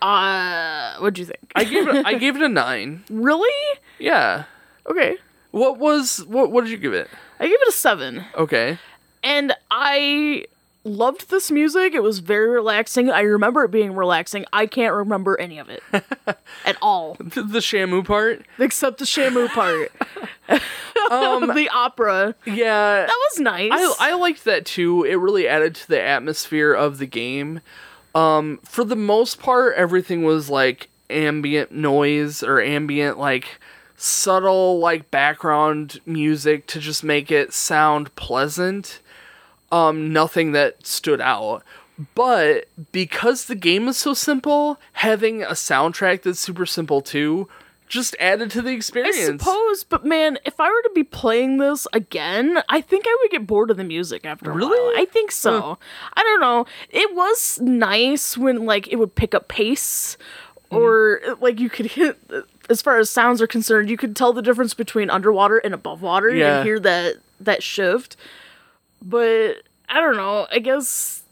Uh, 0.00 0.96
what'd 0.98 1.16
you 1.18 1.24
think? 1.26 1.38
I 1.54 1.64
gave 1.64 1.86
it. 1.86 2.04
I 2.06 2.14
gave 2.14 2.34
it 2.36 2.42
a 2.42 2.48
nine. 2.64 3.04
really? 3.08 3.78
Yeah. 4.00 4.44
Okay, 4.90 5.16
What 5.52 5.78
was 5.78 6.24
what? 6.26 6.50
What 6.50 6.64
did 6.64 6.70
you 6.70 6.76
give 6.76 6.92
it? 6.92 7.08
I 7.38 7.44
gave 7.46 7.54
it 7.60 7.68
a 7.68 7.72
seven, 7.72 8.24
Okay. 8.36 8.78
and 9.22 9.54
I 9.70 10.46
loved 10.84 11.30
this 11.30 11.50
music. 11.50 11.94
It 11.94 12.02
was 12.02 12.18
very 12.20 12.48
relaxing. 12.48 13.10
I 13.10 13.20
remember 13.22 13.64
it 13.64 13.70
being 13.70 13.94
relaxing. 13.94 14.44
I 14.52 14.66
can't 14.66 14.94
remember 14.94 15.38
any 15.40 15.58
of 15.58 15.68
it 15.68 15.82
at 16.64 16.76
all, 16.82 17.14
The, 17.20 17.42
the 17.42 17.58
Shamu 17.60 18.04
part. 18.04 18.42
except 18.58 18.98
the 18.98 19.04
Shamu 19.04 19.48
part. 19.48 19.92
um, 21.10 21.46
the 21.54 21.68
opera. 21.72 22.34
Yeah. 22.44 23.06
That 23.06 23.28
was 23.30 23.40
nice. 23.40 23.70
I 23.72 23.94
I 24.10 24.14
liked 24.14 24.44
that 24.44 24.66
too. 24.66 25.04
It 25.04 25.14
really 25.16 25.46
added 25.46 25.74
to 25.76 25.88
the 25.88 26.00
atmosphere 26.02 26.72
of 26.72 26.98
the 26.98 27.06
game. 27.06 27.60
Um, 28.14 28.58
for 28.64 28.84
the 28.84 28.96
most 28.96 29.38
part, 29.40 29.74
everything 29.76 30.22
was 30.24 30.50
like 30.50 30.88
ambient 31.08 31.72
noise 31.72 32.42
or 32.42 32.60
ambient 32.60 33.18
like 33.18 33.60
subtle 33.96 34.78
like 34.80 35.10
background 35.10 36.00
music 36.06 36.66
to 36.66 36.80
just 36.80 37.04
make 37.04 37.30
it 37.30 37.52
sound 37.52 38.14
pleasant. 38.16 38.98
Um, 39.72 40.12
nothing 40.12 40.52
that 40.52 40.86
stood 40.86 41.20
out. 41.20 41.64
But 42.14 42.66
because 42.92 43.46
the 43.46 43.54
game 43.54 43.88
is 43.88 43.96
so 43.96 44.14
simple, 44.14 44.78
having 44.92 45.42
a 45.42 45.50
soundtrack 45.50 46.22
that's 46.22 46.38
super 46.40 46.66
simple 46.66 47.00
too 47.00 47.48
just 47.88 48.16
added 48.18 48.50
to 48.50 48.62
the 48.62 48.70
experience. 48.70 49.18
I 49.18 49.24
suppose, 49.36 49.84
but 49.84 50.02
man, 50.02 50.38
if 50.46 50.58
I 50.58 50.66
were 50.70 50.80
to 50.82 50.90
be 50.94 51.04
playing 51.04 51.58
this 51.58 51.86
again, 51.92 52.62
I 52.70 52.80
think 52.80 53.04
I 53.06 53.14
would 53.20 53.30
get 53.30 53.46
bored 53.46 53.70
of 53.70 53.76
the 53.76 53.84
music 53.84 54.24
after 54.24 54.50
a 54.50 54.54
Really? 54.54 54.78
while. 54.80 54.92
I 55.02 55.04
think 55.04 55.30
so. 55.30 55.78
I 56.14 56.22
don't 56.22 56.40
know. 56.40 56.64
It 56.88 57.14
was 57.14 57.60
nice 57.60 58.38
when 58.38 58.64
like 58.64 58.88
it 58.88 58.96
would 58.96 59.14
pick 59.14 59.34
up 59.34 59.48
pace, 59.48 60.16
Hmm. 60.70 60.76
or 60.78 61.20
like 61.42 61.60
you 61.60 61.68
could 61.68 61.86
hit. 61.86 62.18
As 62.70 62.80
far 62.80 62.96
as 62.98 63.10
sounds 63.10 63.42
are 63.42 63.46
concerned, 63.46 63.90
you 63.90 63.98
could 63.98 64.16
tell 64.16 64.32
the 64.32 64.40
difference 64.42 64.72
between 64.72 65.10
underwater 65.10 65.58
and 65.58 65.74
above 65.74 66.00
water 66.00 66.30
Yeah. 66.34 66.58
and 66.60 66.66
hear 66.66 66.80
that 66.80 67.16
that 67.40 67.62
shift. 67.62 68.16
But 69.02 69.62
I 69.88 70.00
don't 70.00 70.16
know. 70.16 70.46
I 70.50 70.58
guess 70.60 71.22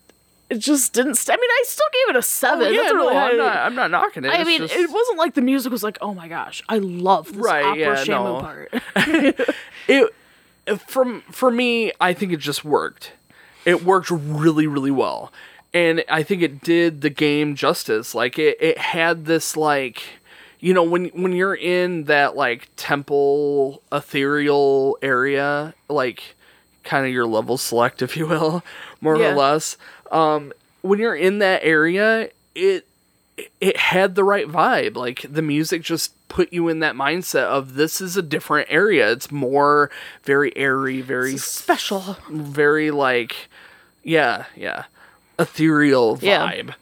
it 0.48 0.58
just 0.58 0.92
didn't. 0.92 1.14
St- 1.14 1.38
I 1.38 1.40
mean, 1.40 1.50
I 1.50 1.62
still 1.66 1.86
gave 1.92 2.10
it 2.10 2.16
a 2.16 2.18
oh, 2.18 2.22
seven. 2.22 2.66
Oh, 2.66 2.70
yeah, 2.70 2.80
That's 2.82 2.92
a 2.92 2.96
really 2.96 3.16
I'm 3.16 3.36
not. 3.36 3.56
I'm 3.56 3.74
not 3.74 3.90
knocking 3.90 4.24
it. 4.24 4.28
I 4.28 4.40
It's 4.40 4.46
mean, 4.46 4.60
just- 4.62 4.74
it 4.74 4.90
wasn't 4.90 5.18
like 5.18 5.34
the 5.34 5.42
music 5.42 5.70
was 5.70 5.82
like, 5.82 5.98
oh 6.00 6.12
my 6.14 6.28
gosh, 6.28 6.62
I 6.68 6.78
love 6.78 7.26
this 7.28 7.36
Right, 7.36 7.64
opera 7.64 7.78
yeah, 7.78 8.04
Shamu 8.04 8.08
no. 8.24 8.40
part. 8.40 9.54
it 9.88 10.10
from 10.86 11.22
for 11.22 11.50
me 11.50 11.90
i 12.00 12.12
think 12.12 12.32
it 12.32 12.36
just 12.38 12.64
worked 12.64 13.12
it 13.64 13.82
worked 13.82 14.08
really 14.10 14.68
really 14.68 14.90
well 14.90 15.32
and 15.74 16.04
i 16.08 16.22
think 16.22 16.42
it 16.42 16.60
did 16.60 17.00
the 17.00 17.10
game 17.10 17.56
justice 17.56 18.14
like 18.14 18.38
it, 18.38 18.56
it 18.60 18.78
had 18.78 19.24
this 19.24 19.56
like 19.56 20.02
you 20.60 20.72
know 20.72 20.84
when 20.84 21.06
when 21.08 21.32
you're 21.32 21.56
in 21.56 22.04
that 22.04 22.36
like 22.36 22.68
temple 22.76 23.82
ethereal 23.90 24.96
area 25.02 25.74
like 25.88 26.36
kind 26.84 27.06
of 27.06 27.12
your 27.12 27.26
level 27.26 27.56
select 27.58 28.02
if 28.02 28.16
you 28.16 28.26
will 28.26 28.62
more 29.00 29.16
Yeah. 29.16 29.32
or 29.32 29.36
less 29.36 29.76
um 30.10 30.52
when 30.82 30.98
you're 30.98 31.14
in 31.16 31.38
that 31.40 31.62
area 31.62 32.30
it 32.54 32.86
it 33.58 33.76
had 33.78 34.16
the 34.16 34.24
right 34.24 34.46
vibe. 34.48 34.96
Like 34.96 35.24
the 35.28 35.40
music 35.40 35.80
just 35.82 36.12
put 36.28 36.52
you 36.52 36.68
in 36.68 36.80
that 36.80 36.94
mindset 36.94 37.44
of 37.44 37.72
this 37.74 38.00
is 38.02 38.14
a 38.18 38.22
different 38.22 38.68
area. 38.70 39.10
It's 39.12 39.30
more 39.30 39.90
very 40.24 40.54
airy, 40.56 41.00
very 41.00 41.38
Special. 41.38 42.18
very 42.28 42.90
like 42.90 43.48
yeah, 44.02 44.44
yeah. 44.54 44.84
Ethereal 45.38 46.18
Yeah. 46.20 46.50
vibe. 46.50 46.74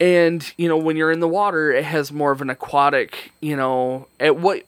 And, 0.00 0.52
you 0.58 0.68
know, 0.68 0.76
when 0.76 0.96
you're 0.96 1.12
in 1.12 1.20
the 1.20 1.28
water, 1.28 1.72
it 1.72 1.84
has 1.84 2.10
more 2.12 2.32
of 2.32 2.42
an 2.42 2.50
aquatic, 2.50 3.32
you 3.40 3.56
know, 3.56 4.06
at 4.20 4.36
what 4.36 4.64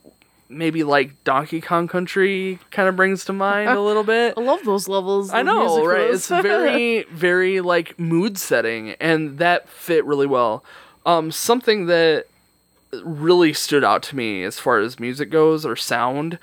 maybe 0.48 0.85
like 0.85 1.22
Donkey 1.24 1.61
Kong 1.61 1.88
Country 1.88 2.59
kind 2.70 2.88
of 2.88 2.96
brings 2.96 3.24
to 3.26 3.33
mind 3.33 3.70
a 3.70 3.80
little 3.83 4.04
bit. 4.04 4.35
I 4.37 4.40
love 4.40 4.64
those 4.64 4.88
levels. 4.88 5.33
I 5.33 5.42
know, 5.42 5.85
right? 5.85 6.11
It's 6.11 6.28
very, 6.28 7.02
very 7.11 7.61
like 7.61 7.98
mood 7.98 8.38
setting, 8.38 8.90
and 9.00 9.38
that 9.38 9.68
fit 9.68 10.04
really 10.04 10.26
well. 10.26 10.64
Um, 11.07 11.30
something 11.30 11.87
that 11.87 12.26
really 13.02 13.52
stood 13.52 13.85
out 13.85 14.02
to 14.04 14.16
me 14.16 14.44
as 14.44 14.59
far 14.59 14.78
as 14.78 15.00
music 15.00 15.30
goes 15.30 15.66
or 15.66 15.76
sound. 15.76 16.38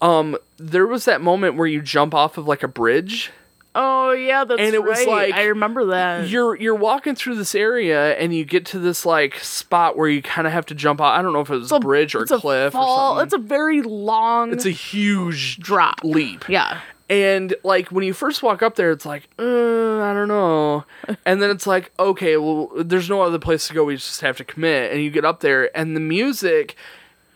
Um, 0.00 0.36
there 0.58 0.86
was 0.86 1.04
that 1.06 1.20
moment 1.20 1.56
where 1.56 1.66
you 1.66 1.80
jump 1.80 2.14
off 2.14 2.36
of 2.36 2.46
like 2.46 2.62
a 2.62 2.68
bridge. 2.68 3.30
Oh 3.74 4.12
yeah, 4.12 4.44
that's 4.44 4.60
And 4.60 4.74
it 4.74 4.82
was 4.82 4.98
right. 4.98 5.08
like- 5.08 5.34
I 5.34 5.44
remember 5.44 5.86
that. 5.86 6.28
You're 6.28 6.54
you're 6.56 6.74
walking 6.74 7.14
through 7.14 7.36
this 7.36 7.54
area, 7.54 8.14
and 8.16 8.34
you 8.34 8.44
get 8.44 8.66
to 8.66 8.78
this 8.78 9.04
like 9.06 9.38
spot 9.40 9.96
where 9.96 10.08
you 10.08 10.22
kind 10.22 10.46
of 10.46 10.52
have 10.52 10.66
to 10.66 10.74
jump 10.74 11.00
out. 11.00 11.18
I 11.18 11.22
don't 11.22 11.32
know 11.32 11.40
if 11.40 11.50
it 11.50 11.56
was 11.56 11.72
a 11.72 11.80
bridge 11.80 12.14
or 12.14 12.22
it's 12.22 12.32
cliff 12.32 12.72
fall, 12.72 13.14
or 13.16 13.20
something. 13.20 13.24
It's 13.26 13.34
a 13.34 13.48
very 13.48 13.82
long 13.82 14.52
It's 14.52 14.66
a 14.66 14.70
huge 14.70 15.58
drop. 15.58 16.00
leap. 16.04 16.48
Yeah. 16.48 16.80
And 17.10 17.54
like 17.64 17.88
when 17.88 18.02
you 18.04 18.14
first 18.14 18.42
walk 18.42 18.62
up 18.62 18.76
there, 18.76 18.90
it's 18.90 19.04
like, 19.04 19.28
uh, 19.38 19.42
I 19.42 20.14
don't 20.14 20.28
know. 20.28 20.84
And 21.26 21.42
then 21.42 21.50
it's 21.50 21.66
like, 21.66 21.92
okay, 21.98 22.36
well, 22.38 22.70
there's 22.76 23.10
no 23.10 23.20
other 23.22 23.38
place 23.38 23.68
to 23.68 23.74
go. 23.74 23.84
We 23.84 23.96
just 23.96 24.20
have 24.22 24.38
to 24.38 24.44
commit. 24.44 24.90
And 24.92 25.02
you 25.02 25.10
get 25.10 25.24
up 25.24 25.40
there, 25.40 25.76
and 25.76 25.94
the 25.94 26.00
music, 26.00 26.76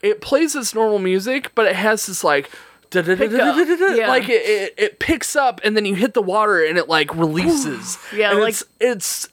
it 0.02 0.20
plays 0.22 0.56
its 0.56 0.74
normal 0.74 0.98
music, 0.98 1.52
but 1.54 1.66
it 1.66 1.76
has 1.76 2.06
this 2.06 2.24
like. 2.24 2.50
Like 2.94 4.28
it, 4.28 4.42
it, 4.44 4.74
it 4.78 4.98
picks 4.98 5.36
up, 5.36 5.60
and 5.64 5.76
then 5.76 5.84
you 5.84 5.94
hit 5.94 6.14
the 6.14 6.22
water, 6.22 6.64
and 6.64 6.78
it 6.78 6.88
like 6.88 7.14
releases. 7.14 7.98
Yeah, 8.14 8.30
And 8.32 8.40
like- 8.40 8.50
it's, 8.50 8.64
it's 8.80 9.28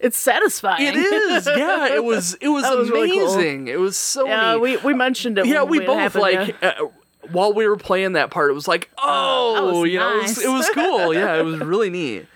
It's 0.00 0.18
satisfying. 0.18 0.86
it 0.86 0.94
is, 0.96 1.46
yeah. 1.56 1.94
It 1.94 2.04
was 2.04 2.34
it 2.40 2.48
was 2.48 2.62
was 2.64 2.90
really 2.90 3.10
cool. 3.10 3.32
amazing. 3.34 3.68
It 3.68 3.80
was 3.80 3.96
so 3.98 4.26
Yeah, 4.26 4.52
neat. 4.54 4.60
we, 4.60 4.76
we 4.78 4.94
mentioned 4.94 5.38
it. 5.38 5.46
yeah, 5.46 5.62
when 5.62 5.80
we 5.80 5.86
both 5.86 5.98
happened, 5.98 6.22
like 6.22 6.56
yeah. 6.62 6.74
uh, 6.80 6.86
while 7.32 7.52
we 7.52 7.66
were 7.66 7.76
playing 7.76 8.12
that 8.12 8.30
part, 8.30 8.50
it 8.50 8.54
was 8.54 8.68
like, 8.68 8.90
oh, 8.98 9.80
was 9.80 9.90
you 9.90 9.98
know, 9.98 10.18
it 10.18 10.22
was, 10.22 10.42
it 10.42 10.48
was 10.48 10.68
cool. 10.70 11.12
Yeah, 11.20 11.36
it 11.36 11.42
was 11.42 11.58
really 11.60 11.90
neat. 11.90 12.26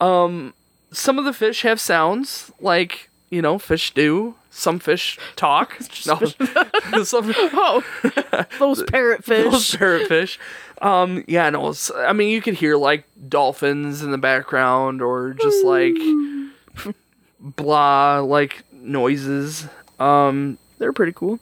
Um, 0.00 0.52
some 0.92 1.18
of 1.18 1.24
the 1.24 1.32
fish 1.32 1.62
have 1.62 1.80
sounds 1.80 2.50
like 2.60 3.08
you 3.30 3.40
know 3.42 3.58
fish 3.58 3.94
do. 3.94 4.34
Some 4.54 4.78
fish 4.80 5.18
talk. 5.34 5.78
no, 6.06 6.18
some 7.04 7.32
Oh, 7.36 7.82
those 8.58 8.82
parrotfish. 8.82 9.50
those 9.50 9.70
parrotfish. 9.74 10.36
Um, 10.82 11.24
yeah, 11.26 11.48
no, 11.48 11.72
I 11.96 12.12
mean 12.12 12.28
you 12.28 12.42
could 12.42 12.54
hear 12.54 12.76
like 12.76 13.04
dolphins 13.28 14.02
in 14.02 14.10
the 14.10 14.18
background 14.18 15.00
or 15.00 15.32
just 15.40 15.64
like 15.64 15.94
blah 17.40 18.18
like 18.20 18.62
noises. 18.72 19.66
Um, 19.98 20.58
They're 20.78 20.92
pretty 20.92 21.12
cool. 21.12 21.38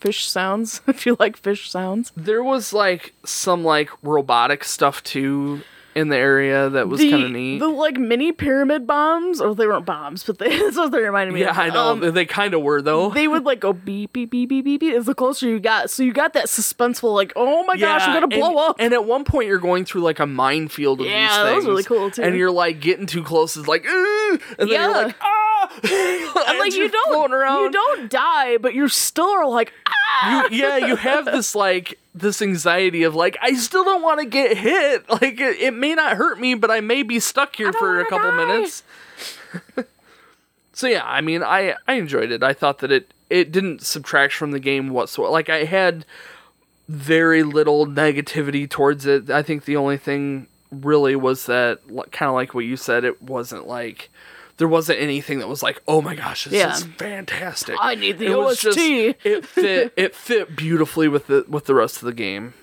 Fish 0.00 0.26
sounds. 0.26 0.80
if 0.86 1.04
you 1.04 1.16
like 1.20 1.36
fish 1.36 1.70
sounds. 1.70 2.12
There 2.16 2.42
was 2.42 2.72
like 2.72 3.12
some 3.26 3.62
like 3.62 3.90
robotic 4.02 4.64
stuff 4.64 5.02
too 5.02 5.60
in 5.94 6.08
the 6.08 6.16
area 6.16 6.70
that 6.70 6.88
was 6.88 7.00
kind 7.00 7.24
of 7.24 7.30
neat. 7.30 7.58
The 7.58 7.68
like 7.68 7.96
mini 7.96 8.32
pyramid 8.32 8.86
bombs, 8.86 9.40
or 9.40 9.54
they 9.54 9.66
weren't 9.66 9.84
bombs, 9.86 10.24
but 10.24 10.38
they, 10.38 10.48
that's 10.58 10.76
what 10.76 10.90
they 10.92 11.00
reminded 11.00 11.34
me 11.34 11.42
of. 11.42 11.46
yeah, 11.46 11.50
of. 11.52 11.58
I 11.58 11.68
know 11.68 11.88
Um, 12.08 12.14
they 12.14 12.24
kind 12.24 12.54
of 12.54 12.62
were 12.62 12.80
though. 12.82 13.10
they 13.10 13.28
would 13.28 13.44
like 13.44 13.60
go 13.60 13.72
beep 13.72 14.12
beep 14.12 14.30
beep 14.30 14.48
beep 14.48 14.64
beep 14.64 14.80
beep 14.80 14.94
as 14.94 15.06
the 15.06 15.14
closer 15.14 15.46
you 15.48 15.60
got. 15.60 15.90
So 15.90 16.02
you 16.02 16.12
got 16.12 16.32
that 16.34 16.46
suspenseful 16.46 17.14
like, 17.14 17.32
oh 17.36 17.64
my 17.64 17.76
gosh, 17.76 18.02
I'm 18.02 18.14
gonna 18.14 18.24
and- 18.24 18.32
blow 18.32 18.56
up. 18.66 18.76
And 18.78 18.92
at 18.92 19.04
one 19.04 19.24
point, 19.24 19.48
you're 19.48 19.58
going 19.58 19.84
through 19.84 20.00
like 20.02 20.18
a 20.20 20.26
minefield 20.26 21.00
of 21.00 21.06
Yeah, 21.06 21.28
these 21.28 21.36
that 21.44 21.54
was 21.56 21.66
really 21.66 21.82
cool, 21.84 22.10
too. 22.10 22.22
And 22.22 22.36
you're 22.36 22.50
like 22.50 22.80
getting 22.80 23.06
too 23.06 23.22
close, 23.22 23.56
it's 23.56 23.68
like, 23.68 23.84
"Ugh," 23.86 24.40
and 24.58 24.68
then 24.68 24.68
Yeah. 24.68 24.86
you're 24.86 25.04
like, 25.06 25.16
ah, 25.20 25.41
and 25.82 26.58
like 26.58 26.74
you 26.74 26.88
don't 26.88 27.30
you 27.32 27.70
don't 27.70 28.10
die, 28.10 28.56
but 28.56 28.74
you're 28.74 28.88
still 28.88 29.28
are 29.28 29.46
like 29.48 29.72
ah. 29.86 30.48
You- 30.50 30.56
yeah, 30.58 30.76
you 30.78 30.96
have 30.96 31.24
this 31.24 31.54
like 31.66 31.98
this 32.14 32.42
anxiety 32.42 33.04
of 33.04 33.14
like 33.14 33.36
I 33.40 33.54
still 33.54 33.84
don't 33.84 34.02
want 34.02 34.20
to 34.20 34.26
get 34.26 34.56
hit. 34.56 35.04
Like 35.08 35.40
it, 35.40 35.60
it 35.60 35.74
may 35.74 35.94
not 35.94 36.16
hurt 36.16 36.40
me, 36.40 36.54
but 36.54 36.70
I 36.70 36.80
may 36.80 37.02
be 37.02 37.20
stuck 37.20 37.56
here 37.56 37.72
for 37.72 38.00
a 38.00 38.06
couple 38.06 38.30
die. 38.30 38.36
minutes. 38.36 38.82
so 40.72 40.86
yeah, 40.86 41.04
I 41.04 41.20
mean, 41.20 41.42
I 41.42 41.76
I 41.86 41.94
enjoyed 41.94 42.30
it. 42.32 42.42
I 42.42 42.52
thought 42.52 42.78
that 42.80 42.90
it 42.90 43.12
it 43.30 43.52
didn't 43.52 43.82
subtract 43.82 44.34
from 44.34 44.50
the 44.50 44.60
game 44.60 44.90
whatsoever. 44.90 45.30
Like 45.30 45.48
I 45.48 45.64
had 45.64 46.04
very 46.88 47.42
little 47.42 47.86
negativity 47.86 48.68
towards 48.68 49.06
it. 49.06 49.30
I 49.30 49.42
think 49.42 49.64
the 49.64 49.76
only 49.76 49.96
thing 49.96 50.48
really 50.70 51.14
was 51.14 51.46
that 51.46 51.80
kind 52.10 52.28
of 52.28 52.34
like 52.34 52.54
what 52.54 52.64
you 52.64 52.76
said. 52.76 53.04
It 53.04 53.22
wasn't 53.22 53.66
like. 53.66 54.10
There 54.58 54.68
wasn't 54.68 55.00
anything 55.00 55.38
that 55.40 55.48
was 55.48 55.62
like, 55.62 55.82
"Oh 55.88 56.00
my 56.02 56.14
gosh, 56.14 56.44
this 56.44 56.52
Yeah. 56.54 56.72
is 56.74 56.84
fantastic." 56.84 57.76
I 57.80 57.94
need 57.94 58.18
the 58.18 58.26
It 58.26 58.36
was 58.38 58.60
just- 58.60 58.78
OST. 58.78 59.16
it 59.24 59.46
fit 59.46 59.92
it 59.96 60.14
fit 60.14 60.54
beautifully 60.54 61.08
with 61.08 61.26
the 61.26 61.44
with 61.48 61.64
the 61.66 61.74
rest 61.74 61.96
of 61.96 62.02
the 62.02 62.12
game. 62.12 62.54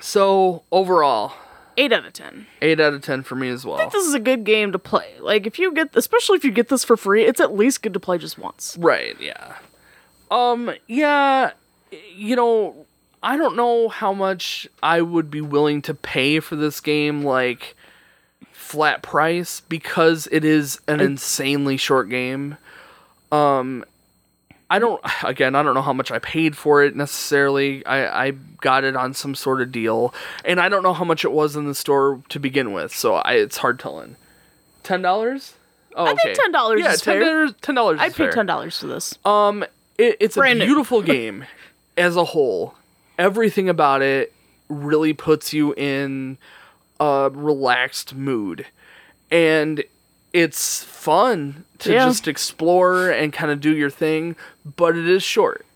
So 0.00 0.62
overall, 0.72 1.34
Eight 1.76 1.92
out 1.92 2.06
of 2.06 2.12
ten. 2.12 2.46
eight 2.62 2.80
out 2.80 2.94
of 2.94 3.02
ten 3.02 3.22
for 3.22 3.34
me 3.34 3.48
as 3.48 3.64
well. 3.66 3.88
This 3.90 4.06
is 4.06 4.14
a 4.14 4.20
good 4.20 4.44
game 4.44 4.72
to 4.72 4.78
play. 4.78 5.14
Like 5.20 5.46
if 5.46 5.58
you 5.58 5.72
get, 5.72 5.94
especially 5.94 6.36
if 6.36 6.44
you 6.44 6.50
get 6.50 6.68
this 6.68 6.84
for 6.84 6.96
free, 6.96 7.24
it's 7.24 7.40
at 7.40 7.54
least 7.56 7.82
good 7.82 7.92
to 7.94 8.00
play 8.00 8.18
just 8.18 8.38
once. 8.38 8.76
Right? 8.80 9.16
Yeah. 9.20 9.56
Um. 10.30 10.72
Yeah. 10.86 11.52
You 12.14 12.36
know, 12.36 12.86
I 13.22 13.36
don't 13.36 13.56
know 13.56 13.88
how 13.88 14.12
much 14.12 14.68
I 14.82 15.02
would 15.02 15.30
be 15.30 15.40
willing 15.40 15.82
to 15.82 15.94
pay 15.94 16.40
for 16.40 16.56
this 16.56 16.80
game, 16.80 17.22
like 17.22 17.76
flat 18.70 19.02
price, 19.02 19.60
because 19.68 20.28
it 20.30 20.44
is 20.44 20.80
an 20.88 21.00
insanely 21.00 21.76
short 21.76 22.08
game. 22.08 22.56
Um. 23.32 23.84
I 24.72 24.78
don't 24.78 25.02
again 25.24 25.56
I 25.56 25.64
don't 25.64 25.74
know 25.74 25.82
how 25.82 25.92
much 25.92 26.12
I 26.12 26.20
paid 26.20 26.56
for 26.56 26.84
it 26.84 26.94
necessarily. 26.94 27.84
I, 27.84 28.26
I 28.26 28.30
got 28.60 28.84
it 28.84 28.94
on 28.94 29.14
some 29.14 29.34
sort 29.34 29.60
of 29.60 29.72
deal, 29.72 30.14
and 30.44 30.60
I 30.60 30.68
don't 30.68 30.84
know 30.84 30.92
how 30.92 31.02
much 31.02 31.24
it 31.24 31.32
was 31.32 31.56
in 31.56 31.66
the 31.66 31.74
store 31.74 32.22
to 32.28 32.38
begin 32.38 32.72
with. 32.72 32.94
So 32.94 33.16
I, 33.16 33.32
it's 33.32 33.56
hard 33.56 33.80
telling. 33.80 34.14
Ten 34.84 35.02
dollars. 35.02 35.54
Oh, 35.96 36.04
I 36.04 36.14
think 36.14 36.38
$10 36.38 36.78
Yeah, 36.78 36.92
is 36.92 37.00
ten 37.00 37.18
dollars. 37.18 37.52
Ten 37.60 37.74
dollars. 37.74 37.98
I'd 38.00 38.14
pay 38.14 38.30
ten 38.30 38.46
dollars 38.46 38.78
for 38.78 38.86
this. 38.86 39.18
Um, 39.24 39.64
it, 39.98 40.16
it's 40.20 40.36
a 40.36 40.38
Brand 40.38 40.60
new. 40.60 40.66
beautiful 40.66 41.02
game 41.16 41.46
as 41.96 42.14
a 42.14 42.22
whole. 42.26 42.76
Everything 43.18 43.68
about 43.68 44.02
it 44.02 44.32
really 44.68 45.12
puts 45.14 45.52
you 45.52 45.74
in 45.74 46.38
a 47.00 47.30
relaxed 47.32 48.14
mood, 48.14 48.66
and 49.30 49.82
it's 50.32 50.84
fun 50.84 51.64
to 51.80 51.92
Yeah. 51.92 52.06
just 52.06 52.28
explore 52.28 53.10
and 53.10 53.32
kind 53.32 53.50
of 53.50 53.60
do 53.60 53.74
your 53.74 53.90
thing. 53.90 54.36
But 54.64 54.96
it 54.96 55.08
is 55.08 55.22
short, 55.24 55.66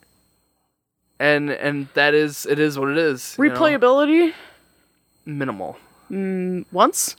and 1.19 1.51
and 1.51 1.89
that 1.95 2.15
is 2.15 2.47
it 2.47 2.59
is 2.61 2.79
what 2.79 2.91
it 2.91 2.99
is. 2.99 3.35
you 3.39 3.49
know? 3.49 3.55
Replayability 3.59 4.33
minimal. 5.25 5.77
Mm, 6.11 6.67
once. 6.71 7.17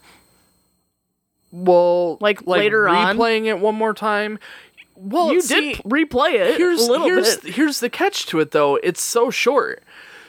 Well, 1.52 2.18
Like, 2.20 2.46
later 2.46 2.88
on? 2.88 3.16
replaying 3.16 3.46
it 3.46 3.58
one 3.60 3.74
more 3.74 3.94
time. 3.94 4.38
Well, 4.94 5.32
you 5.32 5.40
see, 5.40 5.74
did 5.74 5.82
replay 5.84 6.34
it 6.34 6.56
here's 6.56 6.86
a 6.86 6.90
little 6.90 7.06
here's 7.06 7.36
bit. 7.38 7.54
here's 7.54 7.80
the 7.80 7.90
catch 7.90 8.24
to 8.26 8.40
it 8.40 8.52
though. 8.52 8.76
It's 8.76 9.02
so 9.02 9.30
short. 9.30 9.82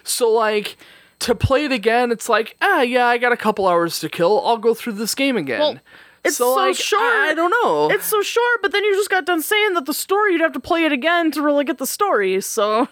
So 0.04 0.30
like 0.30 0.76
to 1.20 1.36
play 1.36 1.66
it 1.66 1.72
again, 1.72 2.12
it's 2.12 2.30
like 2.30 2.56
ah 2.62 2.82
yeah, 2.82 3.06
I 3.08 3.18
got 3.18 3.32
a 3.32 3.38
couple 3.38 3.68
hours 3.68 4.00
to 4.00 4.10
kill. 4.10 4.46
I'll 4.46 4.58
go 4.58 4.74
through 4.74 4.94
this 4.94 5.16
game 5.16 5.38
again. 5.38 5.60
Well, 5.60 5.80
it's 6.24 6.38
so 6.38 6.56
like, 6.56 6.76
short. 6.76 7.02
I, 7.02 7.30
I 7.32 7.34
don't 7.34 7.54
know. 7.64 7.90
It's 7.90 8.06
so 8.06 8.22
short, 8.22 8.62
but 8.62 8.72
then 8.72 8.84
you 8.84 8.94
just 8.96 9.10
got 9.10 9.26
done 9.26 9.42
saying 9.42 9.74
that 9.74 9.86
the 9.86 9.94
story 9.94 10.34
you'd 10.34 10.42
have 10.42 10.54
to 10.54 10.60
play 10.60 10.84
it 10.84 10.92
again 10.92 11.32
to 11.32 11.42
really 11.42 11.64
get 11.64 11.78
the 11.78 11.88
story. 11.88 12.42
So 12.42 12.88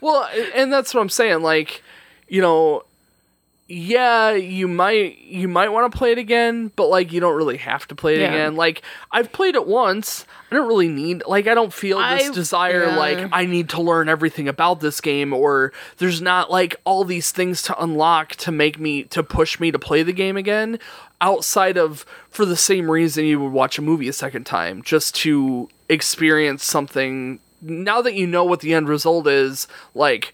Well, 0.00 0.28
and 0.54 0.72
that's 0.72 0.94
what 0.94 1.00
I'm 1.00 1.08
saying. 1.08 1.42
Like, 1.42 1.82
you 2.28 2.40
know, 2.40 2.84
yeah, 3.70 4.30
you 4.32 4.66
might 4.66 5.18
you 5.18 5.46
might 5.46 5.68
want 5.68 5.92
to 5.92 5.98
play 5.98 6.12
it 6.12 6.16
again, 6.18 6.72
but 6.74 6.86
like 6.86 7.12
you 7.12 7.20
don't 7.20 7.36
really 7.36 7.58
have 7.58 7.86
to 7.88 7.94
play 7.94 8.14
it 8.14 8.20
Yeah. 8.20 8.28
again. 8.32 8.56
Like 8.56 8.80
I've 9.12 9.30
played 9.30 9.54
it 9.56 9.66
once. 9.66 10.24
I 10.50 10.54
don't 10.56 10.66
really 10.68 10.88
need 10.88 11.22
like 11.26 11.46
I 11.46 11.52
don't 11.52 11.72
feel 11.72 11.98
this 11.98 12.30
I- 12.30 12.32
desire 12.32 12.86
yeah. 12.86 12.96
like 12.96 13.28
I 13.30 13.44
need 13.44 13.68
to 13.70 13.82
learn 13.82 14.08
everything 14.08 14.48
about 14.48 14.80
this 14.80 15.02
game 15.02 15.34
or 15.34 15.72
there's 15.98 16.22
not 16.22 16.50
like 16.50 16.76
all 16.84 17.04
these 17.04 17.30
things 17.30 17.60
to 17.62 17.78
unlock 17.82 18.30
to 18.36 18.50
make 18.50 18.78
me 18.78 19.02
to 19.04 19.22
push 19.22 19.60
me 19.60 19.70
to 19.70 19.78
play 19.78 20.02
the 20.02 20.14
game 20.14 20.38
again 20.38 20.78
outside 21.20 21.76
of 21.76 22.06
for 22.30 22.46
the 22.46 22.56
same 22.56 22.90
reason 22.90 23.26
you 23.26 23.38
would 23.40 23.52
watch 23.52 23.76
a 23.78 23.82
movie 23.82 24.08
a 24.08 24.12
second 24.14 24.44
time 24.46 24.80
just 24.82 25.14
to 25.16 25.68
experience 25.90 26.64
something 26.64 27.38
now 27.60 28.00
that 28.00 28.14
you 28.14 28.26
know 28.26 28.44
what 28.44 28.60
the 28.60 28.72
end 28.72 28.88
result 28.88 29.26
is 29.26 29.66
like 29.94 30.32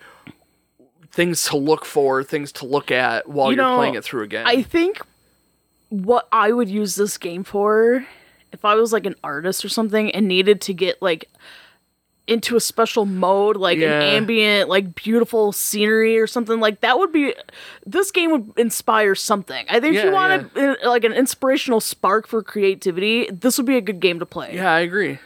things 1.15 1.45
to 1.45 1.57
look 1.57 1.85
for, 1.85 2.23
things 2.25 2.53
to 2.53 2.67
look 2.67 2.91
at 2.91 3.29
while 3.29 3.53
You 3.53 3.63
are 3.63 3.77
playing 3.77 3.95
it 3.95 4.05
through 4.05 4.23
again. 4.25 4.47
I 4.47 4.63
think 4.63 5.01
what 5.89 6.29
I 6.33 6.51
would 6.53 6.69
use 6.69 6.97
this 6.97 7.17
game 7.19 7.45
for, 7.45 8.05
if 8.53 8.65
I 8.65 8.75
was 8.75 8.93
like 8.93 9.07
an 9.07 9.15
artist 9.23 9.65
or 9.65 9.69
something 9.69 10.11
and 10.11 10.27
needed 10.27 10.61
to 10.63 10.75
get 10.75 11.01
like 11.01 11.31
into 12.27 12.57
a 12.57 12.61
special 12.61 13.05
mode, 13.05 13.57
like 13.57 13.79
Yeah. 13.79 14.01
an 14.01 14.17
ambient, 14.17 14.69
like 14.69 14.95
beautiful 14.95 15.53
scenery 15.53 16.19
or 16.19 16.27
something 16.27 16.59
like 16.59 16.81
that, 16.81 16.99
would 16.99 17.13
be 17.13 17.35
this 17.87 18.11
game 18.11 18.31
would 18.33 18.53
inspire 18.57 19.15
something. 19.15 19.67
I 19.69 19.79
think 19.79 19.95
if 19.97 20.05
you 20.05 20.11
wanted 20.11 20.51
uh, 20.57 20.75
like 20.89 21.05
an 21.05 21.13
inspirational 21.13 21.81
spark 21.81 22.27
for 22.27 22.43
creativity, 22.43 23.29
this 23.31 23.57
would 23.59 23.67
be 23.67 23.77
a 23.77 23.81
good 23.83 24.01
game 24.01 24.19
to 24.21 24.27
play. 24.27 24.55
yeah, 24.57 24.73
I 24.73 24.81
agree. 24.81 25.19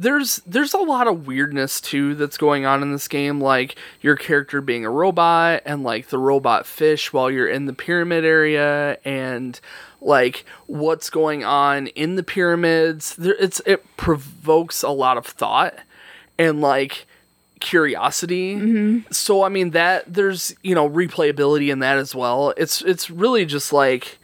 There's 0.00 0.36
there's 0.46 0.72
a 0.72 0.78
lot 0.78 1.06
of 1.06 1.26
weirdness 1.26 1.78
too 1.78 2.14
that's 2.14 2.38
going 2.38 2.64
on 2.64 2.82
in 2.82 2.90
this 2.90 3.06
game, 3.06 3.38
like 3.38 3.76
your 4.00 4.16
character 4.16 4.62
being 4.62 4.86
a 4.86 4.90
robot 4.90 5.60
and 5.66 5.82
like 5.82 6.08
the 6.08 6.18
robot 6.18 6.64
fish 6.64 7.12
while 7.12 7.30
you're 7.30 7.48
in 7.48 7.66
the 7.66 7.74
pyramid 7.74 8.24
area 8.24 8.96
and 9.04 9.60
like 10.00 10.46
what's 10.66 11.10
going 11.10 11.44
on 11.44 11.88
in 11.88 12.14
the 12.14 12.22
pyramids. 12.22 13.14
There, 13.16 13.36
it's 13.38 13.60
it 13.66 13.96
provokes 13.98 14.82
a 14.82 14.88
lot 14.88 15.18
of 15.18 15.26
thought 15.26 15.74
and 16.38 16.62
like 16.62 17.06
curiosity. 17.60 18.56
Mm-hmm. 18.56 19.12
So 19.12 19.42
I 19.42 19.50
mean 19.50 19.72
that 19.72 20.12
there's 20.12 20.54
you 20.62 20.74
know 20.74 20.88
replayability 20.88 21.70
in 21.70 21.80
that 21.80 21.98
as 21.98 22.14
well. 22.14 22.54
It's 22.56 22.80
it's 22.82 23.10
really 23.10 23.44
just 23.44 23.70
like 23.72 24.18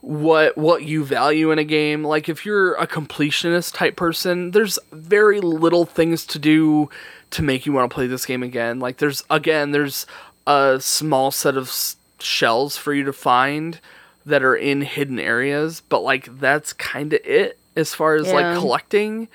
what 0.00 0.56
what 0.56 0.82
you 0.84 1.04
value 1.04 1.50
in 1.50 1.58
a 1.58 1.64
game. 1.64 2.04
Like 2.04 2.28
if 2.28 2.46
you're 2.46 2.74
a 2.74 2.86
completionist 2.86 3.74
type 3.74 3.96
person, 3.96 4.52
there's 4.52 4.78
very 4.92 5.40
little 5.40 5.84
things 5.84 6.24
to 6.26 6.38
do 6.38 6.88
to 7.32 7.42
make 7.42 7.66
you 7.66 7.72
want 7.72 7.90
to 7.90 7.94
play 7.94 8.06
this 8.06 8.24
game 8.26 8.42
again. 8.42 8.80
Like 8.80 8.96
there's 8.98 9.22
again 9.30 9.72
there's 9.72 10.06
a 10.46 10.78
small 10.80 11.30
set 11.30 11.56
of 11.56 11.68
s- 11.68 11.96
shells 12.18 12.76
for 12.76 12.92
you 12.94 13.04
to 13.04 13.12
find 13.12 13.78
that 14.26 14.42
are 14.42 14.56
in 14.56 14.80
hidden 14.82 15.18
areas, 15.18 15.80
but 15.88 16.00
like 16.00 16.38
that's 16.40 16.72
kind 16.72 17.12
of 17.12 17.20
it 17.24 17.58
as 17.76 17.94
far 17.94 18.14
as 18.14 18.26
Yeah. 18.28 18.34
like 18.34 18.58
collecting. 18.58 19.28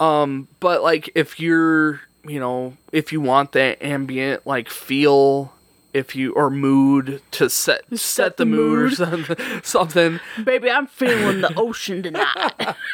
Um 0.00 0.48
but 0.60 0.82
like 0.82 1.10
if 1.14 1.40
you're, 1.40 2.00
you 2.24 2.38
know, 2.38 2.76
if 2.92 3.12
you 3.12 3.20
want 3.20 3.52
that 3.52 3.82
ambient 3.82 4.46
like 4.46 4.68
feel 4.68 5.52
if 5.94 6.14
you 6.14 6.32
or 6.34 6.50
mood 6.50 7.22
to 7.32 7.48
set 7.48 7.82
set, 7.98 8.36
the, 8.36 8.44
the 8.44 8.50
mood, 8.50 8.92
or 8.92 8.94
something, 8.94 9.36
something. 9.62 10.20
Baby, 10.44 10.70
I'm 10.70 10.86
feeling 10.86 11.40
the 11.40 11.54
ocean 11.56 12.02
tonight. 12.02 12.76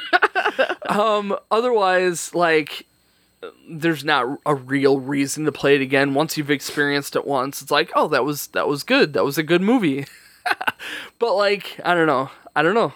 Um 0.87 1.37
otherwise 1.51 2.35
like 2.35 2.87
there's 3.69 4.05
not 4.05 4.39
a 4.47 4.55
real 4.55 5.01
reason 5.01 5.45
to 5.45 5.53
play 5.53 5.75
it 5.75 5.81
again 5.81 6.15
once 6.15 6.37
you've 6.37 6.51
experienced 6.51 7.17
it 7.17 7.27
once. 7.27 7.63
It's 7.63 7.71
like, 7.71 7.91
"Oh, 7.95 8.09
that 8.09 8.25
was 8.25 8.49
that 8.49 8.69
was 8.69 8.83
good. 8.83 9.13
That 9.13 9.25
was 9.25 9.39
a 9.39 9.43
good 9.43 9.63
movie." 9.63 10.07
but 11.19 11.35
like, 11.35 11.81
I 11.85 11.95
don't 11.95 12.07
know. 12.07 12.31
I 12.55 12.63
don't 12.63 12.75
know. 12.75 12.93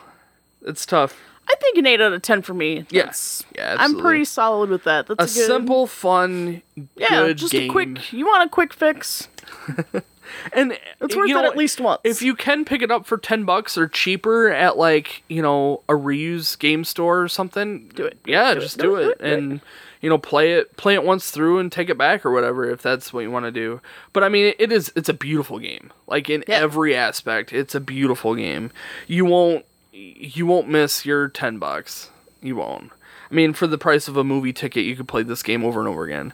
It's 0.62 0.86
tough. 0.86 1.18
I 1.51 1.55
think 1.61 1.78
an 1.78 1.86
eight 1.86 2.01
out 2.01 2.12
of 2.12 2.20
ten 2.22 2.42
for 2.42 2.55
me. 2.55 2.86
Yes. 2.90 3.42
Yeah, 3.55 3.76
I'm 3.78 3.99
pretty 3.99 4.24
solid 4.24 4.68
with 4.70 4.84
that. 4.84 5.07
That's 5.07 5.18
a 5.20 5.24
a, 5.24 5.26
good, 5.42 5.46
simple, 5.46 5.86
fun, 5.86 6.62
yeah, 6.96 7.09
good 7.09 7.38
just 7.38 7.53
game. 7.53 7.70
a 7.70 7.72
quick. 7.72 8.12
You 8.12 8.26
want 8.26 8.46
a 8.46 8.49
quick 8.51 8.72
fix? 8.74 9.28
and 10.53 10.78
It's 11.01 11.16
worth 11.16 11.28
you 11.28 11.38
it 11.38 11.42
know, 11.42 11.49
at 11.49 11.57
least 11.57 11.80
once. 11.80 12.01
If 12.05 12.20
you 12.22 12.34
can 12.34 12.64
pick 12.64 12.82
it 12.82 12.90
up 12.90 13.07
for 13.07 13.16
ten 13.18 13.44
bucks 13.44 13.78
or 13.78 13.88
cheaper 13.88 14.51
at 14.51 14.76
like 14.76 15.22
you 15.28 15.42
know 15.42 15.82
a 15.88 15.94
reuse 15.94 16.59
game 16.59 16.84
store 16.84 17.22
or 17.22 17.28
something, 17.28 17.88
Do 17.94 18.05
it. 18.05 18.18
Yeah, 18.26 18.53
Do 18.55 18.59
it. 18.59 18.62
just 18.62 18.78
Do 18.78 18.82
do 18.82 18.96
it. 18.96 19.03
it, 19.09 19.20
it. 19.20 19.38
and 19.38 19.61
you 20.01 20.09
know 20.11 20.18
play 20.18 20.53
it 20.53 20.76
play 20.76 20.94
it 20.94 21.03
once 21.05 21.30
through 21.30 21.59
and 21.59 21.72
take 21.72 21.88
it 21.88 21.99
back 21.99 22.24
or 22.26 22.30
whatever 22.30 22.68
if 22.70 22.82
that's 22.82 23.12
what 23.12 23.20
you 23.20 23.30
want 23.30 23.46
to 23.46 23.51
do. 23.53 23.80
But 24.12 24.22
I 24.22 24.28
mean, 24.28 24.55
it 24.59 24.70
is 24.70 24.92
it's 24.94 25.09
a 25.09 25.14
beautiful 25.14 25.59
game. 25.59 25.92
Like 26.07 26.28
in 26.28 26.44
Yeah. 26.46 26.57
every 26.61 26.94
aspect, 26.94 27.53
it's 27.53 27.74
a 27.74 27.80
beautiful 27.80 28.34
game. 28.34 28.70
You 29.07 29.24
won't 29.24 29.64
you 29.99 30.46
won't 30.46 30.68
miss 30.68 31.05
your 31.05 31.28
ten 31.28 31.59
bucks. 31.59 32.11
You 32.42 32.57
won't. 32.57 32.90
I 33.30 33.34
mean, 33.34 33.53
for 33.53 33.66
the 33.66 33.78
price 33.78 34.09
of 34.09 34.16
a 34.16 34.24
movie 34.24 34.53
ticket, 34.53 34.84
you 34.84 34.96
could 34.96 35.09
play 35.09 35.22
this 35.22 35.42
game 35.42 35.64
over 35.64 35.80
and 35.80 35.88
over 35.88 36.05
again. 36.05 36.32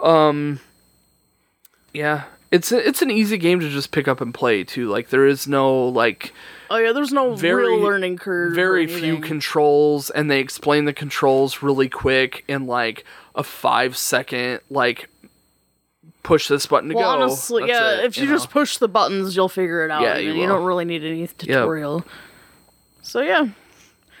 Um, 0.00 0.60
yeah, 1.92 2.24
it's 2.50 2.72
a, 2.72 2.86
it's 2.86 3.02
an 3.02 3.10
easy 3.10 3.38
game 3.38 3.60
to 3.60 3.68
just 3.68 3.92
pick 3.92 4.08
up 4.08 4.20
and 4.20 4.32
play 4.34 4.64
too. 4.64 4.88
Like 4.88 5.10
there 5.10 5.26
is 5.26 5.46
no 5.46 5.88
like 5.88 6.32
oh 6.70 6.76
yeah, 6.76 6.92
there's 6.92 7.12
no 7.12 7.34
very- 7.34 7.68
real 7.68 7.80
learning 7.80 8.16
curve. 8.18 8.54
very 8.54 8.86
few 8.86 9.18
controls, 9.20 10.10
and 10.10 10.30
they 10.30 10.40
explain 10.40 10.84
the 10.84 10.92
controls 10.92 11.62
really 11.62 11.88
quick 11.88 12.44
in 12.48 12.66
like 12.66 13.04
a 13.34 13.42
five 13.42 13.96
second 13.96 14.60
like 14.70 15.08
push 16.22 16.48
this 16.48 16.66
button 16.66 16.88
to 16.88 16.94
Well, 16.96 17.16
go. 17.16 17.22
honestly, 17.22 17.62
That's 17.66 17.72
yeah. 17.72 17.98
it, 18.00 18.04
if 18.06 18.18
you, 18.18 18.24
know? 18.26 18.32
just 18.32 18.50
push 18.50 18.78
the 18.78 18.88
buttons, 18.88 19.36
you'll 19.36 19.48
figure 19.48 19.84
it 19.84 19.92
out. 19.92 20.02
Yeah, 20.02 20.18
you 20.18 20.32
you, 20.32 20.46
don't 20.48 20.64
really 20.64 20.84
need 20.84 21.04
any 21.04 21.26
tutorial. 21.28 22.04
So 23.06 23.20
yeah, 23.20 23.48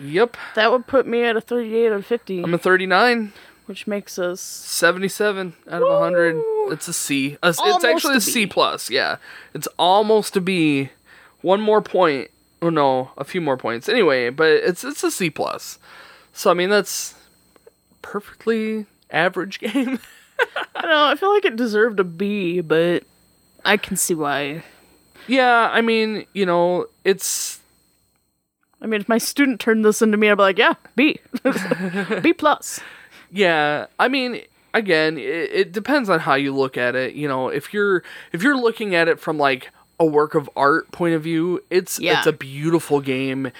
yep, 0.00 0.36
that 0.54 0.70
would 0.70 0.86
put 0.86 1.06
me 1.06 1.24
at 1.24 1.36
a 1.36 1.40
38 1.40 1.86
out 1.88 1.92
of 1.92 2.06
50, 2.06 2.42
I'm 2.44 2.54
a 2.54 2.58
39. 2.58 3.32
which 3.66 3.86
makes 3.88 4.16
us 4.18 4.40
77 4.40 5.54
out 5.68 5.82
of 5.82 5.88
100 5.88 6.40
it's 6.72 6.86
a 6.88 6.92
c. 6.92 7.36
A- 7.42 7.48
it's 7.48 7.84
actually 7.84 8.16
a 8.16 8.20
c 8.20 8.46
plus 8.46 8.88
yeah. 8.90 9.16
It's 9.54 9.66
almost 9.78 10.36
a 10.36 10.40
b. 10.40 10.90
One 11.42 11.60
more 11.60 11.82
point. 11.82 12.30
Oh 12.62 12.70
no 12.70 13.10
a 13.18 13.24
few 13.24 13.40
more 13.40 13.56
points. 13.56 13.88
Anyway 13.88 14.30
but 14.30 14.48
it's 14.50 14.84
it's 14.84 15.02
a 15.04 15.10
c 15.10 15.30
plus. 15.30 15.78
So 16.32 16.50
i 16.50 16.54
mean 16.54 16.70
that's 16.70 17.14
perfectly 18.02 18.86
average 19.10 19.58
game. 19.66 19.98
I 20.74 20.82
don't 20.82 20.90
know. 20.90 21.06
I 21.06 21.14
feel 21.16 21.32
like 21.32 21.44
it 21.44 21.56
deserved 21.56 21.98
a 21.98 22.04
B, 22.04 22.60
but 22.60 23.02
I 23.64 23.76
can 23.76 23.96
see 23.96 24.14
why. 24.14 24.62
yeah 25.26 25.70
i 25.72 25.80
mean 25.80 26.24
you 26.34 26.46
know 26.46 26.86
it's 27.04 27.58
I 28.86 28.88
mean, 28.88 29.00
if 29.00 29.08
my 29.08 29.18
student 29.18 29.58
turned 29.58 29.84
this 29.84 30.00
into 30.00 30.16
me, 30.16 30.30
I'd 30.30 30.36
be 30.36 30.42
like, 30.42 30.58
yeah, 30.58 30.74
B, 30.94 31.18
B 32.22 32.32
plus. 32.32 32.78
Yeah, 33.32 33.86
I 33.98 34.06
mean, 34.06 34.42
again, 34.72 35.18
it, 35.18 35.22
it 35.52 35.72
depends 35.72 36.08
on 36.08 36.20
how 36.20 36.34
you 36.34 36.54
look 36.54 36.76
at 36.76 36.94
it. 36.94 37.14
You 37.14 37.26
know, 37.26 37.48
if 37.48 37.74
you're 37.74 38.04
if 38.32 38.44
you're 38.44 38.56
looking 38.56 38.94
at 38.94 39.08
it 39.08 39.18
from 39.18 39.38
like 39.38 39.70
a 39.98 40.06
work 40.06 40.36
of 40.36 40.48
art 40.54 40.92
point 40.92 41.14
of 41.16 41.22
view, 41.24 41.64
it's 41.68 41.98
Yeah. 41.98 42.18
it's 42.18 42.28
a 42.28 42.32
beautiful 42.32 43.00
game 43.00 43.50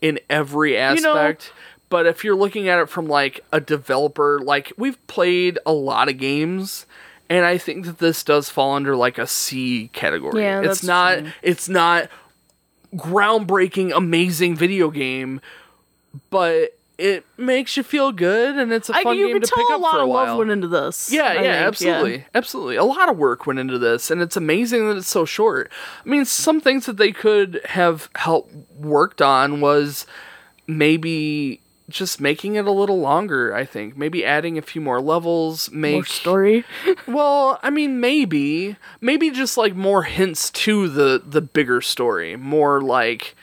in 0.00 0.20
every 0.30 0.74
know- 0.74 0.78
aspect. 1.16 1.52
but 1.88 2.06
if 2.06 2.22
you're 2.22 2.36
looking 2.36 2.68
at 2.68 2.78
it 2.78 2.88
from 2.88 3.08
like 3.08 3.40
a 3.52 3.60
developer, 3.60 4.38
like 4.38 4.72
we've 4.78 5.04
played 5.08 5.58
a 5.66 5.72
lot 5.72 6.08
of 6.08 6.16
games, 6.16 6.86
and 7.28 7.44
I 7.44 7.58
think 7.58 7.86
that 7.86 7.98
this 7.98 8.22
does 8.22 8.48
fall 8.50 8.74
under 8.74 8.94
like 8.94 9.18
a 9.18 9.26
C 9.26 9.88
category. 9.92 10.42
Yeah, 10.44 10.60
it's 10.60 10.68
that's 10.68 10.84
not. 10.84 11.18
true. 11.18 11.32
It's 11.42 11.68
not 11.68 12.08
groundbreaking, 12.96 13.94
amazing 13.94 14.56
video 14.56 14.90
game, 14.90 15.40
but 16.30 16.76
it 16.98 17.26
makes 17.36 17.76
you 17.76 17.82
feel 17.82 18.10
good, 18.10 18.56
and 18.56 18.72
it's 18.72 18.88
a 18.88 18.96
I, 18.96 19.02
fun 19.02 19.18
you 19.18 19.28
game 19.28 19.40
to 19.40 19.46
pick 19.46 19.70
a 19.70 19.74
up 19.74 19.80
lot 19.80 19.92
for 19.92 20.00
a 20.00 20.06
lot 20.06 20.20
a 20.20 20.22
of 20.22 20.28
love 20.28 20.38
went 20.38 20.50
into 20.50 20.68
this. 20.68 21.12
Yeah, 21.12 21.24
I 21.24 21.34
yeah, 21.34 21.40
think, 21.40 21.46
absolutely. 21.46 22.26
Absolutely. 22.34 22.76
A 22.76 22.84
lot 22.84 23.10
of 23.10 23.18
work 23.18 23.46
went 23.46 23.58
into 23.58 23.78
this 23.78 24.10
and 24.10 24.22
it's 24.22 24.36
amazing 24.36 24.88
that 24.88 24.96
it's 24.96 25.08
so 25.08 25.24
short. 25.24 25.70
I 26.04 26.08
mean, 26.08 26.24
some 26.24 26.60
things 26.60 26.86
that 26.86 26.96
they 26.96 27.12
could 27.12 27.60
have 27.66 28.08
helped 28.14 28.54
worked 28.78 29.20
on 29.20 29.60
was 29.60 30.06
maybe 30.66 31.60
just 31.88 32.20
making 32.20 32.56
it 32.56 32.66
a 32.66 32.70
little 32.72 32.98
longer, 32.98 33.54
I 33.54 33.64
think. 33.64 33.96
Maybe 33.96 34.24
adding 34.24 34.58
a 34.58 34.62
few 34.62 34.80
more 34.80 35.00
levels, 35.00 35.70
make 35.70 35.94
More 35.94 36.04
story. 36.04 36.64
Well, 37.06 37.58
I 37.62 37.70
mean 37.70 38.00
maybe 38.00 38.76
maybe 39.00 39.30
just 39.30 39.56
like 39.56 39.74
more 39.74 40.02
hints 40.02 40.50
to 40.50 40.88
the 40.88 41.22
the 41.24 41.40
bigger 41.40 41.80
story, 41.80 42.36
more 42.36 42.80
like 42.80 43.36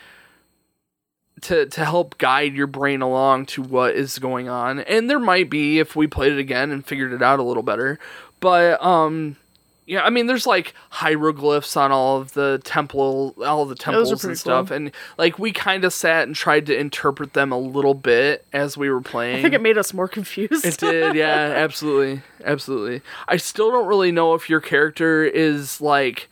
to 1.41 1.65
to 1.67 1.85
help 1.85 2.17
guide 2.17 2.53
your 2.53 2.67
brain 2.67 3.01
along 3.01 3.45
to 3.47 3.61
what 3.61 3.95
is 3.95 4.19
going 4.19 4.49
on. 4.49 4.79
And 4.79 5.09
there 5.09 5.19
might 5.19 5.49
be 5.49 5.79
if 5.79 5.95
we 5.95 6.07
played 6.07 6.33
it 6.33 6.39
again 6.39 6.71
and 6.71 6.85
figured 6.85 7.13
it 7.13 7.21
out 7.21 7.39
a 7.39 7.43
little 7.43 7.63
better. 7.63 7.99
But 8.39 8.83
um 8.83 9.37
yeah, 9.86 10.03
I 10.03 10.09
mean 10.09 10.27
there's 10.27 10.47
like 10.47 10.73
hieroglyphs 10.89 11.75
on 11.75 11.91
all 11.91 12.17
of 12.17 12.34
the 12.34 12.61
temple 12.63 13.36
all 13.45 13.65
the 13.65 13.75
temples 13.75 14.23
and 14.23 14.38
stuff 14.38 14.69
cool. 14.69 14.77
and 14.77 14.91
like 15.17 15.38
we 15.38 15.51
kind 15.51 15.84
of 15.84 15.93
sat 15.93 16.25
and 16.25 16.36
tried 16.36 16.65
to 16.67 16.77
interpret 16.77 17.34
them 17.34 17.51
a 17.51 17.57
little 17.57 17.93
bit 17.93 18.45
as 18.53 18.77
we 18.77 18.89
were 18.89 19.01
playing. 19.01 19.38
I 19.38 19.41
think 19.41 19.53
it 19.53 19.61
made 19.61 19.77
us 19.77 19.93
more 19.93 20.07
confused. 20.07 20.65
It 20.65 20.77
did, 20.77 21.15
yeah, 21.15 21.25
absolutely, 21.55 22.21
absolutely. 22.43 23.01
I 23.27 23.38
still 23.38 23.71
don't 23.71 23.88
really 23.88 24.11
know 24.11 24.34
if 24.34 24.49
your 24.49 24.61
character 24.61 25.23
is 25.23 25.81
like. 25.81 26.29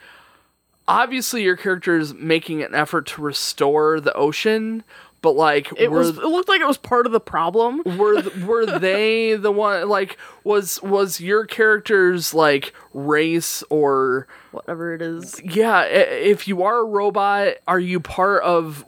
Obviously, 0.88 1.44
your 1.44 1.56
character 1.56 1.98
is 1.98 2.14
making 2.16 2.64
an 2.64 2.76
effort 2.76 3.06
to 3.08 3.22
restore 3.22 4.02
the 4.02 4.14
ocean, 4.14 4.84
but 5.22 5.36
like, 5.36 5.72
It 5.78 5.92
were, 5.92 6.00
was. 6.00 6.10
It 6.10 6.24
looked 6.26 6.50
like 6.50 6.62
it 6.62 6.68
was 6.68 6.78
part 6.78 7.06
of 7.06 7.12
the 7.12 7.20
problem. 7.20 7.82
were 7.98 8.22
th- 8.22 8.36
were 8.46 8.66
they 8.80 9.36
the 9.36 9.52
one? 9.52 9.88
Like, 9.88 10.18
was 10.44 10.82
was 10.82 11.22
your 11.22 11.46
character's 11.46 12.34
like 12.34 12.74
race 12.94 13.64
or 13.70 14.28
Whatever 14.52 14.94
it 14.94 15.02
is. 15.02 15.40
yeah? 15.44 15.84
If 15.84 16.48
you 16.48 16.64
are 16.64 16.80
a 16.80 16.86
robot, 16.86 17.54
are 17.68 17.80
you 17.80 18.00
part 18.00 18.44
of 18.44 18.84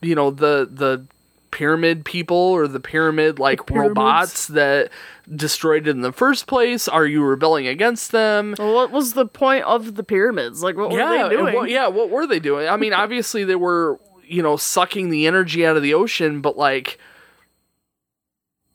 you 0.00 0.14
know 0.14 0.30
the 0.30 0.68
the 0.70 1.04
pyramid 1.52 2.02
people 2.04 2.34
or 2.36 2.66
the 2.66 2.80
pyramid 2.80 3.38
like 3.38 3.66
pyramids. 3.66 3.88
robots 3.90 4.46
that 4.48 4.90
destroyed 5.34 5.86
it 5.86 5.90
in 5.90 6.00
the 6.00 6.10
first 6.12 6.46
place? 6.46 6.88
Are 6.88 7.06
you 7.06 7.22
rebelling 7.22 7.66
against 7.66 8.10
them? 8.10 8.54
Well, 8.58 8.74
what 8.74 8.90
was 8.90 9.12
the 9.12 9.26
point 9.26 9.64
of 9.64 9.94
the 9.94 10.02
pyramids? 10.02 10.62
Like, 10.62 10.76
what 10.76 10.90
yeah, 10.92 11.24
were 11.24 11.28
they 11.28 11.36
doing? 11.36 11.54
what- 11.54 11.70
yeah. 11.70 11.86
What 11.88 12.10
were 12.10 12.26
they 12.26 12.40
doing? 12.40 12.68
I 12.68 12.76
mean, 12.78 12.92
obviously 12.94 13.44
they 13.44 13.54
were 13.54 14.00
you 14.32 14.42
know 14.42 14.56
sucking 14.56 15.10
the 15.10 15.26
energy 15.26 15.64
out 15.66 15.76
of 15.76 15.82
the 15.82 15.94
ocean, 15.94 16.40
but 16.40 16.56
like. 16.56 16.98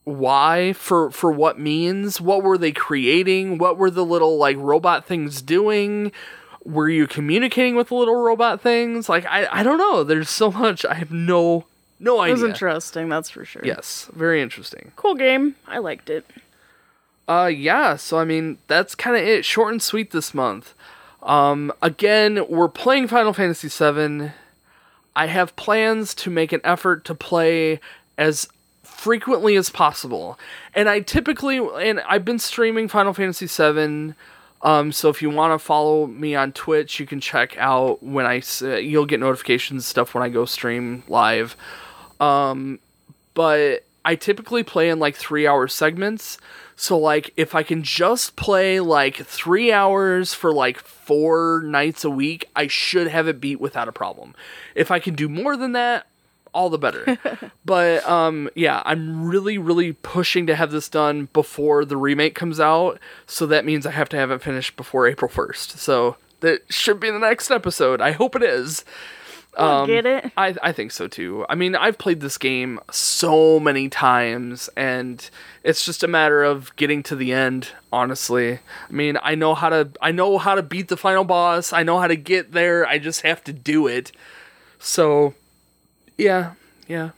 Why? 0.03 0.71
For 0.71 1.11
for 1.11 1.33
what 1.33 1.59
means? 1.59 2.21
What 2.21 2.41
were 2.41 2.57
they 2.57 2.71
creating? 2.71 3.57
What 3.57 3.77
were 3.77 3.91
the 3.91 4.05
little 4.05 4.37
like 4.37 4.55
robot 4.57 5.05
things 5.05 5.41
doing? 5.41 6.13
Were 6.63 6.87
you 6.87 7.07
communicating 7.07 7.75
with 7.75 7.89
the 7.89 7.95
little 7.95 8.15
robot 8.15 8.61
things? 8.61 9.09
Like 9.09 9.25
I 9.25 9.47
I 9.51 9.63
don't 9.63 9.77
know. 9.77 10.05
There's 10.05 10.29
so 10.29 10.49
much 10.49 10.85
I 10.85 10.93
have 10.93 11.11
no 11.11 11.65
no 11.99 12.21
idea. 12.21 12.35
It 12.35 12.39
was 12.41 12.49
interesting, 12.49 13.09
that's 13.09 13.29
for 13.29 13.43
sure. 13.43 13.61
Yes, 13.65 14.09
very 14.13 14.41
interesting. 14.41 14.93
Cool 14.95 15.15
game. 15.15 15.55
I 15.67 15.79
liked 15.79 16.09
it. 16.09 16.25
Uh 17.27 17.51
yeah, 17.53 17.97
so 17.97 18.17
I 18.17 18.23
mean 18.23 18.59
that's 18.67 18.95
kind 18.95 19.17
of 19.17 19.23
it. 19.23 19.43
Short 19.43 19.73
and 19.73 19.83
sweet 19.83 20.11
this 20.11 20.33
month. 20.33 20.73
Um 21.21 21.73
again, 21.81 22.45
we're 22.47 22.69
playing 22.69 23.09
Final 23.09 23.33
Fantasy 23.33 23.67
VII. 23.67 24.31
I 25.17 25.27
have 25.27 25.55
plans 25.55 26.15
to 26.15 26.29
make 26.29 26.53
an 26.53 26.61
effort 26.63 27.03
to 27.05 27.15
play 27.15 27.79
as 28.17 28.47
frequently 28.83 29.55
as 29.57 29.69
possible. 29.69 30.39
And 30.73 30.87
I 30.87 31.01
typically 31.01 31.57
and 31.57 31.99
I've 32.01 32.23
been 32.23 32.39
streaming 32.39 32.87
Final 32.87 33.13
Fantasy 33.13 33.47
VII 33.47 34.13
um, 34.61 34.91
so 34.91 35.09
if 35.09 35.21
you 35.21 35.29
want 35.29 35.53
to 35.53 35.63
follow 35.63 36.07
me 36.07 36.35
on 36.35 36.51
Twitch, 36.51 36.99
you 36.99 37.05
can 37.05 37.19
check 37.19 37.55
out 37.57 38.01
when 38.01 38.25
I 38.25 38.41
uh, 38.61 38.75
you'll 38.75 39.05
get 39.05 39.19
notifications 39.19 39.77
and 39.77 39.83
stuff 39.83 40.13
when 40.13 40.23
I 40.23 40.29
go 40.29 40.45
stream 40.45 41.03
live. 41.07 41.55
Um, 42.19 42.79
but 43.33 43.85
I 44.07 44.15
typically 44.15 44.63
play 44.63 44.89
in 44.89 44.99
like 44.99 45.17
three 45.17 45.45
hour 45.45 45.67
segments. 45.67 46.37
So 46.77 46.97
like 46.97 47.33
if 47.35 47.53
I 47.53 47.61
can 47.61 47.83
just 47.83 48.37
play 48.37 48.79
like 48.79 49.17
three 49.17 49.69
hours 49.73 50.33
for 50.33 50.53
like 50.53 50.77
four 50.79 51.61
nights 51.65 52.05
a 52.05 52.09
week, 52.09 52.45
I 52.55 52.67
should 52.67 53.07
have 53.07 53.27
it 53.27 53.41
beat 53.41 53.59
without 53.59 53.89
a 53.89 53.91
problem. 53.91 54.33
If 54.75 54.91
I 54.91 54.99
can 54.99 55.13
do 55.13 55.27
more 55.27 55.57
than 55.57 55.73
that, 55.73 56.07
all 56.53 56.69
the 56.69 56.77
better. 56.77 57.17
but 57.65 58.07
um 58.07 58.49
yeah, 58.55 58.81
I'm 58.85 59.27
really 59.27 59.57
really 59.57 59.91
pushing 59.91 60.47
to 60.47 60.55
have 60.55 60.71
this 60.71 60.87
done 60.87 61.27
before 61.33 61.83
the 61.83 61.97
remake 61.97 62.33
comes 62.33 62.61
out, 62.61 62.99
so 63.25 63.45
that 63.47 63.65
means 63.65 63.85
I 63.85 63.91
have 63.91 64.07
to 64.09 64.17
have 64.17 64.31
it 64.31 64.41
finished 64.41 64.77
before 64.77 65.05
April 65.05 65.29
1st. 65.29 65.79
So 65.79 66.15
that 66.39 66.61
should 66.69 67.01
be 67.01 67.11
the 67.11 67.19
next 67.19 67.51
episode. 67.51 67.99
I 67.99 68.11
hope 68.11 68.37
it 68.37 68.43
is. 68.43 68.85
I 69.57 69.81
um, 69.81 69.87
get 69.87 70.05
it. 70.05 70.31
I 70.37 70.55
I 70.61 70.71
think 70.71 70.91
so 70.91 71.07
too. 71.07 71.45
I 71.49 71.55
mean, 71.55 71.75
I've 71.75 71.97
played 71.97 72.21
this 72.21 72.37
game 72.37 72.79
so 72.91 73.59
many 73.59 73.89
times 73.89 74.69
and 74.77 75.27
it's 75.63 75.83
just 75.83 76.03
a 76.03 76.07
matter 76.07 76.43
of 76.43 76.75
getting 76.75 77.03
to 77.03 77.15
the 77.15 77.33
end, 77.33 77.69
honestly. 77.91 78.53
I 78.89 78.91
mean, 78.91 79.17
I 79.21 79.35
know 79.35 79.55
how 79.55 79.69
to 79.69 79.89
I 80.01 80.11
know 80.11 80.37
how 80.37 80.55
to 80.55 80.63
beat 80.63 80.89
the 80.89 80.97
final 80.97 81.23
boss. 81.23 81.73
I 81.73 81.83
know 81.83 81.99
how 81.99 82.07
to 82.07 82.15
get 82.15 82.51
there. 82.51 82.87
I 82.87 82.99
just 82.99 83.21
have 83.21 83.43
to 83.45 83.53
do 83.53 83.87
it. 83.87 84.11
So, 84.79 85.33
yeah. 86.17 86.53
Yeah. 86.87 87.11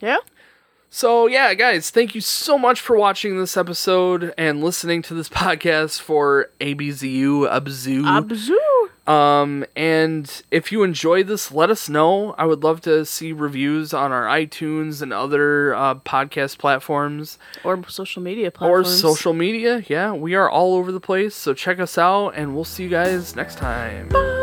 Yeah. 0.00 0.18
So, 0.94 1.26
yeah, 1.26 1.54
guys, 1.54 1.88
thank 1.88 2.14
you 2.14 2.20
so 2.20 2.58
much 2.58 2.78
for 2.78 2.96
watching 2.96 3.38
this 3.38 3.56
episode 3.56 4.34
and 4.36 4.62
listening 4.62 5.00
to 5.02 5.14
this 5.14 5.28
podcast 5.30 6.00
for 6.00 6.50
ABZU 6.60 7.48
Abzu. 7.50 8.02
Abzu. 8.02 8.90
Um, 9.06 9.64
and 9.74 10.42
if 10.50 10.70
you 10.70 10.84
enjoy 10.84 11.24
this, 11.24 11.50
let 11.50 11.70
us 11.70 11.88
know. 11.88 12.34
I 12.38 12.46
would 12.46 12.62
love 12.62 12.80
to 12.82 13.04
see 13.04 13.32
reviews 13.32 13.92
on 13.92 14.12
our 14.12 14.26
iTunes 14.26 15.02
and 15.02 15.12
other 15.12 15.74
uh, 15.74 15.96
podcast 15.96 16.58
platforms 16.58 17.38
Or 17.64 17.82
social 17.88 18.22
media 18.22 18.50
platforms. 18.50 18.88
or 18.88 18.96
social 18.96 19.32
media. 19.32 19.82
Yeah, 19.88 20.12
we 20.12 20.34
are 20.34 20.48
all 20.48 20.74
over 20.76 20.92
the 20.92 21.00
place. 21.00 21.34
So 21.34 21.52
check 21.52 21.80
us 21.80 21.98
out, 21.98 22.30
and 22.30 22.54
we'll 22.54 22.64
see 22.64 22.84
you 22.84 22.88
guys 22.90 23.34
next 23.34 23.58
time. 23.58 24.08
Bye. 24.08 24.38